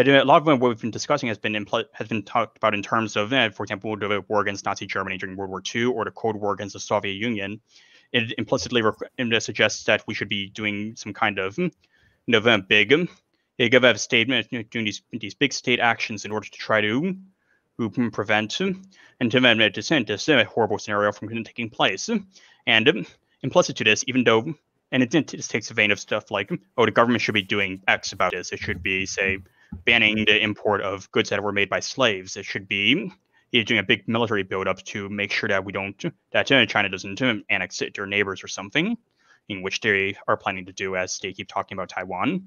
but 0.00 0.08
uh, 0.08 0.22
a 0.22 0.24
lot 0.24 0.40
of 0.40 0.46
what 0.46 0.66
we've 0.66 0.80
been 0.80 0.90
discussing 0.90 1.28
has 1.28 1.36
been 1.36 1.52
impl- 1.52 1.84
has 1.92 2.08
been 2.08 2.22
talked 2.22 2.56
about 2.56 2.72
in 2.72 2.82
terms 2.82 3.16
of, 3.16 3.34
uh, 3.34 3.50
for 3.50 3.64
example, 3.64 3.94
the 3.98 4.24
war 4.28 4.40
against 4.40 4.64
Nazi 4.64 4.86
Germany 4.86 5.18
during 5.18 5.36
World 5.36 5.50
War 5.50 5.62
II 5.74 5.84
or 5.84 6.06
the 6.06 6.10
Cold 6.10 6.36
War 6.36 6.54
against 6.54 6.72
the 6.72 6.80
Soviet 6.80 7.12
Union. 7.12 7.60
It 8.10 8.32
implicitly 8.38 8.82
suggests 9.40 9.84
that 9.84 10.02
we 10.06 10.14
should 10.14 10.30
be 10.30 10.48
doing 10.48 10.96
some 10.96 11.12
kind 11.12 11.38
of, 11.38 11.56
hmm, 11.56 11.64
you 11.64 11.70
know, 12.28 12.62
big, 12.66 12.94
hmm, 12.94 13.04
big 13.58 13.74
of 13.74 13.84
a 13.84 13.98
statement, 13.98 14.46
you 14.50 14.60
know, 14.60 14.64
doing 14.70 14.86
these 14.86 15.02
these 15.12 15.34
big 15.34 15.52
state 15.52 15.80
actions 15.80 16.24
in 16.24 16.32
order 16.32 16.48
to 16.48 16.58
try 16.58 16.80
to 16.80 17.14
hmm, 17.76 18.08
prevent 18.08 18.58
and 18.60 19.30
to 19.30 19.38
prevent 19.38 19.74
this, 19.74 19.88
this 19.90 20.46
horrible 20.46 20.78
scenario 20.78 21.12
from 21.12 21.28
taking 21.44 21.68
place. 21.68 22.08
And 22.66 23.06
implicit 23.42 23.76
to 23.76 23.84
this, 23.84 24.02
even 24.06 24.24
though, 24.24 24.54
and 24.92 25.02
it, 25.02 25.14
it 25.14 25.42
takes 25.42 25.70
a 25.70 25.74
vein 25.74 25.90
of 25.90 26.00
stuff 26.00 26.30
like, 26.30 26.50
oh, 26.78 26.86
the 26.86 26.90
government 26.90 27.20
should 27.20 27.34
be 27.34 27.42
doing 27.42 27.82
X 27.86 28.12
about 28.12 28.32
this. 28.32 28.50
It 28.50 28.60
should 28.60 28.82
be, 28.82 29.04
say, 29.04 29.40
banning 29.84 30.24
the 30.24 30.42
import 30.42 30.80
of 30.82 31.10
goods 31.12 31.30
that 31.30 31.42
were 31.42 31.52
made 31.52 31.68
by 31.68 31.80
slaves. 31.80 32.36
It 32.36 32.44
should 32.44 32.68
be 32.68 33.12
he's 33.50 33.64
doing 33.64 33.80
a 33.80 33.84
big 33.84 34.06
military 34.08 34.42
buildup 34.42 34.82
to 34.84 35.08
make 35.08 35.32
sure 35.32 35.48
that 35.48 35.64
we 35.64 35.72
don't, 35.72 36.04
that 36.32 36.50
uh, 36.50 36.66
China 36.66 36.88
doesn't 36.88 37.20
uh, 37.20 37.34
annex 37.50 37.82
it 37.82 37.94
to 37.94 38.00
their 38.00 38.06
neighbors 38.06 38.42
or 38.42 38.48
something, 38.48 38.96
in 39.48 39.62
which 39.62 39.80
they 39.80 40.16
are 40.28 40.36
planning 40.36 40.64
to 40.66 40.72
do 40.72 40.96
as 40.96 41.18
they 41.18 41.32
keep 41.32 41.48
talking 41.48 41.76
about 41.76 41.88
Taiwan. 41.88 42.46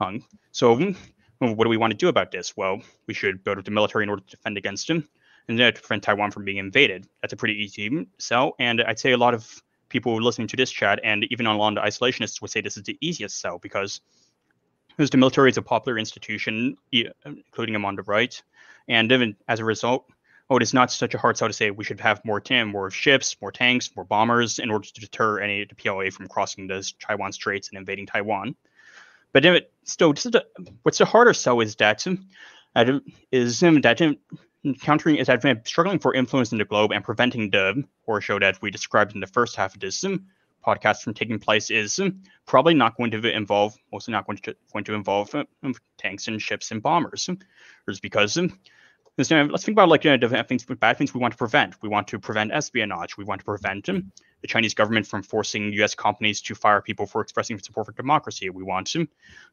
Um, 0.00 0.24
so, 0.52 0.76
what 1.38 1.64
do 1.64 1.70
we 1.70 1.76
want 1.76 1.90
to 1.92 1.96
do 1.96 2.08
about 2.08 2.30
this? 2.30 2.56
Well, 2.56 2.80
we 3.06 3.14
should 3.14 3.42
build 3.42 3.58
up 3.58 3.64
the 3.64 3.70
military 3.70 4.04
in 4.04 4.10
order 4.10 4.22
to 4.22 4.36
defend 4.36 4.56
against 4.58 4.86
them 4.86 5.08
and 5.48 5.60
uh, 5.60 5.72
to 5.72 5.80
prevent 5.80 6.04
Taiwan 6.04 6.30
from 6.30 6.44
being 6.44 6.58
invaded. 6.58 7.08
That's 7.20 7.32
a 7.32 7.36
pretty 7.36 7.54
easy 7.54 8.06
sell. 8.18 8.54
And 8.58 8.80
I'd 8.82 8.98
say 8.98 9.12
a 9.12 9.16
lot 9.16 9.34
of 9.34 9.62
people 9.88 10.20
listening 10.22 10.48
to 10.48 10.56
this 10.56 10.70
chat 10.70 11.00
and 11.04 11.24
even 11.30 11.46
on 11.46 11.74
the 11.74 11.80
isolationists 11.80 12.40
would 12.40 12.50
say 12.50 12.60
this 12.60 12.76
is 12.76 12.84
the 12.84 12.96
easiest 13.00 13.40
sell 13.40 13.58
because 13.58 14.00
because 14.96 15.10
the 15.10 15.18
military 15.18 15.50
is 15.50 15.56
a 15.56 15.62
popular 15.62 15.98
institution, 15.98 16.76
including 17.24 17.74
among 17.74 17.96
the 17.96 18.02
right, 18.02 18.42
and 18.88 19.10
even 19.10 19.36
as 19.48 19.60
a 19.60 19.64
result, 19.64 20.06
oh, 20.50 20.56
it 20.56 20.62
is 20.62 20.74
not 20.74 20.90
such 20.90 21.14
a 21.14 21.18
hard 21.18 21.36
sell 21.36 21.48
to 21.48 21.54
say 21.54 21.70
we 21.70 21.84
should 21.84 22.00
have 22.00 22.24
more 22.24 22.40
TIM, 22.40 22.68
more 22.68 22.90
ships, 22.90 23.36
more 23.40 23.52
tanks, 23.52 23.90
more 23.96 24.04
bombers 24.04 24.58
in 24.58 24.70
order 24.70 24.86
to 24.86 25.00
deter 25.00 25.40
any 25.40 25.62
of 25.62 25.68
the 25.68 25.74
PLA 25.74 26.10
from 26.10 26.28
crossing 26.28 26.66
the 26.66 26.92
Taiwan 27.00 27.32
Straits 27.32 27.70
and 27.70 27.78
invading 27.78 28.06
Taiwan. 28.06 28.54
But 29.32 29.42
then 29.42 29.56
it, 29.56 29.72
still, 29.84 30.14
what's 30.82 30.98
the 30.98 31.04
harder 31.06 31.32
sell 31.32 31.60
is 31.60 31.76
that 31.76 32.06
is 33.32 33.62
um, 33.62 33.80
that 33.80 34.16
countering 34.80 35.16
is 35.16 35.26
that 35.26 35.66
struggling 35.66 35.98
for 35.98 36.14
influence 36.14 36.52
in 36.52 36.58
the 36.58 36.64
globe 36.64 36.92
and 36.92 37.02
preventing 37.02 37.50
the 37.50 37.82
horror 38.04 38.20
show 38.20 38.38
that 38.38 38.60
we 38.60 38.70
described 38.70 39.14
in 39.14 39.20
the 39.20 39.26
first 39.26 39.56
half 39.56 39.74
of 39.74 39.80
this 39.80 40.04
podcast 40.64 41.02
from 41.02 41.14
taking 41.14 41.38
place 41.38 41.70
is 41.70 41.98
um, 41.98 42.22
probably 42.46 42.74
not 42.74 42.96
going 42.96 43.10
to 43.10 43.36
involve, 43.36 43.76
mostly 43.92 44.12
not 44.12 44.26
going 44.26 44.38
to 44.38 44.56
going 44.72 44.84
to 44.84 44.94
involve 44.94 45.34
uh, 45.34 45.44
tanks 45.98 46.28
and 46.28 46.40
ships 46.40 46.70
and 46.70 46.82
bombers. 46.82 47.28
It's 47.88 48.00
because 48.00 48.36
um, 48.36 48.58
let's 49.18 49.28
think 49.28 49.74
about 49.74 49.88
like 49.88 50.04
you 50.04 50.16
know, 50.16 50.42
things, 50.44 50.64
bad 50.64 50.96
things 50.96 51.12
we 51.12 51.20
want 51.20 51.32
to 51.32 51.38
prevent. 51.38 51.80
We 51.82 51.88
want 51.88 52.08
to 52.08 52.18
prevent 52.18 52.52
espionage. 52.52 53.16
We 53.16 53.24
want 53.24 53.40
to 53.40 53.44
prevent 53.44 53.88
um, 53.88 54.10
the 54.40 54.48
Chinese 54.48 54.74
government 54.74 55.06
from 55.06 55.22
forcing 55.22 55.72
U.S. 55.74 55.94
companies 55.94 56.40
to 56.42 56.54
fire 56.54 56.80
people 56.80 57.06
for 57.06 57.20
expressing 57.20 57.58
support 57.58 57.86
for 57.86 57.92
democracy. 57.92 58.48
We 58.50 58.62
want 58.62 58.94
um, 58.96 59.08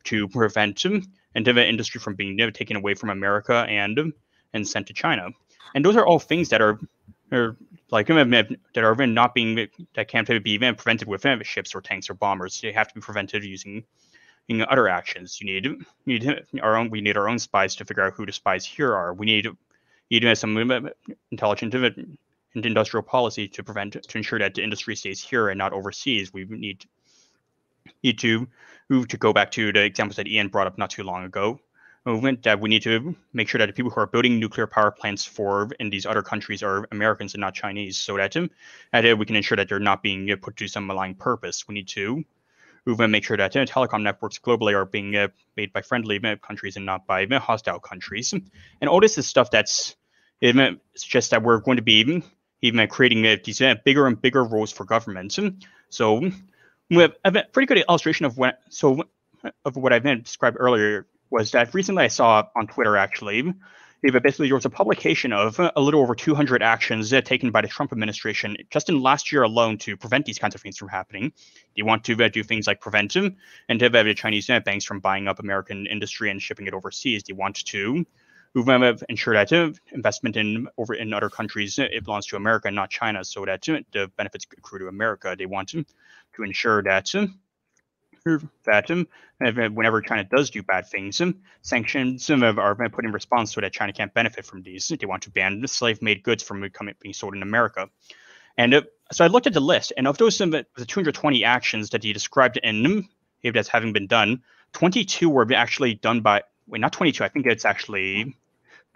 to 0.06 0.28
prevent 0.28 0.86
um, 0.86 1.04
and 1.36 1.46
the 1.46 1.68
industry 1.68 2.00
from 2.00 2.16
being 2.16 2.40
you 2.40 2.46
know, 2.46 2.50
taken 2.52 2.78
away 2.78 2.94
from 2.94 3.10
America 3.10 3.66
and 3.68 4.00
um, 4.00 4.14
and 4.54 4.68
sent 4.68 4.88
to 4.88 4.94
China. 4.94 5.30
And 5.76 5.86
those 5.86 5.96
are 5.96 6.06
all 6.06 6.20
things 6.20 6.50
that 6.50 6.62
are, 6.62 6.80
are 7.32 7.58
like 7.92 8.08
that 8.08 8.58
are 8.78 9.08
not 9.08 9.34
being 9.34 9.68
that 9.96 10.08
can't 10.08 10.28
be 10.28 10.52
even 10.52 10.76
prevented 10.76 11.08
with 11.08 11.26
uh, 11.26 11.42
ships 11.44 11.74
or 11.76 11.82
tanks 11.82 12.10
or 12.10 12.14
bombers. 12.14 12.60
They 12.62 12.72
have 12.72 12.88
to 12.90 12.96
be 12.96 13.02
prevented 13.02 13.44
using 13.44 13.84
in 14.48 14.62
other 14.64 14.88
actions. 14.88 15.40
You 15.42 15.62
need 15.62 15.86
need 16.06 16.46
our 16.62 16.76
own. 16.76 16.90
We 16.90 17.02
need 17.02 17.18
our 17.18 17.30
own 17.30 17.40
spies 17.40 17.76
to 17.76 17.86
figure 17.86 18.04
out 18.04 18.14
who 18.14 18.26
the 18.26 18.32
spies 18.32 18.66
here 18.66 18.94
are. 18.94 19.14
We 19.14 19.26
need 19.26 19.48
need 20.10 20.38
some 20.38 20.58
uh, 20.72 20.82
intelligent 21.32 21.76
uh, 21.76 21.92
and 22.56 22.66
industrial 22.66 23.04
policy 23.04 23.48
to 23.48 23.64
prevent 23.64 23.94
to 23.94 24.18
ensure 24.18 24.40
that 24.40 24.56
the 24.56 24.64
industry 24.64 24.96
stays 24.96 25.22
here 25.22 25.50
and 25.50 25.58
not 25.58 25.74
overseas. 25.74 26.34
We 26.34 26.46
need 26.46 26.86
need 28.04 28.20
to 28.20 28.48
move 28.90 29.08
to 29.10 29.18
go 29.18 29.34
back 29.34 29.52
to 29.52 29.72
the 29.72 29.84
examples 29.84 30.18
that 30.18 30.28
Ian 30.28 30.48
brought 30.48 30.68
up 30.68 30.78
not 30.78 30.90
too 30.90 31.04
long 31.04 31.24
ago 31.26 31.60
movement 32.10 32.42
that 32.44 32.60
we 32.60 32.70
need 32.70 32.82
to 32.82 33.16
make 33.34 33.48
sure 33.48 33.60
that 33.60 33.68
the 33.68 33.74
people 33.74 33.92
who 33.92 34.02
are 34.02 34.08
building 34.08 34.40
nuclear 34.40 34.66
power 34.66 34.92
plants 34.92 35.26
for 35.26 35.70
in 35.80 35.90
these 35.90 36.06
other 36.06 36.24
countries 36.24 36.64
are 36.64 36.88
Americans 36.92 37.36
and 37.36 37.42
not 37.42 37.54
Chinese, 37.54 37.98
so 37.98 38.18
that, 38.18 38.36
um, 38.36 38.50
that 38.92 39.18
we 39.18 39.26
can 39.26 39.36
ensure 39.36 39.56
that 39.56 39.70
they're 39.70 39.80
not 39.92 40.02
being 40.02 40.32
uh, 40.32 40.36
put 40.42 40.58
to 40.58 40.68
some 40.68 40.88
malign 40.88 41.14
purpose. 41.14 41.68
We 41.68 41.76
need 41.76 41.88
to 41.90 42.24
move 42.86 43.00
and 43.00 43.12
make 43.12 43.24
sure 43.24 43.38
that 43.38 43.56
uh, 43.56 43.66
telecom 43.66 44.02
networks 44.02 44.40
globally 44.40 44.74
are 44.74 44.86
being 44.86 45.16
uh, 45.16 45.28
made 45.56 45.72
by 45.72 45.82
friendly 45.82 46.20
countries 46.48 46.76
and 46.78 46.86
not 46.86 47.06
by 47.06 47.28
hostile 47.28 47.80
countries. 47.80 48.34
And 48.34 48.90
all 48.90 49.00
this 49.00 49.18
is 49.18 49.28
stuff 49.28 49.52
that's 49.52 49.96
it's 50.42 51.04
just 51.04 51.32
that 51.32 51.44
we're 51.44 51.60
going 51.60 51.78
to 51.78 51.84
be 51.84 51.96
even, 51.96 52.24
even 52.62 52.88
creating 52.88 53.22
these 53.44 53.62
bigger 53.84 54.08
and 54.08 54.20
bigger 54.22 54.44
roles 54.44 54.72
for 54.72 54.86
governments. 54.86 55.38
So 55.90 56.32
we 56.90 56.98
have 56.98 57.36
a 57.36 57.44
pretty 57.52 57.68
good 57.68 57.84
illustration 57.90 58.26
of 58.26 58.38
what 58.38 58.62
so 58.70 59.04
of 59.66 59.76
what 59.76 59.92
I've 59.94 60.04
described 60.24 60.58
earlier 60.60 61.08
was 61.30 61.52
that 61.52 61.74
recently 61.74 62.04
I 62.04 62.08
saw 62.08 62.48
on 62.56 62.68
Twitter 62.68 62.98
actually, 62.98 63.54
basically 64.02 64.48
there 64.48 64.56
was 64.56 64.66
a 64.66 64.70
publication 64.70 65.34
of 65.34 65.60
a 65.60 65.82
little 65.82 66.02
over 66.02 66.16
200 66.16 66.64
actions 66.64 67.12
uh, 67.12 67.22
taken 67.22 67.52
by 67.52 67.62
the 67.62 67.68
Trump 67.68 67.92
administration 67.92 68.56
just 68.70 68.90
in 68.90 69.02
last 69.02 69.32
year 69.32 69.44
alone 69.44 69.78
to 69.80 69.98
prevent 69.98 70.26
these 70.26 70.40
kinds 70.40 70.56
of 70.56 70.62
things 70.62 70.78
from 70.78 70.88
happening. 70.88 71.34
They 71.76 71.84
want 71.84 72.04
to 72.06 72.24
uh, 72.24 72.30
do 72.30 72.44
things 72.44 72.68
like 72.68 72.80
prevent 72.80 73.14
them 73.14 73.36
and 73.68 73.80
to 73.80 73.86
have 73.86 74.06
the 74.06 74.14
Chinese 74.14 74.50
uh, 74.50 74.60
banks 74.62 74.86
from 74.86 75.00
buying 75.00 75.28
up 75.28 75.40
American 75.40 75.86
industry 75.88 76.32
and 76.32 76.42
shipping 76.42 76.68
it 76.68 76.74
overseas. 76.74 77.24
They 77.24 77.34
want 77.34 77.56
to 77.66 78.06
ensure 78.56 79.34
that 79.34 79.52
investment 79.92 80.36
in 80.36 80.68
over 80.78 80.94
in 80.94 81.14
other 81.14 81.30
countries 81.30 81.78
it 81.78 82.04
belongs 82.04 82.26
to 82.28 82.36
America, 82.36 82.72
not 82.72 82.90
China, 82.90 83.24
so 83.24 83.46
that 83.46 83.62
the 83.62 84.12
benefits 84.18 84.48
accrue 84.58 84.80
to 84.80 84.88
America. 84.88 85.36
They 85.38 85.46
want 85.46 85.70
to 85.70 85.86
ensure 86.44 86.82
that 86.84 87.14
that 88.66 88.90
whenever 89.74 90.02
China 90.02 90.24
does 90.24 90.50
do 90.50 90.62
bad 90.62 90.88
things, 90.88 91.22
sanctions 91.62 92.30
are 92.30 92.90
put 92.90 93.06
in 93.06 93.12
response 93.12 93.54
so 93.54 93.62
that 93.62 93.74
China 93.74 93.94
can't 93.94 94.14
benefit 94.14 94.46
from 94.46 94.62
these. 94.62 94.88
They 94.88 95.06
want 95.06 95.24
to 95.24 95.32
ban 95.32 95.66
slave-made 95.68 96.24
goods 96.24 96.44
from 96.44 96.62
becoming 96.62 96.96
being 97.02 97.14
sold 97.14 97.36
in 97.36 97.42
America. 97.42 97.90
And 98.58 98.74
uh, 98.74 98.82
so 99.12 99.24
I 99.24 99.28
looked 99.28 99.48
at 99.48 99.54
the 99.54 99.62
list, 99.62 99.94
and 99.96 100.08
of 100.08 100.18
those 100.18 100.40
um, 100.42 100.52
the 100.52 100.66
220 100.86 101.46
actions 101.46 101.92
that 101.92 102.04
he 102.04 102.14
described 102.14 102.58
in 102.58 102.86
um, 102.86 103.10
as 103.56 103.68
having 103.70 103.94
been 103.94 104.08
done, 104.08 104.44
22 104.74 105.30
were 105.30 105.48
actually 105.54 105.96
done 105.96 106.22
by 106.22 106.44
wait, 106.68 106.82
not 106.82 106.92
22. 106.92 107.24
I 107.24 107.30
think 107.30 107.46
it's 107.46 107.66
actually 107.66 108.36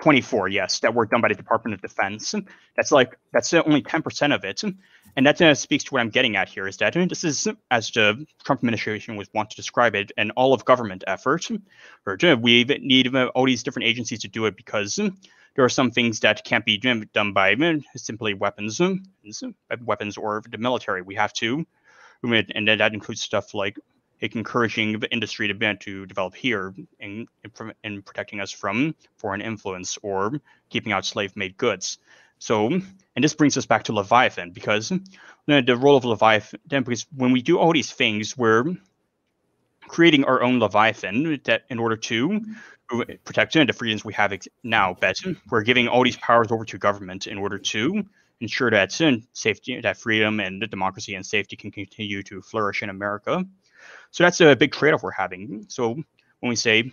24. 0.04 0.50
Yes, 0.50 0.82
that 0.82 0.94
were 0.94 1.06
done 1.06 1.22
by 1.22 1.30
the 1.30 1.34
Department 1.34 1.74
of 1.74 1.82
Defense. 1.82 2.36
That's 2.76 2.92
like 2.92 3.18
that's 3.32 3.54
only 3.54 3.82
10% 3.82 4.36
of 4.36 4.44
it. 4.44 4.62
And 5.16 5.26
that 5.26 5.42
uh, 5.42 5.56
speaks 5.56 5.86
to 5.86 5.94
what 5.94 6.02
I'm 6.02 6.10
getting 6.10 6.36
at 6.36 6.50
here 6.50 6.68
is 6.68 6.76
that 6.78 6.94
this 6.94 7.24
is, 7.24 7.48
as 7.72 7.90
the 7.92 8.26
Trump 8.44 8.60
administration 8.60 9.16
was 9.16 9.30
want 9.34 9.52
to 9.52 9.56
describe 9.56 9.96
it, 9.96 10.12
an 10.18 10.32
all 10.32 10.54
of 10.54 10.66
government 10.66 11.06
effort. 11.08 11.48
Or 12.06 12.18
uh, 12.22 12.36
we 12.36 12.66
need 12.66 13.16
uh, 13.16 13.32
all 13.34 13.46
these 13.46 13.64
different 13.64 13.88
agencies 13.88 14.20
to 14.20 14.28
do 14.28 14.46
it 14.46 14.58
because 14.58 14.96
there 14.98 15.64
are 15.64 15.70
some 15.70 15.90
things 15.90 16.20
that 16.20 16.44
can't 16.44 16.66
be 16.66 16.82
um, 16.86 17.06
done 17.14 17.32
by 17.32 17.54
uh, 17.54 17.76
simply 17.96 18.34
weapons, 18.34 18.82
weapons 19.86 20.18
or 20.18 20.44
the 20.50 20.58
military. 20.58 21.02
We 21.02 21.16
have 21.16 21.32
to, 21.34 21.66
um, 22.26 22.34
and 22.54 22.68
that 22.68 22.94
includes 22.94 23.22
stuff 23.22 23.54
like 23.54 23.80
encouraging 24.32 25.00
the 25.00 25.12
industry 25.12 25.48
to, 25.48 25.76
to 25.76 26.06
develop 26.06 26.36
here 26.36 26.74
in, 27.00 27.28
in 27.84 28.02
protecting 28.02 28.40
us 28.40 28.52
from 28.52 28.96
foreign 29.18 29.42
influence 29.42 29.98
or 30.02 30.40
keeping 30.70 30.94
out 30.94 31.06
slave-made 31.06 31.58
goods. 31.58 31.98
So, 32.40 32.68
and 32.68 33.24
this 33.24 33.34
brings 33.34 33.58
us 33.58 33.66
back 33.66 33.84
to 33.86 33.94
Leviathan 33.94 34.52
because 34.52 34.90
the, 35.46 35.62
the 35.62 35.78
role 35.78 35.98
of 35.98 36.06
Leviathan, 36.06 36.60
because 36.68 37.06
when 37.16 37.32
we 37.32 37.42
do 37.42 37.58
all 37.58 37.74
these 37.74 37.92
things, 37.92 38.38
we're 38.38 38.66
creating 39.88 40.26
our 40.26 40.42
own 40.42 40.60
Leviathan 40.60 41.40
that 41.44 41.64
in 41.70 41.80
order 41.80 41.96
to 41.96 42.42
protect 43.24 43.54
the 43.54 43.74
freedoms 43.74 44.04
we 44.04 44.14
have 44.14 44.34
now. 44.64 44.96
But 45.00 45.18
we're 45.50 45.64
giving 45.64 45.88
all 45.88 46.04
these 46.04 46.18
powers 46.18 46.52
over 46.52 46.66
to 46.66 46.78
government 46.78 47.28
in 47.28 47.38
order 47.38 47.60
to 47.60 48.04
ensure 48.40 48.72
that 48.72 49.00
uh, 49.00 49.18
safety, 49.32 49.80
that 49.80 49.98
freedom 49.98 50.40
and 50.40 50.70
democracy 50.70 51.16
and 51.16 51.26
safety 51.26 51.56
can 51.56 51.72
continue 51.72 52.24
to 52.24 52.42
flourish 52.42 52.84
in 52.84 52.90
America. 52.90 53.46
So 54.12 54.24
that's 54.24 54.42
a 54.42 54.56
big 54.56 54.72
trade-off 54.72 55.04
we're 55.04 55.12
having. 55.12 55.66
So 55.70 55.94
when 55.94 56.50
we 56.50 56.56
say 56.56 56.92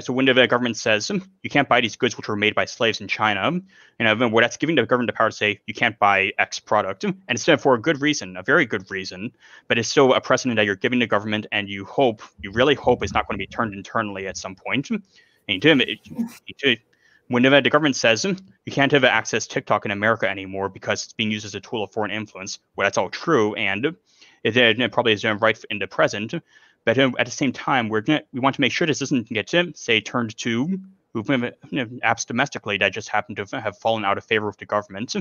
so 0.00 0.12
when 0.12 0.26
the 0.26 0.46
government 0.48 0.76
says 0.76 1.12
you 1.42 1.50
can't 1.50 1.68
buy 1.68 1.80
these 1.80 1.94
goods 1.94 2.16
which 2.16 2.26
were 2.26 2.34
made 2.34 2.56
by 2.56 2.64
slaves 2.64 3.00
in 3.00 3.06
China, 3.06 3.52
you 3.52 4.04
know, 4.04 4.40
that's 4.40 4.56
giving 4.56 4.74
the 4.74 4.84
government 4.84 5.06
the 5.06 5.12
power 5.12 5.30
to 5.30 5.36
say 5.36 5.60
you 5.68 5.74
can't 5.74 5.96
buy 6.00 6.32
X 6.40 6.58
product, 6.58 7.04
and 7.04 7.14
it's 7.28 7.44
done 7.44 7.56
for 7.56 7.74
a 7.74 7.80
good 7.80 8.00
reason, 8.00 8.36
a 8.36 8.42
very 8.42 8.66
good 8.66 8.90
reason, 8.90 9.30
but 9.68 9.78
it's 9.78 9.88
still 9.88 10.12
a 10.12 10.20
precedent 10.20 10.56
that 10.56 10.66
you're 10.66 10.74
giving 10.74 10.98
the 10.98 11.06
government, 11.06 11.46
and 11.52 11.68
you 11.68 11.84
hope, 11.84 12.20
you 12.40 12.50
really 12.50 12.74
hope, 12.74 13.04
it's 13.04 13.14
not 13.14 13.28
going 13.28 13.38
to 13.38 13.38
be 13.38 13.46
turned 13.46 13.72
internally 13.72 14.26
at 14.26 14.36
some 14.36 14.56
point. 14.56 14.90
And 15.48 15.66
um, 15.66 15.82
to, 16.58 16.76
when 17.28 17.44
the 17.44 17.70
government 17.70 17.94
says 17.94 18.24
you 18.24 18.72
can't 18.72 18.90
have 18.90 19.04
access 19.04 19.46
TikTok 19.46 19.84
in 19.84 19.92
America 19.92 20.28
anymore 20.28 20.68
because 20.68 21.04
it's 21.04 21.12
being 21.12 21.30
used 21.30 21.44
as 21.44 21.54
a 21.54 21.60
tool 21.60 21.84
of 21.84 21.92
foreign 21.92 22.10
influence, 22.10 22.58
well, 22.74 22.86
that's 22.86 22.98
all 22.98 23.08
true, 23.08 23.54
and 23.54 23.94
it, 24.44 24.56
it 24.56 24.92
probably 24.92 25.12
is 25.12 25.24
right 25.24 25.64
in 25.70 25.78
the 25.78 25.86
present. 25.86 26.34
But 26.84 26.98
at 26.98 27.26
the 27.26 27.30
same 27.30 27.52
time, 27.52 27.88
we're 27.88 28.02
we 28.32 28.40
want 28.40 28.54
to 28.54 28.60
make 28.60 28.72
sure 28.72 28.86
this 28.86 29.00
doesn't 29.00 29.28
get 29.28 29.54
say 29.74 30.00
turned 30.00 30.36
to 30.38 30.78
movement 31.12 31.54
apps 31.72 32.26
domestically 32.26 32.78
that 32.78 32.92
just 32.92 33.08
happen 33.08 33.34
to 33.34 33.60
have 33.60 33.76
fallen 33.78 34.04
out 34.04 34.16
of 34.18 34.24
favor 34.24 34.46
with 34.46 34.58
the 34.58 34.66
government. 34.66 35.14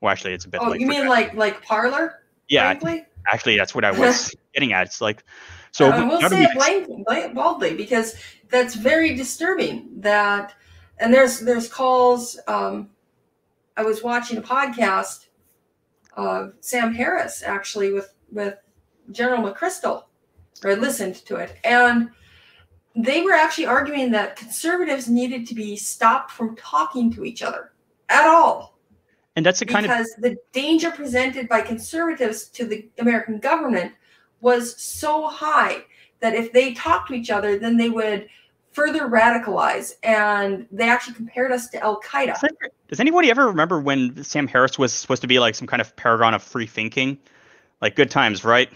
Well, 0.00 0.12
actually, 0.12 0.34
it's 0.34 0.44
a 0.44 0.48
bit. 0.48 0.60
Oh, 0.62 0.74
you 0.74 0.86
mean 0.86 1.08
like 1.08 1.34
like 1.34 1.62
Parler? 1.62 2.22
Yeah, 2.48 2.64
frankly? 2.64 3.06
actually, 3.32 3.56
that's 3.56 3.74
what 3.74 3.84
I 3.84 3.90
was 3.98 4.34
getting 4.54 4.72
at. 4.72 4.86
It's 4.86 5.00
like 5.00 5.24
so. 5.72 5.90
Uh, 5.90 6.06
we'll 6.06 6.28
say 6.28 6.44
it 6.44 7.04
blame, 7.06 7.34
boldly 7.34 7.74
because 7.74 8.14
that's 8.50 8.74
very 8.74 9.14
disturbing. 9.14 9.88
That 10.00 10.54
and 10.98 11.12
there's 11.12 11.40
there's 11.40 11.68
calls. 11.68 12.38
Um, 12.46 12.90
I 13.76 13.84
was 13.84 14.02
watching 14.02 14.38
a 14.38 14.42
podcast 14.42 15.26
of 16.14 16.54
Sam 16.60 16.94
Harris 16.94 17.42
actually 17.42 17.92
with 17.92 18.12
with 18.30 18.56
General 19.10 19.42
McChrystal 19.42 20.04
or 20.64 20.76
listened 20.76 21.16
to 21.26 21.36
it. 21.36 21.56
And 21.64 22.10
they 22.94 23.22
were 23.22 23.32
actually 23.32 23.66
arguing 23.66 24.10
that 24.12 24.36
conservatives 24.36 25.08
needed 25.08 25.46
to 25.48 25.54
be 25.54 25.76
stopped 25.76 26.30
from 26.30 26.56
talking 26.56 27.12
to 27.12 27.24
each 27.24 27.42
other 27.42 27.72
at 28.08 28.26
all. 28.26 28.78
And 29.36 29.44
that's 29.44 29.60
the 29.60 29.66
kind 29.66 29.84
because 29.84 30.12
of 30.16 30.22
because 30.22 30.36
the 30.36 30.36
danger 30.58 30.90
presented 30.90 31.48
by 31.48 31.60
conservatives 31.60 32.48
to 32.48 32.64
the 32.64 32.88
American 32.98 33.38
government 33.38 33.92
was 34.40 34.80
so 34.82 35.28
high 35.28 35.84
that 36.20 36.34
if 36.34 36.52
they 36.52 36.72
talked 36.72 37.08
to 37.08 37.14
each 37.14 37.30
other, 37.30 37.58
then 37.58 37.76
they 37.76 37.90
would 37.90 38.28
further 38.72 39.08
radicalize. 39.08 39.94
And 40.02 40.66
they 40.72 40.88
actually 40.88 41.14
compared 41.14 41.52
us 41.52 41.68
to 41.68 41.82
Al 41.82 42.00
Qaeda. 42.00 42.38
Does 42.88 43.00
anybody 43.00 43.30
ever 43.30 43.46
remember 43.46 43.78
when 43.78 44.22
Sam 44.24 44.46
Harris 44.46 44.78
was 44.78 44.92
supposed 44.92 45.20
to 45.22 45.28
be 45.28 45.38
like 45.38 45.54
some 45.54 45.66
kind 45.66 45.82
of 45.82 45.94
paragon 45.96 46.32
of 46.32 46.42
free 46.42 46.66
thinking? 46.66 47.18
Like 47.80 47.96
good 47.96 48.10
times, 48.10 48.44
right? 48.44 48.70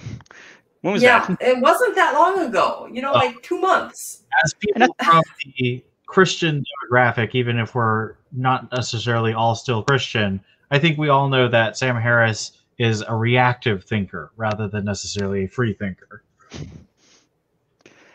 When 0.82 0.92
was 0.94 1.03
yeah, 1.03 1.26
that? 1.26 1.38
it 1.40 1.61
wasn't 1.61 1.94
that 1.94 2.14
long 2.14 2.38
ago. 2.40 2.88
You 2.90 3.03
know, 3.03 3.12
Oh. 3.12 3.18
like 3.18 3.42
two 3.42 3.61
months. 3.61 4.22
As 4.44 4.55
people 4.55 4.94
from 5.03 5.22
the 5.59 5.84
Christian 6.07 6.64
demographic, 6.92 7.34
even 7.34 7.59
if 7.59 7.74
we're 7.74 8.14
not 8.32 8.70
necessarily 8.72 9.32
all 9.32 9.55
still 9.55 9.82
Christian, 9.82 10.40
I 10.70 10.78
think 10.78 10.98
we 10.98 11.09
all 11.09 11.28
know 11.28 11.48
that 11.48 11.76
Sam 11.76 11.96
Harris 11.96 12.53
is 12.78 13.03
a 13.07 13.14
reactive 13.14 13.84
thinker 13.84 14.32
rather 14.36 14.68
than 14.68 14.84
necessarily 14.84 15.44
a 15.44 15.48
free 15.48 15.74
thinker. 15.74 16.22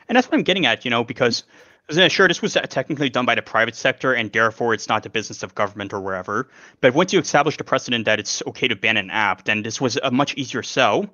And 0.07 0.15
that's 0.15 0.27
what 0.27 0.37
I'm 0.37 0.43
getting 0.43 0.65
at, 0.65 0.85
you 0.85 0.91
know, 0.91 1.03
because 1.03 1.43
uh, 1.89 2.07
sure, 2.07 2.27
this 2.27 2.41
was 2.41 2.57
uh, 2.57 2.61
technically 2.61 3.09
done 3.09 3.25
by 3.25 3.35
the 3.35 3.41
private 3.41 3.75
sector, 3.75 4.13
and 4.13 4.31
therefore 4.31 4.73
it's 4.73 4.89
not 4.89 5.03
the 5.03 5.09
business 5.09 5.43
of 5.43 5.53
government 5.55 5.93
or 5.93 6.01
wherever. 6.01 6.49
But 6.81 6.93
once 6.93 7.13
you 7.13 7.19
establish 7.19 7.57
the 7.57 7.63
precedent 7.63 8.05
that 8.05 8.19
it's 8.19 8.41
okay 8.47 8.67
to 8.67 8.75
ban 8.75 8.97
an 8.97 9.11
app, 9.11 9.45
then 9.45 9.63
this 9.63 9.79
was 9.79 9.97
a 9.97 10.11
much 10.11 10.35
easier 10.35 10.63
sell. 10.63 11.07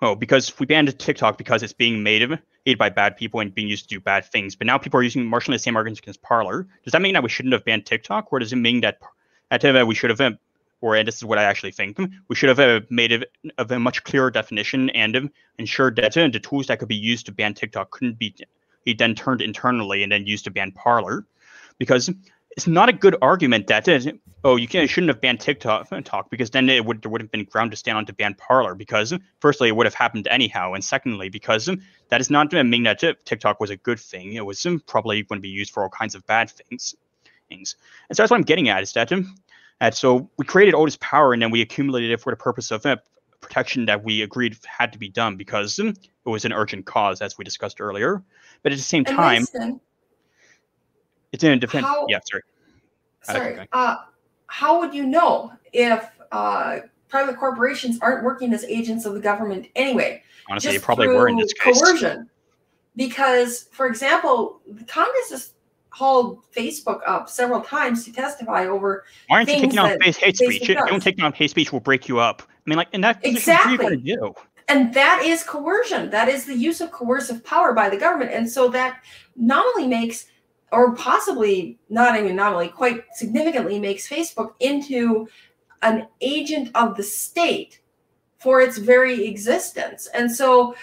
Oh, 0.00 0.16
because 0.16 0.58
we 0.58 0.66
banned 0.66 0.98
TikTok 0.98 1.38
because 1.38 1.62
it's 1.62 1.72
being 1.72 2.02
made 2.02 2.28
made 2.66 2.76
by 2.76 2.88
bad 2.88 3.16
people 3.16 3.38
and 3.38 3.54
being 3.54 3.68
used 3.68 3.88
to 3.88 3.94
do 3.94 4.00
bad 4.00 4.24
things. 4.24 4.56
But 4.56 4.66
now 4.66 4.76
people 4.76 4.98
are 4.98 5.02
using 5.02 5.24
marginally 5.24 5.54
the 5.54 5.60
same 5.60 5.76
arguments 5.76 6.00
against 6.00 6.22
Parler. 6.22 6.66
Does 6.84 6.92
that 6.92 7.02
mean 7.02 7.14
that 7.14 7.22
we 7.22 7.28
shouldn't 7.28 7.52
have 7.52 7.64
banned 7.64 7.86
TikTok, 7.86 8.32
or 8.32 8.40
does 8.40 8.52
it 8.52 8.56
mean 8.56 8.80
that 8.80 8.98
that 9.50 9.86
we 9.86 9.94
should 9.94 10.10
have, 10.10 10.38
or 10.80 10.96
and 10.96 11.06
this 11.06 11.16
is 11.16 11.24
what 11.24 11.38
I 11.38 11.44
actually 11.44 11.72
think, 11.72 12.00
we 12.28 12.34
should 12.34 12.48
have 12.48 12.58
uh, 12.58 12.80
made 12.90 13.12
it 13.12 13.30
of 13.58 13.70
a 13.70 13.78
much 13.78 14.02
clearer 14.02 14.30
definition 14.30 14.90
and 14.90 15.16
um, 15.16 15.30
ensured 15.58 15.96
that 15.96 16.16
uh, 16.16 16.28
the 16.28 16.40
tools 16.40 16.66
that 16.68 16.78
could 16.78 16.88
be 16.88 16.96
used 16.96 17.26
to 17.26 17.32
ban 17.32 17.54
TikTok 17.54 17.90
couldn't 17.90 18.18
be 18.18 18.34
he 18.84 18.94
then 18.94 19.14
turned 19.14 19.40
internally 19.40 20.02
and 20.02 20.12
then 20.12 20.26
used 20.26 20.44
to 20.44 20.50
ban 20.50 20.72
Parler, 20.72 21.24
because 21.78 22.10
it's 22.56 22.66
not 22.66 22.88
a 22.88 22.92
good 22.92 23.16
argument 23.22 23.66
that 23.68 23.88
uh, 23.88 23.98
oh 24.44 24.56
you 24.56 24.68
can, 24.68 24.86
shouldn't 24.86 25.08
have 25.08 25.20
banned 25.20 25.40
TikTok 25.40 25.88
talk 26.04 26.30
because 26.30 26.50
then 26.50 26.68
it 26.68 26.84
would 26.84 27.02
there 27.02 27.10
would 27.10 27.20
have 27.20 27.30
been 27.30 27.44
ground 27.44 27.70
to 27.70 27.76
stand 27.76 27.96
on 27.96 28.06
to 28.06 28.12
ban 28.12 28.34
Parler 28.34 28.74
because 28.74 29.14
firstly 29.40 29.68
it 29.68 29.76
would 29.76 29.86
have 29.86 29.94
happened 29.94 30.28
anyhow 30.30 30.74
and 30.74 30.84
secondly 30.84 31.28
because 31.28 31.70
that 32.10 32.20
is 32.20 32.30
not 32.30 32.50
to 32.50 32.62
mean 32.62 32.82
that 32.82 33.02
uh, 33.02 33.14
TikTok 33.24 33.58
was 33.58 33.70
a 33.70 33.76
good 33.76 33.98
thing. 33.98 34.34
It 34.34 34.44
was 34.44 34.66
probably 34.86 35.22
going 35.22 35.38
to 35.38 35.42
be 35.42 35.48
used 35.48 35.72
for 35.72 35.82
all 35.82 35.88
kinds 35.88 36.14
of 36.14 36.26
bad 36.26 36.50
things 36.50 36.94
things. 37.48 37.76
And 38.08 38.16
so 38.16 38.22
that's 38.22 38.30
what 38.30 38.36
I'm 38.36 38.44
getting 38.44 38.68
at 38.68 38.82
is 38.82 38.92
that 38.92 39.10
and 39.12 39.94
so 39.94 40.30
we 40.38 40.44
created 40.44 40.74
all 40.74 40.84
this 40.84 40.98
power 41.00 41.32
and 41.32 41.42
then 41.42 41.50
we 41.50 41.60
accumulated 41.60 42.10
it 42.10 42.20
for 42.20 42.32
the 42.32 42.36
purpose 42.36 42.70
of 42.70 42.86
uh, 42.86 42.96
protection 43.42 43.84
that 43.84 44.02
we 44.02 44.22
agreed 44.22 44.56
had 44.64 44.92
to 44.92 44.98
be 44.98 45.08
done 45.08 45.36
because 45.36 45.78
it 45.78 45.94
was 46.24 46.44
an 46.44 46.52
urgent 46.52 46.86
cause 46.86 47.20
as 47.20 47.36
we 47.36 47.44
discussed 47.44 47.80
earlier 47.80 48.22
but 48.62 48.72
at 48.72 48.78
the 48.78 48.84
same 48.84 49.04
And 49.06 49.16
time 49.16 49.36
Winston, 49.36 49.80
it's 51.32 51.44
in 51.44 51.52
a 51.52 51.56
different 51.56 51.86
How- 51.86 52.06
yeah 52.08 52.20
sorry 52.30 52.42
sorry, 53.22 53.68
uh, 53.72 53.96
how 54.46 54.80
would 54.80 54.94
you 54.94 55.06
know 55.06 55.52
if 55.72 56.08
uh, 56.32 56.80
private 57.08 57.36
corporations 57.36 57.98
aren't 58.00 58.24
working 58.24 58.52
as 58.54 58.64
agents 58.64 59.04
of 59.04 59.14
the 59.14 59.20
government 59.20 59.66
anyway? 59.76 60.22
honestly 60.48 60.72
just 60.72 60.82
they 60.82 60.84
probably 60.84 61.08
were 61.08 61.28
in 61.28 61.36
this 61.36 61.52
case 61.52 61.80
Coercion. 61.80 62.28
Because, 62.94 63.68
for 63.72 63.86
example, 63.86 64.60
the 64.68 64.84
Congress 64.84 65.30
has 65.30 65.52
hauled 65.88 66.42
Facebook 66.54 67.00
up 67.06 67.28
several 67.28 67.60
times 67.62 68.04
to 68.04 68.12
testify 68.12 68.66
over 68.66 69.04
Why 69.28 69.38
aren't 69.38 69.48
you 69.48 69.54
taking 69.60 69.98
face 70.00 70.16
hate 70.16 70.36
speech? 70.36 70.66
Don't 70.66 71.02
take 71.02 71.22
on 71.22 71.32
hate 71.32 71.50
speech, 71.50 71.72
We'll 71.72 71.80
break 71.80 72.08
you 72.08 72.18
up. 72.18 72.42
I 72.66 72.70
mean, 72.70 72.76
like 72.76 72.88
in 72.92 73.00
that 73.00 73.22
position, 73.22 73.54
what 73.54 73.68
you 73.68 73.74
Exactly. 73.74 73.96
do? 73.98 74.34
and 74.68 74.94
that 74.94 75.22
is 75.24 75.42
coercion 75.42 76.10
that 76.10 76.28
is 76.28 76.44
the 76.44 76.54
use 76.54 76.80
of 76.80 76.90
coercive 76.90 77.44
power 77.44 77.72
by 77.72 77.88
the 77.88 77.96
government 77.96 78.30
and 78.32 78.48
so 78.48 78.68
that 78.68 79.02
not 79.36 79.64
only 79.66 79.86
makes 79.86 80.26
or 80.70 80.94
possibly 80.94 81.78
not 81.90 82.18
even 82.18 82.34
not 82.36 82.52
only 82.52 82.68
quite 82.68 83.04
significantly 83.14 83.78
makes 83.78 84.08
facebook 84.08 84.54
into 84.60 85.28
an 85.82 86.06
agent 86.20 86.70
of 86.74 86.96
the 86.96 87.02
state 87.02 87.80
for 88.38 88.60
its 88.60 88.78
very 88.78 89.26
existence 89.26 90.08
and 90.14 90.30
so 90.30 90.74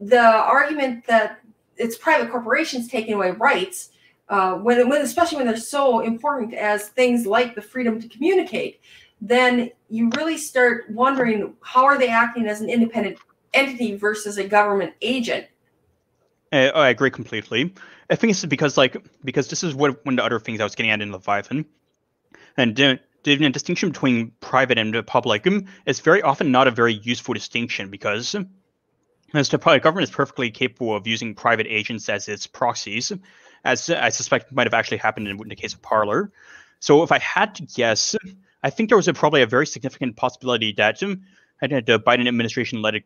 the 0.00 0.20
argument 0.20 1.06
that 1.06 1.40
it's 1.76 1.96
private 1.96 2.30
corporations 2.30 2.88
taking 2.88 3.14
away 3.14 3.30
rights 3.32 3.90
uh, 4.28 4.54
when, 4.54 4.88
when 4.88 5.02
especially 5.02 5.36
when 5.36 5.46
they're 5.46 5.56
so 5.56 6.00
important 6.00 6.54
as 6.54 6.88
things 6.88 7.26
like 7.26 7.54
the 7.54 7.62
freedom 7.62 8.00
to 8.00 8.08
communicate 8.08 8.80
then 9.20 9.70
you 9.88 10.10
really 10.16 10.38
start 10.38 10.84
wondering 10.90 11.54
how 11.62 11.84
are 11.84 11.98
they 11.98 12.08
acting 12.08 12.46
as 12.46 12.60
an 12.60 12.70
independent 12.70 13.18
entity 13.52 13.96
versus 13.96 14.38
a 14.38 14.46
government 14.46 14.94
agent 15.02 15.46
Uh, 16.52 16.70
I 16.74 16.88
agree 16.88 17.10
completely. 17.10 17.72
I 18.10 18.16
think 18.16 18.32
it's 18.32 18.44
because 18.44 18.76
like 18.76 18.96
because 19.24 19.48
this 19.48 19.62
is 19.62 19.74
what 19.74 20.04
one 20.04 20.14
of 20.14 20.16
the 20.16 20.24
other 20.24 20.40
things 20.40 20.60
I 20.60 20.64
was 20.64 20.74
getting 20.74 20.90
at 20.90 21.00
in 21.00 21.12
Leviathan, 21.12 21.64
and 22.56 22.74
the, 22.74 22.98
the 23.22 23.50
distinction 23.50 23.90
between 23.90 24.32
private 24.40 24.78
and 24.78 25.06
public 25.06 25.46
um, 25.46 25.66
is 25.86 26.00
very 26.00 26.22
often 26.22 26.50
not 26.50 26.66
a 26.66 26.70
very 26.70 26.94
useful 26.94 27.34
distinction 27.34 27.90
because 27.90 28.34
as 29.34 29.48
the 29.48 29.58
government 29.58 30.08
is 30.08 30.10
perfectly 30.10 30.50
capable 30.50 30.94
of 30.96 31.06
using 31.06 31.34
private 31.34 31.66
agents 31.68 32.08
as 32.08 32.28
its 32.28 32.46
proxies, 32.46 33.12
as 33.64 33.88
I 33.88 34.08
suspect 34.08 34.52
might 34.52 34.66
have 34.66 34.74
actually 34.74 34.98
happened 34.98 35.28
in, 35.28 35.40
in 35.40 35.48
the 35.48 35.56
case 35.56 35.74
of 35.74 35.82
Parler. 35.82 36.32
So 36.80 37.02
if 37.02 37.12
I 37.12 37.18
had 37.18 37.54
to 37.56 37.62
guess, 37.62 38.16
I 38.62 38.70
think 38.70 38.88
there 38.88 38.96
was 38.96 39.08
a, 39.08 39.14
probably 39.14 39.42
a 39.42 39.46
very 39.46 39.66
significant 39.66 40.16
possibility 40.16 40.72
that 40.72 41.02
um, 41.02 41.22
the 41.60 42.02
Biden 42.04 42.28
administration 42.28 42.82
let 42.82 42.94
it, 42.94 43.04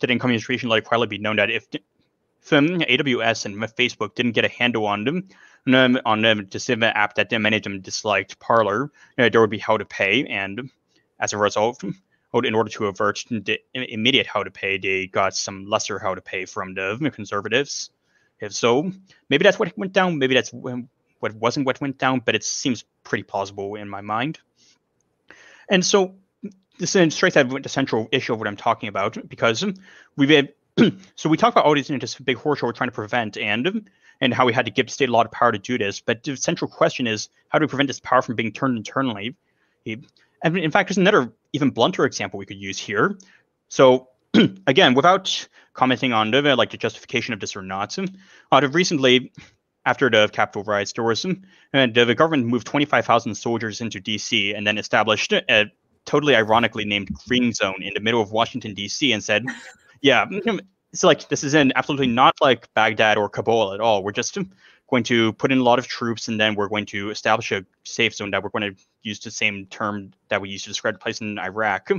the 0.00 0.10
incoming 0.10 0.34
administration 0.34 0.68
let 0.68 0.78
it 0.78 0.84
quietly 0.84 1.08
be 1.08 1.18
known 1.18 1.36
that 1.36 1.50
if 1.50 1.66
if 1.72 2.52
um, 2.52 2.78
AWS 2.78 3.44
and 3.46 3.56
Facebook 3.56 4.14
didn't 4.14 4.32
get 4.32 4.44
a 4.44 4.48
handle 4.48 4.86
on 4.86 5.02
them, 5.04 5.28
um, 5.74 5.98
on 6.04 6.22
them 6.22 6.46
the 6.48 6.60
Civ 6.60 6.80
app 6.84 7.16
that 7.16 7.28
they 7.28 7.38
management 7.38 7.82
disliked, 7.82 8.38
Parler, 8.38 8.92
uh, 9.18 9.28
there 9.28 9.40
would 9.40 9.50
be 9.50 9.58
how 9.58 9.76
to 9.76 9.84
pay, 9.84 10.24
and 10.26 10.70
as 11.18 11.32
a 11.32 11.38
result, 11.38 11.82
oh, 12.34 12.40
in 12.40 12.54
order 12.54 12.70
to 12.70 12.86
avert 12.86 13.24
the 13.30 13.58
immediate 13.74 14.28
how 14.28 14.44
to 14.44 14.50
pay, 14.50 14.78
they 14.78 15.08
got 15.08 15.34
some 15.34 15.66
lesser 15.66 15.98
how 15.98 16.14
to 16.14 16.20
pay 16.20 16.44
from 16.44 16.74
the 16.74 17.10
conservatives. 17.12 17.90
If 18.38 18.52
so, 18.52 18.92
maybe 19.28 19.42
that's 19.42 19.58
what 19.58 19.76
went 19.76 19.92
down. 19.92 20.18
Maybe 20.18 20.34
that's 20.34 20.52
what 20.52 21.34
wasn't 21.34 21.66
what 21.66 21.80
went 21.80 21.98
down, 21.98 22.20
but 22.24 22.36
it 22.36 22.44
seems 22.44 22.84
pretty 23.02 23.24
plausible 23.24 23.74
in 23.74 23.88
my 23.88 24.02
mind. 24.02 24.38
And 25.70 25.84
so 25.84 26.14
this 26.78 26.94
is 26.94 27.14
straight 27.14 27.36
out 27.36 27.62
the 27.62 27.68
central 27.68 28.08
issue 28.12 28.32
of 28.32 28.38
what 28.38 28.48
I'm 28.48 28.56
talking 28.56 28.88
about 28.88 29.16
because 29.28 29.64
we've 30.16 30.30
had 30.30 30.52
so 31.16 31.28
we 31.28 31.36
talk 31.36 31.52
about 31.52 31.64
all 31.64 31.74
these 31.74 31.88
you 31.88 31.96
know, 31.96 32.00
this 32.00 32.14
big 32.16 32.36
horror 32.36 32.56
show 32.56 32.66
we're 32.66 32.72
trying 32.72 32.90
to 32.90 32.94
prevent 32.94 33.38
and 33.38 33.88
and 34.20 34.34
how 34.34 34.46
we 34.46 34.52
had 34.52 34.64
to 34.66 34.70
give 34.70 34.86
the 34.86 34.92
state 34.92 35.08
a 35.08 35.12
lot 35.12 35.26
of 35.26 35.32
power 35.32 35.52
to 35.52 35.58
do 35.58 35.78
this. 35.78 36.00
But 36.00 36.22
the 36.22 36.36
central 36.36 36.70
question 36.70 37.06
is 37.06 37.28
how 37.48 37.58
do 37.58 37.64
we 37.64 37.68
prevent 37.68 37.88
this 37.88 38.00
power 38.00 38.22
from 38.22 38.34
being 38.34 38.52
turned 38.52 38.76
internally? 38.76 39.36
And 39.86 40.58
in 40.58 40.70
fact, 40.70 40.88
there's 40.88 40.98
another 40.98 41.32
even 41.52 41.70
blunter 41.70 42.04
example 42.04 42.38
we 42.38 42.46
could 42.46 42.58
use 42.58 42.78
here. 42.78 43.18
So 43.68 44.08
again, 44.66 44.94
without 44.94 45.48
commenting 45.74 46.12
on 46.12 46.30
the 46.30 46.56
like 46.56 46.70
the 46.70 46.76
justification 46.76 47.34
of 47.34 47.40
this 47.40 47.56
or 47.56 47.62
not, 47.62 47.96
out 48.52 48.64
of 48.64 48.74
recently 48.74 49.32
after 49.86 50.10
the 50.10 50.28
Capitol 50.28 50.64
riots, 50.64 50.92
there 50.92 51.04
was 51.04 51.20
some 51.20 51.42
and 51.72 51.94
the 51.94 52.14
government 52.14 52.46
moved 52.46 52.66
25,000 52.66 53.34
soldiers 53.34 53.80
into 53.80 54.00
D.C. 54.00 54.52
and 54.52 54.66
then 54.66 54.76
established 54.76 55.32
a 55.32 55.66
totally 56.04 56.36
ironically 56.36 56.84
named 56.84 57.08
green 57.26 57.52
zone 57.52 57.80
in 57.80 57.94
the 57.94 58.00
middle 58.00 58.20
of 58.20 58.32
Washington 58.32 58.74
D.C. 58.74 59.12
and 59.12 59.22
said, 59.22 59.44
"Yeah, 60.02 60.26
mm, 60.26 60.60
it's 60.92 61.04
like 61.04 61.28
this 61.28 61.44
is 61.44 61.54
in 61.54 61.72
absolutely 61.76 62.08
not 62.08 62.34
like 62.40 62.72
Baghdad 62.74 63.16
or 63.16 63.28
Kabul 63.28 63.72
at 63.74 63.80
all. 63.80 64.02
We're 64.02 64.12
just 64.12 64.36
going 64.88 65.04
to 65.04 65.32
put 65.34 65.52
in 65.52 65.58
a 65.58 65.62
lot 65.62 65.78
of 65.78 65.86
troops 65.86 66.28
and 66.28 66.38
then 66.40 66.54
we're 66.54 66.68
going 66.68 66.86
to 66.86 67.10
establish 67.10 67.52
a 67.52 67.64
safe 67.84 68.14
zone 68.14 68.30
that 68.32 68.42
we're 68.42 68.50
going 68.50 68.74
to 68.74 68.80
use 69.02 69.20
the 69.20 69.30
same 69.30 69.66
term 69.66 70.12
that 70.28 70.40
we 70.40 70.48
used 70.48 70.64
to 70.64 70.70
describe 70.70 70.94
the 70.94 70.98
place 70.98 71.20
in 71.20 71.38
Iraq, 71.38 71.90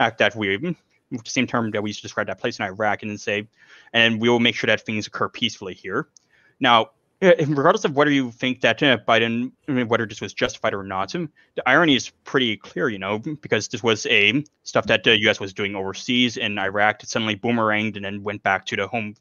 act 0.00 0.18
that 0.18 0.34
we 0.34 0.58
mm, 0.58 0.76
the 1.10 1.30
same 1.30 1.46
term 1.46 1.70
that 1.70 1.82
we 1.82 1.90
used 1.90 2.00
to 2.00 2.02
describe 2.02 2.26
that 2.26 2.38
place 2.38 2.58
in 2.58 2.64
Iraq, 2.64 3.02
and 3.02 3.10
then 3.10 3.18
say, 3.18 3.46
and 3.92 4.20
we 4.20 4.28
will 4.28 4.40
make 4.40 4.54
sure 4.54 4.68
that 4.68 4.80
things 4.80 5.06
occur 5.06 5.28
peacefully 5.28 5.74
here. 5.74 6.08
Now, 6.58 6.82
uh, 6.82 6.86
regardless 7.22 7.84
of 7.84 7.94
whether 7.94 8.10
you 8.10 8.32
think 8.32 8.60
that 8.62 8.82
uh, 8.82 8.98
Biden, 9.06 9.52
I 9.68 9.72
mean, 9.72 9.88
whether 9.88 10.06
this 10.06 10.20
was 10.20 10.34
justified 10.34 10.74
or 10.74 10.82
not, 10.82 11.12
the 11.12 11.62
irony 11.66 11.94
is 11.94 12.10
pretty 12.24 12.56
clear, 12.56 12.88
you 12.88 12.98
know, 12.98 13.18
because 13.18 13.68
this 13.68 13.82
was 13.82 14.06
a 14.06 14.44
stuff 14.64 14.86
that 14.86 15.04
the 15.04 15.18
U.S. 15.20 15.38
was 15.38 15.52
doing 15.52 15.76
overseas 15.76 16.36
in 16.36 16.58
Iraq. 16.58 17.02
It 17.02 17.08
suddenly 17.08 17.36
boomeranged 17.36 17.96
and 17.96 18.04
then 18.04 18.22
went 18.24 18.42
back 18.42 18.66
to 18.66 18.76
the 18.76 18.88
home, 18.88 19.14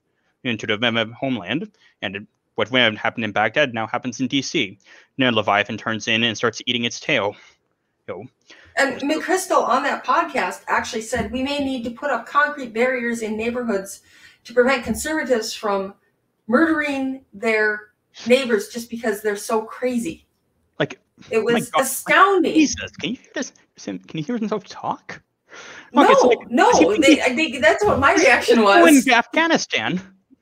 into 0.43 0.65
the 0.65 1.15
homeland, 1.19 1.71
and 2.01 2.27
what 2.55 2.69
happened 2.69 3.23
in 3.23 3.31
Baghdad 3.31 3.73
now 3.73 3.87
happens 3.87 4.19
in 4.19 4.27
D.C. 4.27 4.77
Now 5.17 5.29
Leviathan 5.29 5.77
turns 5.77 6.07
in 6.07 6.23
and 6.23 6.35
starts 6.35 6.61
eating 6.65 6.85
its 6.85 6.99
tail. 6.99 7.35
So, 8.07 8.25
and 8.77 8.99
mcchrystal 9.01 9.63
on 9.67 9.83
that 9.83 10.03
podcast 10.03 10.63
actually 10.67 11.03
said 11.03 11.31
we 11.31 11.43
may 11.43 11.59
need 11.59 11.83
to 11.83 11.91
put 11.91 12.09
up 12.09 12.25
concrete 12.25 12.73
barriers 12.73 13.21
in 13.21 13.37
neighborhoods 13.37 14.01
to 14.43 14.53
prevent 14.53 14.83
conservatives 14.83 15.53
from 15.53 15.93
murdering 16.47 17.23
their 17.33 17.90
neighbors 18.27 18.69
just 18.69 18.89
because 18.89 19.21
they're 19.21 19.35
so 19.35 19.61
crazy 19.63 20.25
like, 20.79 20.99
it 21.29 21.37
oh 21.37 21.43
was 21.43 21.69
God, 21.69 21.81
astounding 21.81 22.53
Jesus, 22.53 22.91
can 22.97 23.11
you 23.11 23.15
hear 23.17 23.31
this? 23.35 23.53
Can 23.85 23.99
you 24.13 24.23
hear 24.23 24.37
himself 24.37 24.65
talk? 24.65 25.21
no 25.93 26.01
like, 26.01 26.49
no 26.49 26.97
they, 26.97 27.21
I 27.21 27.35
think 27.35 27.61
that's 27.61 27.83
what 27.83 27.99
my 27.99 28.13
reaction 28.13 28.63
was. 28.63 28.77
in 28.77 28.95
was 28.95 29.07
Afghanistan. 29.07 30.01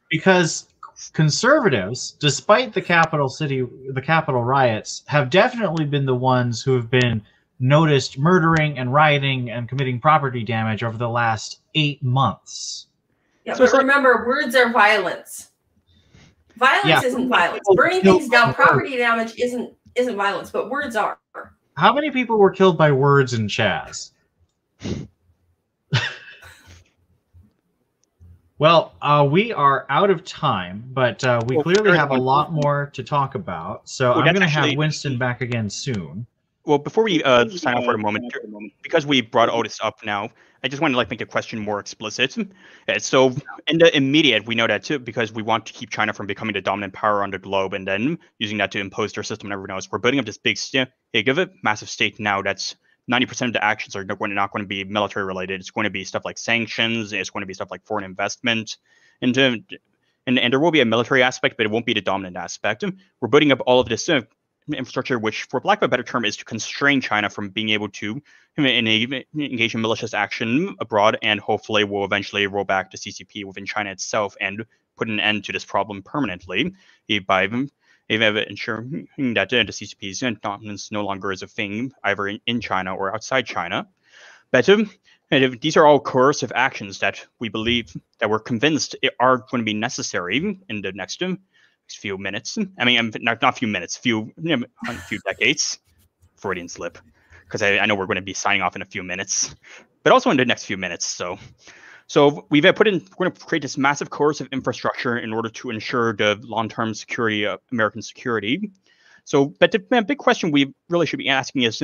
because 0.09 0.67
conservatives, 1.13 2.11
despite 2.19 2.73
the 2.73 2.81
capital 2.81 3.29
city, 3.29 3.65
the 3.93 4.01
capital 4.01 4.43
riots, 4.43 5.03
have 5.07 5.29
definitely 5.29 5.85
been 5.85 6.05
the 6.05 6.15
ones 6.15 6.61
who 6.61 6.75
have 6.75 6.89
been 6.89 7.21
noticed 7.59 8.17
murdering 8.17 8.77
and 8.77 8.93
rioting 8.93 9.49
and 9.49 9.67
committing 9.67 9.99
property 9.99 10.43
damage 10.43 10.83
over 10.83 10.97
the 10.97 11.09
last 11.09 11.59
eight 11.75 12.01
months. 12.03 12.87
Yeah, 13.45 13.53
so 13.53 13.65
but 13.65 13.77
remember, 13.77 14.15
like, 14.15 14.27
words 14.27 14.55
are 14.55 14.71
violence. 14.71 15.51
Violence 16.59 16.85
yeah. 16.85 17.01
isn't 17.03 17.29
violence. 17.29 17.65
Burning 17.73 18.01
things 18.01 18.27
down, 18.27 18.53
property 18.53 18.97
damage 18.97 19.39
isn't 19.39 19.73
isn't 19.95 20.15
violence, 20.15 20.51
but 20.51 20.69
words 20.69 20.97
are. 20.97 21.17
How 21.77 21.93
many 21.93 22.11
people 22.11 22.37
were 22.37 22.51
killed 22.51 22.77
by 22.77 22.91
words 22.91 23.33
in 23.33 23.47
Chaz? 23.47 24.11
well, 28.57 28.93
uh, 29.01 29.25
we 29.29 29.53
are 29.53 29.85
out 29.89 30.09
of 30.09 30.25
time, 30.25 30.83
but 30.91 31.23
uh, 31.23 31.41
we 31.47 31.55
well, 31.55 31.63
clearly 31.63 31.97
have 31.97 32.11
a 32.11 32.17
lot 32.17 32.51
more 32.51 32.89
to 32.93 33.03
talk 33.03 33.35
about. 33.35 33.87
So 33.87 34.09
well, 34.09 34.19
I'm 34.19 34.25
going 34.25 34.41
to 34.41 34.47
have 34.47 34.75
Winston 34.75 35.17
back 35.17 35.39
again 35.39 35.69
soon. 35.69 36.27
Well, 36.65 36.77
before 36.77 37.03
we 37.03 37.23
uh, 37.23 37.49
sign 37.49 37.75
off 37.75 37.85
for 37.85 37.95
a 37.95 37.97
moment, 37.97 38.33
because 38.81 39.05
we 39.05 39.21
brought 39.21 39.49
Otis 39.49 39.79
up 39.81 39.99
now, 40.03 40.29
I 40.63 40.67
just 40.67 40.81
want 40.81 40.93
to 40.93 40.97
like 40.97 41.09
make 41.09 41.19
the 41.19 41.25
question 41.25 41.57
more 41.59 41.79
explicit. 41.79 42.37
Uh, 42.87 42.99
so 42.99 43.33
in 43.67 43.77
the 43.77 43.95
immediate, 43.95 44.45
we 44.45 44.55
know 44.55 44.67
that 44.67 44.83
too 44.83 44.99
because 44.99 45.31
we 45.31 45.41
want 45.41 45.65
to 45.67 45.73
keep 45.73 45.89
China 45.89 46.11
from 46.11 46.27
becoming 46.27 46.53
the 46.53 46.61
dominant 46.61 46.93
power 46.93 47.23
on 47.23 47.31
the 47.31 47.39
globe, 47.39 47.73
and 47.73 47.87
then 47.87 48.19
using 48.39 48.57
that 48.57 48.71
to 48.71 48.79
impose 48.79 49.13
their 49.13 49.23
system 49.23 49.47
on 49.47 49.53
everyone 49.53 49.71
else. 49.71 49.89
We're 49.91 49.99
building 49.99 50.19
up 50.19 50.25
this 50.25 50.37
big, 50.37 50.57
hey, 51.13 51.23
give 51.23 51.37
it 51.37 51.51
massive 51.63 51.89
state 51.89 52.19
now. 52.19 52.41
That's 52.41 52.75
90% 53.09 53.47
of 53.47 53.53
the 53.53 53.63
actions 53.63 53.95
are 53.95 54.03
not 54.03 54.51
going 54.51 54.63
to 54.63 54.67
be 54.67 54.83
military 54.83 55.25
related. 55.25 55.59
It's 55.59 55.71
going 55.71 55.85
to 55.85 55.89
be 55.89 56.03
stuff 56.03 56.25
like 56.25 56.37
sanctions. 56.37 57.13
It's 57.13 57.29
going 57.29 57.41
to 57.41 57.47
be 57.47 57.53
stuff 57.53 57.71
like 57.71 57.85
foreign 57.85 58.03
investment, 58.03 58.77
and 59.21 59.37
and, 59.37 60.37
and 60.37 60.53
there 60.53 60.59
will 60.59 60.71
be 60.71 60.81
a 60.81 60.85
military 60.85 61.23
aspect, 61.23 61.57
but 61.57 61.65
it 61.65 61.71
won't 61.71 61.85
be 61.85 61.93
the 61.93 62.01
dominant 62.01 62.37
aspect. 62.37 62.83
We're 63.19 63.29
building 63.29 63.51
up 63.51 63.61
all 63.65 63.79
of 63.79 63.87
this 63.87 64.07
uh, 64.09 64.21
infrastructure, 64.73 65.19
which, 65.19 65.43
for 65.43 65.61
lack 65.63 65.79
of 65.79 65.83
a 65.83 65.87
better 65.87 66.03
term, 66.03 66.25
is 66.25 66.37
to 66.37 66.45
constrain 66.45 67.01
China 67.01 67.29
from 67.29 67.49
being 67.49 67.69
able 67.69 67.89
to 67.89 68.21
engage 68.57 69.75
in 69.75 69.81
malicious 69.81 70.13
action 70.13 70.75
abroad, 70.79 71.17
and 71.21 71.39
hopefully 71.39 71.83
will 71.83 72.05
eventually 72.05 72.47
roll 72.47 72.63
back 72.63 72.91
the 72.91 72.97
CCP 72.97 73.45
within 73.45 73.65
China 73.65 73.91
itself 73.91 74.35
and 74.41 74.65
put 74.97 75.07
an 75.07 75.19
end 75.19 75.45
to 75.45 75.51
this 75.51 75.65
problem 75.65 76.01
permanently 76.03 76.73
by 77.25 77.43
ensuring 78.09 79.07
that 79.17 79.49
the 79.49 79.63
CCP's 79.65 80.19
dominance 80.41 80.91
no 80.91 81.03
longer 81.03 81.31
is 81.31 81.41
a 81.41 81.47
thing 81.47 81.91
either 82.03 82.27
in 82.27 82.59
China 82.59 82.95
or 82.95 83.13
outside 83.13 83.45
China. 83.45 83.87
But 84.51 84.67
um, 84.67 84.89
these 85.29 85.77
are 85.77 85.85
all 85.85 85.99
coercive 85.99 86.51
actions 86.55 86.99
that 86.99 87.23
we 87.39 87.49
believe 87.49 87.95
that 88.19 88.29
we're 88.29 88.39
convinced 88.39 88.95
are 89.19 89.37
going 89.37 89.61
to 89.61 89.65
be 89.65 89.75
necessary 89.75 90.59
in 90.69 90.81
the 90.81 90.91
next 90.91 91.21
um, 91.21 91.39
few 91.95 92.17
minutes. 92.17 92.57
I 92.77 92.85
mean, 92.85 93.11
not 93.19 93.41
not 93.41 93.57
few 93.57 93.67
minutes, 93.67 93.97
few 93.97 94.31
you 94.41 94.57
know, 94.57 94.65
a 94.87 94.93
few 94.93 95.19
decades. 95.25 95.79
Freudian 96.35 96.69
slip, 96.69 96.97
because 97.43 97.61
I, 97.61 97.79
I, 97.79 97.85
know 97.85 97.95
we're 97.95 98.05
going 98.05 98.15
to 98.15 98.21
be 98.21 98.33
signing 98.33 98.61
off 98.61 98.75
in 98.75 98.81
a 98.81 98.85
few 98.85 99.03
minutes, 99.03 99.53
but 100.03 100.13
also 100.13 100.29
in 100.29 100.37
the 100.37 100.45
next 100.45 100.63
few 100.65 100.77
minutes. 100.77 101.05
So, 101.05 101.37
so 102.07 102.47
we've 102.49 102.63
put 102.75 102.87
in 102.87 103.05
we're 103.17 103.25
going 103.25 103.31
to 103.33 103.45
create 103.45 103.61
this 103.61 103.77
massive 103.77 104.09
course 104.09 104.39
of 104.41 104.47
infrastructure 104.51 105.17
in 105.17 105.33
order 105.33 105.49
to 105.49 105.69
ensure 105.69 106.13
the 106.13 106.39
long-term 106.43 106.93
security 106.93 107.45
of 107.45 107.59
American 107.71 108.01
security. 108.01 108.71
So, 109.25 109.53
but 109.59 109.71
the 109.71 109.79
big 109.79 110.17
question 110.17 110.51
we 110.51 110.73
really 110.89 111.05
should 111.05 111.19
be 111.19 111.29
asking 111.29 111.63
is, 111.63 111.81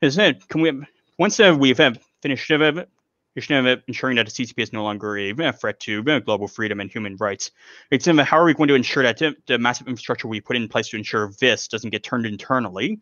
is 0.00 0.18
it 0.18 0.48
can 0.48 0.60
we 0.60 0.68
have 0.68 0.82
once 1.18 1.38
uh, 1.38 1.56
we've 1.58 1.78
uh, 1.78 1.92
finished 2.20 2.50
uh, 2.50 2.84
ensuring 3.34 4.16
that 4.16 4.26
the 4.26 4.32
CCP 4.32 4.62
is 4.62 4.72
no 4.72 4.82
longer 4.82 5.16
a 5.16 5.52
threat 5.52 5.80
to 5.80 6.02
global 6.20 6.48
freedom 6.48 6.80
and 6.80 6.90
human 6.90 7.16
rights. 7.16 7.50
It's 7.90 8.06
how 8.06 8.38
are 8.38 8.44
we 8.44 8.54
going 8.54 8.68
to 8.68 8.74
ensure 8.74 9.02
that 9.02 9.22
the 9.46 9.58
massive 9.58 9.88
infrastructure 9.88 10.28
we 10.28 10.40
put 10.40 10.56
in 10.56 10.68
place 10.68 10.88
to 10.88 10.96
ensure 10.96 11.32
this 11.40 11.68
doesn't 11.68 11.90
get 11.90 12.02
turned 12.02 12.26
internally, 12.26 13.00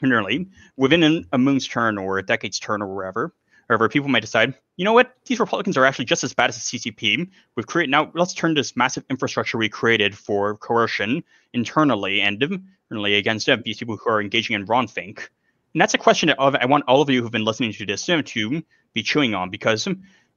internally 0.00 0.48
within 0.76 1.26
a 1.32 1.38
moon's 1.38 1.66
turn 1.66 1.98
or 1.98 2.18
a 2.18 2.22
decade's 2.24 2.58
turn 2.60 2.82
or 2.82 2.94
wherever. 2.94 3.34
However, 3.68 3.88
people 3.88 4.08
might 4.08 4.20
decide, 4.20 4.54
you 4.76 4.84
know 4.84 4.92
what, 4.92 5.16
these 5.24 5.40
Republicans 5.40 5.76
are 5.76 5.84
actually 5.84 6.04
just 6.04 6.22
as 6.22 6.32
bad 6.32 6.50
as 6.50 6.70
the 6.70 6.78
CCP. 6.78 7.28
We've 7.56 7.66
created 7.66 7.90
now. 7.90 8.12
Let's 8.14 8.32
turn 8.32 8.54
this 8.54 8.76
massive 8.76 9.04
infrastructure 9.10 9.58
we 9.58 9.68
created 9.68 10.16
for 10.16 10.56
coercion 10.56 11.24
internally 11.52 12.20
and 12.20 12.40
internally 12.40 13.16
against 13.16 13.48
these 13.64 13.78
people 13.78 13.96
who 13.96 14.08
are 14.08 14.20
engaging 14.20 14.54
in 14.54 14.66
wrongthink. 14.66 15.30
And 15.76 15.80
that's 15.82 15.92
a 15.92 15.98
question 15.98 16.28
that 16.28 16.40
I 16.40 16.64
want 16.64 16.84
all 16.88 17.02
of 17.02 17.10
you 17.10 17.20
who've 17.20 17.30
been 17.30 17.44
listening 17.44 17.70
to 17.70 17.84
this 17.84 18.06
to 18.06 18.62
be 18.94 19.02
chewing 19.02 19.34
on 19.34 19.50
because 19.50 19.86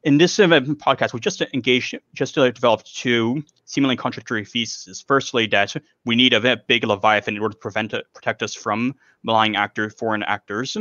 in 0.04 0.18
this 0.18 0.38
podcast, 0.38 1.14
we 1.14 1.22
just 1.22 1.42
engaged, 1.54 1.98
just 2.14 2.36
developed 2.36 2.94
two 2.94 3.42
seemingly 3.64 3.96
contradictory 3.96 4.44
theses. 4.44 5.02
Firstly, 5.08 5.48
that 5.48 5.74
we 6.04 6.18
need 6.18 6.34
a 6.34 6.58
big 6.68 6.84
Leviathan 6.84 7.38
in 7.38 7.42
order 7.42 7.54
to 7.54 7.58
prevent 7.58 7.94
protect 8.14 8.44
us 8.44 8.54
from 8.54 8.94
malign 9.24 9.56
actors, 9.56 9.94
foreign 9.94 10.24
actors, 10.24 10.76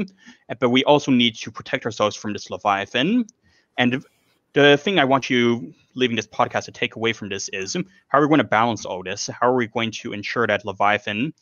but 0.59 0.70
we 0.70 0.82
also 0.82 1.12
need 1.12 1.36
to 1.36 1.52
protect 1.52 1.84
ourselves 1.84 2.16
from 2.16 2.32
this 2.32 2.50
Leviathan. 2.50 3.26
And 3.76 4.04
the 4.54 4.76
thing 4.76 4.98
I 4.98 5.04
want 5.04 5.30
you 5.30 5.72
leaving 5.94 6.16
this 6.16 6.26
podcast 6.26 6.64
to 6.64 6.72
take 6.72 6.96
away 6.96 7.12
from 7.12 7.28
this 7.28 7.48
is 7.50 7.76
how 8.09 8.18
are 8.18 8.22
we 8.22 8.26
going 8.26 8.38
to 8.38 8.44
balance 8.44 8.84
all 8.84 9.04
this? 9.04 9.28
How 9.28 9.50
are 9.50 9.54
we 9.54 9.68
going 9.68 9.92
to 9.92 10.12
ensure 10.12 10.48
that 10.48 10.64
Leviathan 10.64 11.32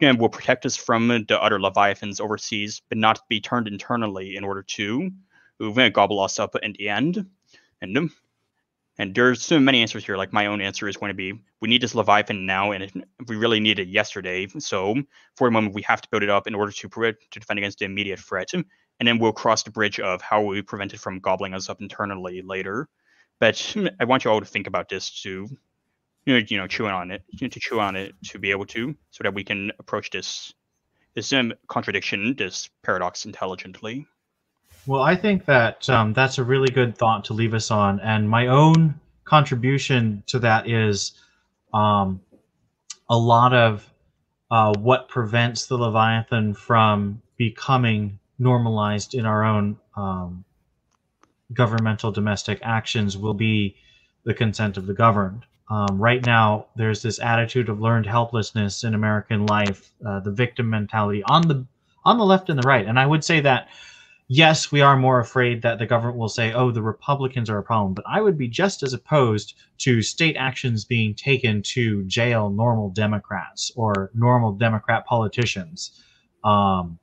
and 0.00 0.18
will 0.18 0.28
protect 0.28 0.66
us 0.66 0.76
from 0.76 1.08
the 1.08 1.40
other 1.40 1.60
leviathans 1.60 2.20
overseas, 2.20 2.82
but 2.88 2.98
not 2.98 3.20
be 3.28 3.40
turned 3.40 3.68
internally 3.68 4.36
in 4.36 4.44
order 4.44 4.62
to 4.62 5.10
gobble 5.92 6.20
us 6.20 6.38
up 6.38 6.56
in 6.62 6.74
the 6.78 6.88
end. 6.88 7.26
And 7.80 7.96
um, 7.96 8.12
and 8.96 9.12
there's 9.14 9.42
so 9.42 9.58
many 9.58 9.82
answers 9.82 10.04
here. 10.04 10.16
Like 10.16 10.32
my 10.32 10.46
own 10.46 10.60
answer 10.60 10.88
is 10.88 10.96
going 10.96 11.10
to 11.10 11.14
be: 11.14 11.32
we 11.60 11.68
need 11.68 11.82
this 11.82 11.94
leviathan 11.94 12.46
now, 12.46 12.72
and 12.72 13.04
we 13.26 13.36
really 13.36 13.60
need 13.60 13.78
it 13.78 13.88
yesterday. 13.88 14.46
So 14.58 14.94
for 15.36 15.48
the 15.48 15.52
moment, 15.52 15.74
we 15.74 15.82
have 15.82 16.00
to 16.00 16.08
build 16.10 16.22
it 16.22 16.30
up 16.30 16.46
in 16.46 16.54
order 16.54 16.72
to 16.72 16.88
to 16.88 17.14
defend 17.40 17.58
against 17.58 17.80
the 17.80 17.86
immediate 17.86 18.20
threat, 18.20 18.52
and 18.54 18.64
then 19.00 19.18
we'll 19.18 19.32
cross 19.32 19.62
the 19.62 19.70
bridge 19.70 19.98
of 19.98 20.22
how 20.22 20.42
we 20.42 20.62
prevent 20.62 20.94
it 20.94 21.00
from 21.00 21.18
gobbling 21.18 21.54
us 21.54 21.68
up 21.68 21.80
internally 21.80 22.42
later. 22.42 22.88
But 23.40 23.76
I 23.98 24.04
want 24.04 24.24
you 24.24 24.30
all 24.30 24.40
to 24.40 24.46
think 24.46 24.68
about 24.68 24.88
this 24.88 25.22
to 25.22 25.48
you 26.26 26.34
know, 26.34 26.46
you 26.46 26.58
know, 26.58 26.66
chewing 26.66 26.92
on 26.92 27.10
it, 27.10 27.22
to 27.38 27.48
chew 27.48 27.80
on 27.80 27.96
it, 27.96 28.14
to 28.30 28.38
be 28.38 28.50
able 28.50 28.66
to, 28.66 28.94
so 29.10 29.22
that 29.24 29.34
we 29.34 29.44
can 29.44 29.72
approach 29.78 30.10
this 30.10 30.52
this 31.14 31.32
um, 31.32 31.52
contradiction, 31.68 32.34
this 32.36 32.68
paradox 32.82 33.24
intelligently. 33.24 34.06
Well, 34.86 35.02
I 35.02 35.14
think 35.14 35.44
that 35.46 35.88
um, 35.88 36.12
that's 36.12 36.38
a 36.38 36.44
really 36.44 36.70
good 36.70 36.98
thought 36.98 37.24
to 37.26 37.34
leave 37.34 37.54
us 37.54 37.70
on, 37.70 38.00
and 38.00 38.28
my 38.28 38.48
own 38.48 39.00
contribution 39.24 40.22
to 40.26 40.38
that 40.40 40.68
is 40.68 41.12
um, 41.72 42.20
a 43.08 43.16
lot 43.16 43.54
of 43.54 43.88
uh, 44.50 44.74
what 44.78 45.08
prevents 45.08 45.66
the 45.66 45.76
Leviathan 45.76 46.54
from 46.54 47.22
becoming 47.36 48.18
normalized 48.38 49.14
in 49.14 49.26
our 49.26 49.44
own 49.44 49.78
um, 49.96 50.44
governmental 51.52 52.10
domestic 52.12 52.58
actions 52.62 53.16
will 53.16 53.34
be 53.34 53.76
the 54.24 54.34
consent 54.34 54.76
of 54.76 54.86
the 54.86 54.94
governed. 54.94 55.44
Um, 55.70 55.98
right 55.98 56.24
now, 56.24 56.66
there's 56.76 57.02
this 57.02 57.18
attitude 57.18 57.68
of 57.68 57.80
learned 57.80 58.06
helplessness 58.06 58.84
in 58.84 58.94
American 58.94 59.46
life, 59.46 59.90
uh, 60.06 60.20
the 60.20 60.30
victim 60.30 60.68
mentality 60.68 61.22
on 61.24 61.42
the 61.48 61.66
on 62.04 62.18
the 62.18 62.24
left 62.24 62.50
and 62.50 62.62
the 62.62 62.68
right. 62.68 62.86
And 62.86 62.98
I 62.98 63.06
would 63.06 63.24
say 63.24 63.40
that 63.40 63.68
yes, 64.28 64.70
we 64.70 64.82
are 64.82 64.96
more 64.96 65.20
afraid 65.20 65.62
that 65.62 65.78
the 65.78 65.86
government 65.86 66.18
will 66.18 66.28
say, 66.28 66.52
"Oh, 66.52 66.70
the 66.70 66.82
Republicans 66.82 67.48
are 67.48 67.58
a 67.58 67.62
problem," 67.62 67.94
but 67.94 68.04
I 68.06 68.20
would 68.20 68.36
be 68.36 68.48
just 68.48 68.82
as 68.82 68.92
opposed 68.92 69.54
to 69.78 70.02
state 70.02 70.36
actions 70.36 70.84
being 70.84 71.14
taken 71.14 71.62
to 71.62 72.04
jail 72.04 72.50
normal 72.50 72.90
Democrats 72.90 73.72
or 73.74 74.10
normal 74.14 74.52
Democrat 74.52 75.06
politicians. 75.06 76.02
Um, 76.44 76.98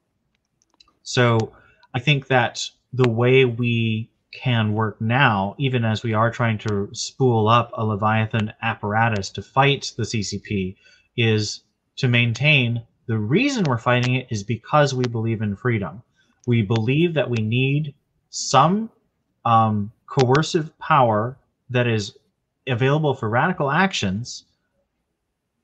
so 1.02 1.54
I 1.96 2.00
think 2.00 2.28
that 2.28 2.70
the 2.94 3.10
way 3.10 3.46
we 3.46 4.11
can 4.32 4.74
work 4.74 5.00
now, 5.02 5.56
even 5.58 5.84
as 5.86 6.04
we 6.04 6.14
are 6.14 6.32
trying 6.32 6.58
to 6.60 6.90
spool 6.94 7.48
up 7.48 7.72
a 7.74 7.86
Leviathan 7.86 8.54
apparatus 8.62 9.30
to 9.32 9.42
fight 9.42 9.94
the 9.98 10.04
CCP, 10.04 10.76
is 11.18 11.64
to 11.98 12.08
maintain 12.08 12.84
the 13.08 13.18
reason 13.18 13.66
we're 13.66 13.78
fighting 13.78 14.16
it 14.16 14.28
is 14.30 14.44
because 14.44 14.94
we 14.94 15.06
believe 15.06 15.42
in 15.42 15.56
freedom. 15.56 16.02
We 16.48 16.62
believe 16.62 17.14
that 17.16 17.30
we 17.30 17.38
need 17.38 17.94
some 18.30 18.90
um, 19.44 19.92
coercive 20.08 20.78
power 20.80 21.38
that 21.70 21.88
is 21.88 22.18
available 22.68 23.14
for 23.14 23.30
radical 23.30 23.70
actions, 23.70 24.46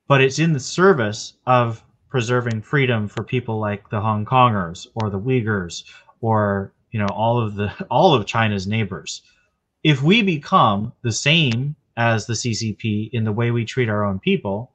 but 0.07 0.21
it's 0.21 0.39
in 0.39 0.53
the 0.53 0.59
service 0.59 1.33
of 1.45 1.83
preserving 2.09 2.61
freedom 2.61 3.07
for 3.07 3.23
people 3.23 3.59
like 3.59 3.89
the 3.89 4.01
Hong 4.01 4.25
Kongers 4.25 4.87
or 4.95 5.09
the 5.09 5.19
Uyghurs 5.19 5.83
or 6.21 6.73
you 6.91 6.99
know 6.99 7.07
all 7.07 7.41
of 7.41 7.55
the 7.55 7.71
all 7.91 8.13
of 8.13 8.25
China's 8.25 8.67
neighbors. 8.67 9.21
If 9.83 10.01
we 10.01 10.21
become 10.21 10.91
the 11.01 11.11
same 11.11 11.75
as 11.95 12.25
the 12.25 12.33
CCP 12.33 13.09
in 13.13 13.23
the 13.23 13.31
way 13.31 13.51
we 13.51 13.65
treat 13.65 13.89
our 13.89 14.03
own 14.03 14.19
people, 14.19 14.71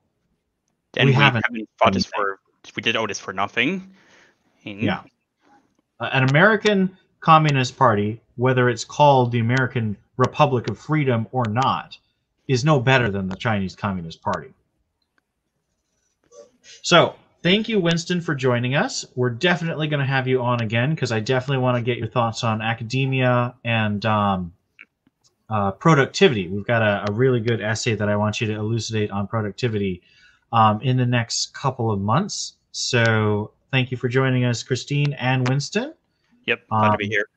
and 0.97 1.07
we, 1.07 1.13
we 1.13 1.15
haven't, 1.15 1.45
haven't 1.47 1.69
fought 1.79 1.93
this 1.93 2.07
for 2.07 2.41
we 2.77 2.83
did 2.83 2.97
all 2.97 3.07
this 3.07 3.19
for 3.19 3.33
nothing. 3.33 3.95
Yeah, 4.65 5.03
uh, 6.01 6.11
an 6.13 6.29
American 6.29 6.97
Communist 7.21 7.77
Party, 7.77 8.21
whether 8.37 8.69
it's 8.69 8.85
called 8.85 9.33
the 9.33 9.41
American 9.41 9.97
Republic 10.17 10.69
of 10.69 10.79
Freedom 10.79 11.27
or 11.33 11.45
not, 11.49 11.99
is 12.49 12.65
no 12.65 12.81
better 12.81 13.11
than 13.11 13.29
the 13.29 13.37
Chinese 13.37 13.75
Communist 13.75 14.23
Party. 14.23 14.53
So 16.83 17.15
thank 17.43 17.69
you, 17.69 17.81
Winston, 17.81 18.21
for 18.21 18.35
joining 18.35 18.75
us. 18.75 19.05
We're 19.15 19.31
definitely 19.31 19.89
going 19.89 20.01
to 20.01 20.07
have 20.07 20.27
you 20.27 20.43
on 20.43 20.61
again 20.61 20.95
because 20.95 21.13
I 21.13 21.21
definitely 21.21 21.63
want 21.63 21.77
to 21.77 21.83
get 21.83 21.99
your 21.99 22.09
thoughts 22.09 22.45
on 22.45 22.63
academia 22.63 23.55
and 23.65 24.05
um, 24.07 24.53
uh, 25.51 25.73
productivity. 25.73 26.49
We've 26.49 26.67
got 26.67 26.83
a, 26.83 27.11
a, 27.11 27.13
really 27.13 27.41
good 27.41 27.61
essay 27.61 27.95
that 27.95 28.09
I 28.09 28.17
want 28.17 28.41
you 28.41 28.47
to 28.49 28.55
elucidate 28.55 29.11
on 29.11 29.27
productivity 29.27 30.03
um, 30.53 30.81
in 30.81 30.97
the 30.97 31.07
next 31.07 31.55
couple 31.55 31.91
of 31.91 32.01
months. 32.01 32.55
So 32.71 33.53
thank 33.71 33.91
you 33.91 33.97
for 33.97 34.09
joining 34.09 34.45
us, 34.45 34.63
Christine 34.63 35.13
and 35.15 35.47
Winston. 35.49 35.95
Yep, 36.47 36.69
glad 36.69 36.87
um, 36.87 36.93
to 36.93 36.99
be 36.99 37.05
um, 37.05 37.11
here. 37.11 37.29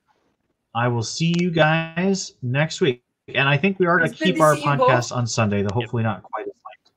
I 0.74 0.88
will 0.88 1.02
see 1.02 1.34
you 1.38 1.50
guys 1.50 2.32
next 2.42 2.80
week. 2.80 3.02
And 3.34 3.48
I 3.48 3.56
think 3.56 3.78
we 3.80 3.86
are 3.86 3.98
going 3.98 4.12
to 4.12 4.16
keep 4.16 4.40
our 4.40 4.54
podcast 4.54 5.14
on 5.14 5.26
Sunday, 5.26 5.62
though 5.62 5.74
hopefully 5.74 6.04
yep. 6.04 6.12
not 6.12 6.22
quite 6.22 6.42
as 6.42 6.46
late. 6.46 6.92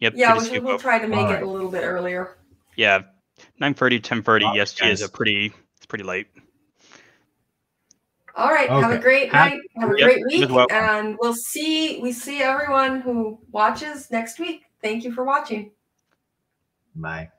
Yep. 0.00 0.12
Yeah, 0.16 0.34
we'll, 0.34 0.62
we'll 0.62 0.78
try 0.78 0.98
to 0.98 1.06
make 1.06 1.28
it 1.28 1.42
a 1.42 1.46
little 1.46 1.70
bit 1.70 1.82
earlier. 1.82 2.35
Yeah, 2.76 3.02
9.30, 3.60 4.00
10.30 4.00 4.60
EST 4.60 4.86
is 4.86 5.02
a 5.02 5.08
pretty, 5.08 5.52
it's 5.76 5.86
pretty 5.86 6.04
late. 6.04 6.28
All 8.36 8.50
right. 8.50 8.68
Okay. 8.68 8.80
Have 8.82 8.90
a 8.90 8.98
great 8.98 9.32
night. 9.32 9.60
Have 9.76 9.90
a 9.90 9.98
yep, 9.98 10.10
great 10.10 10.24
week. 10.26 10.50
Well. 10.50 10.66
And 10.70 11.16
we'll 11.20 11.34
see 11.34 12.00
we 12.02 12.12
see 12.12 12.42
everyone 12.42 13.00
who 13.00 13.40
watches 13.50 14.10
next 14.10 14.38
week. 14.38 14.64
Thank 14.82 15.04
you 15.04 15.12
for 15.12 15.24
watching. 15.24 15.70
Bye. 16.94 17.30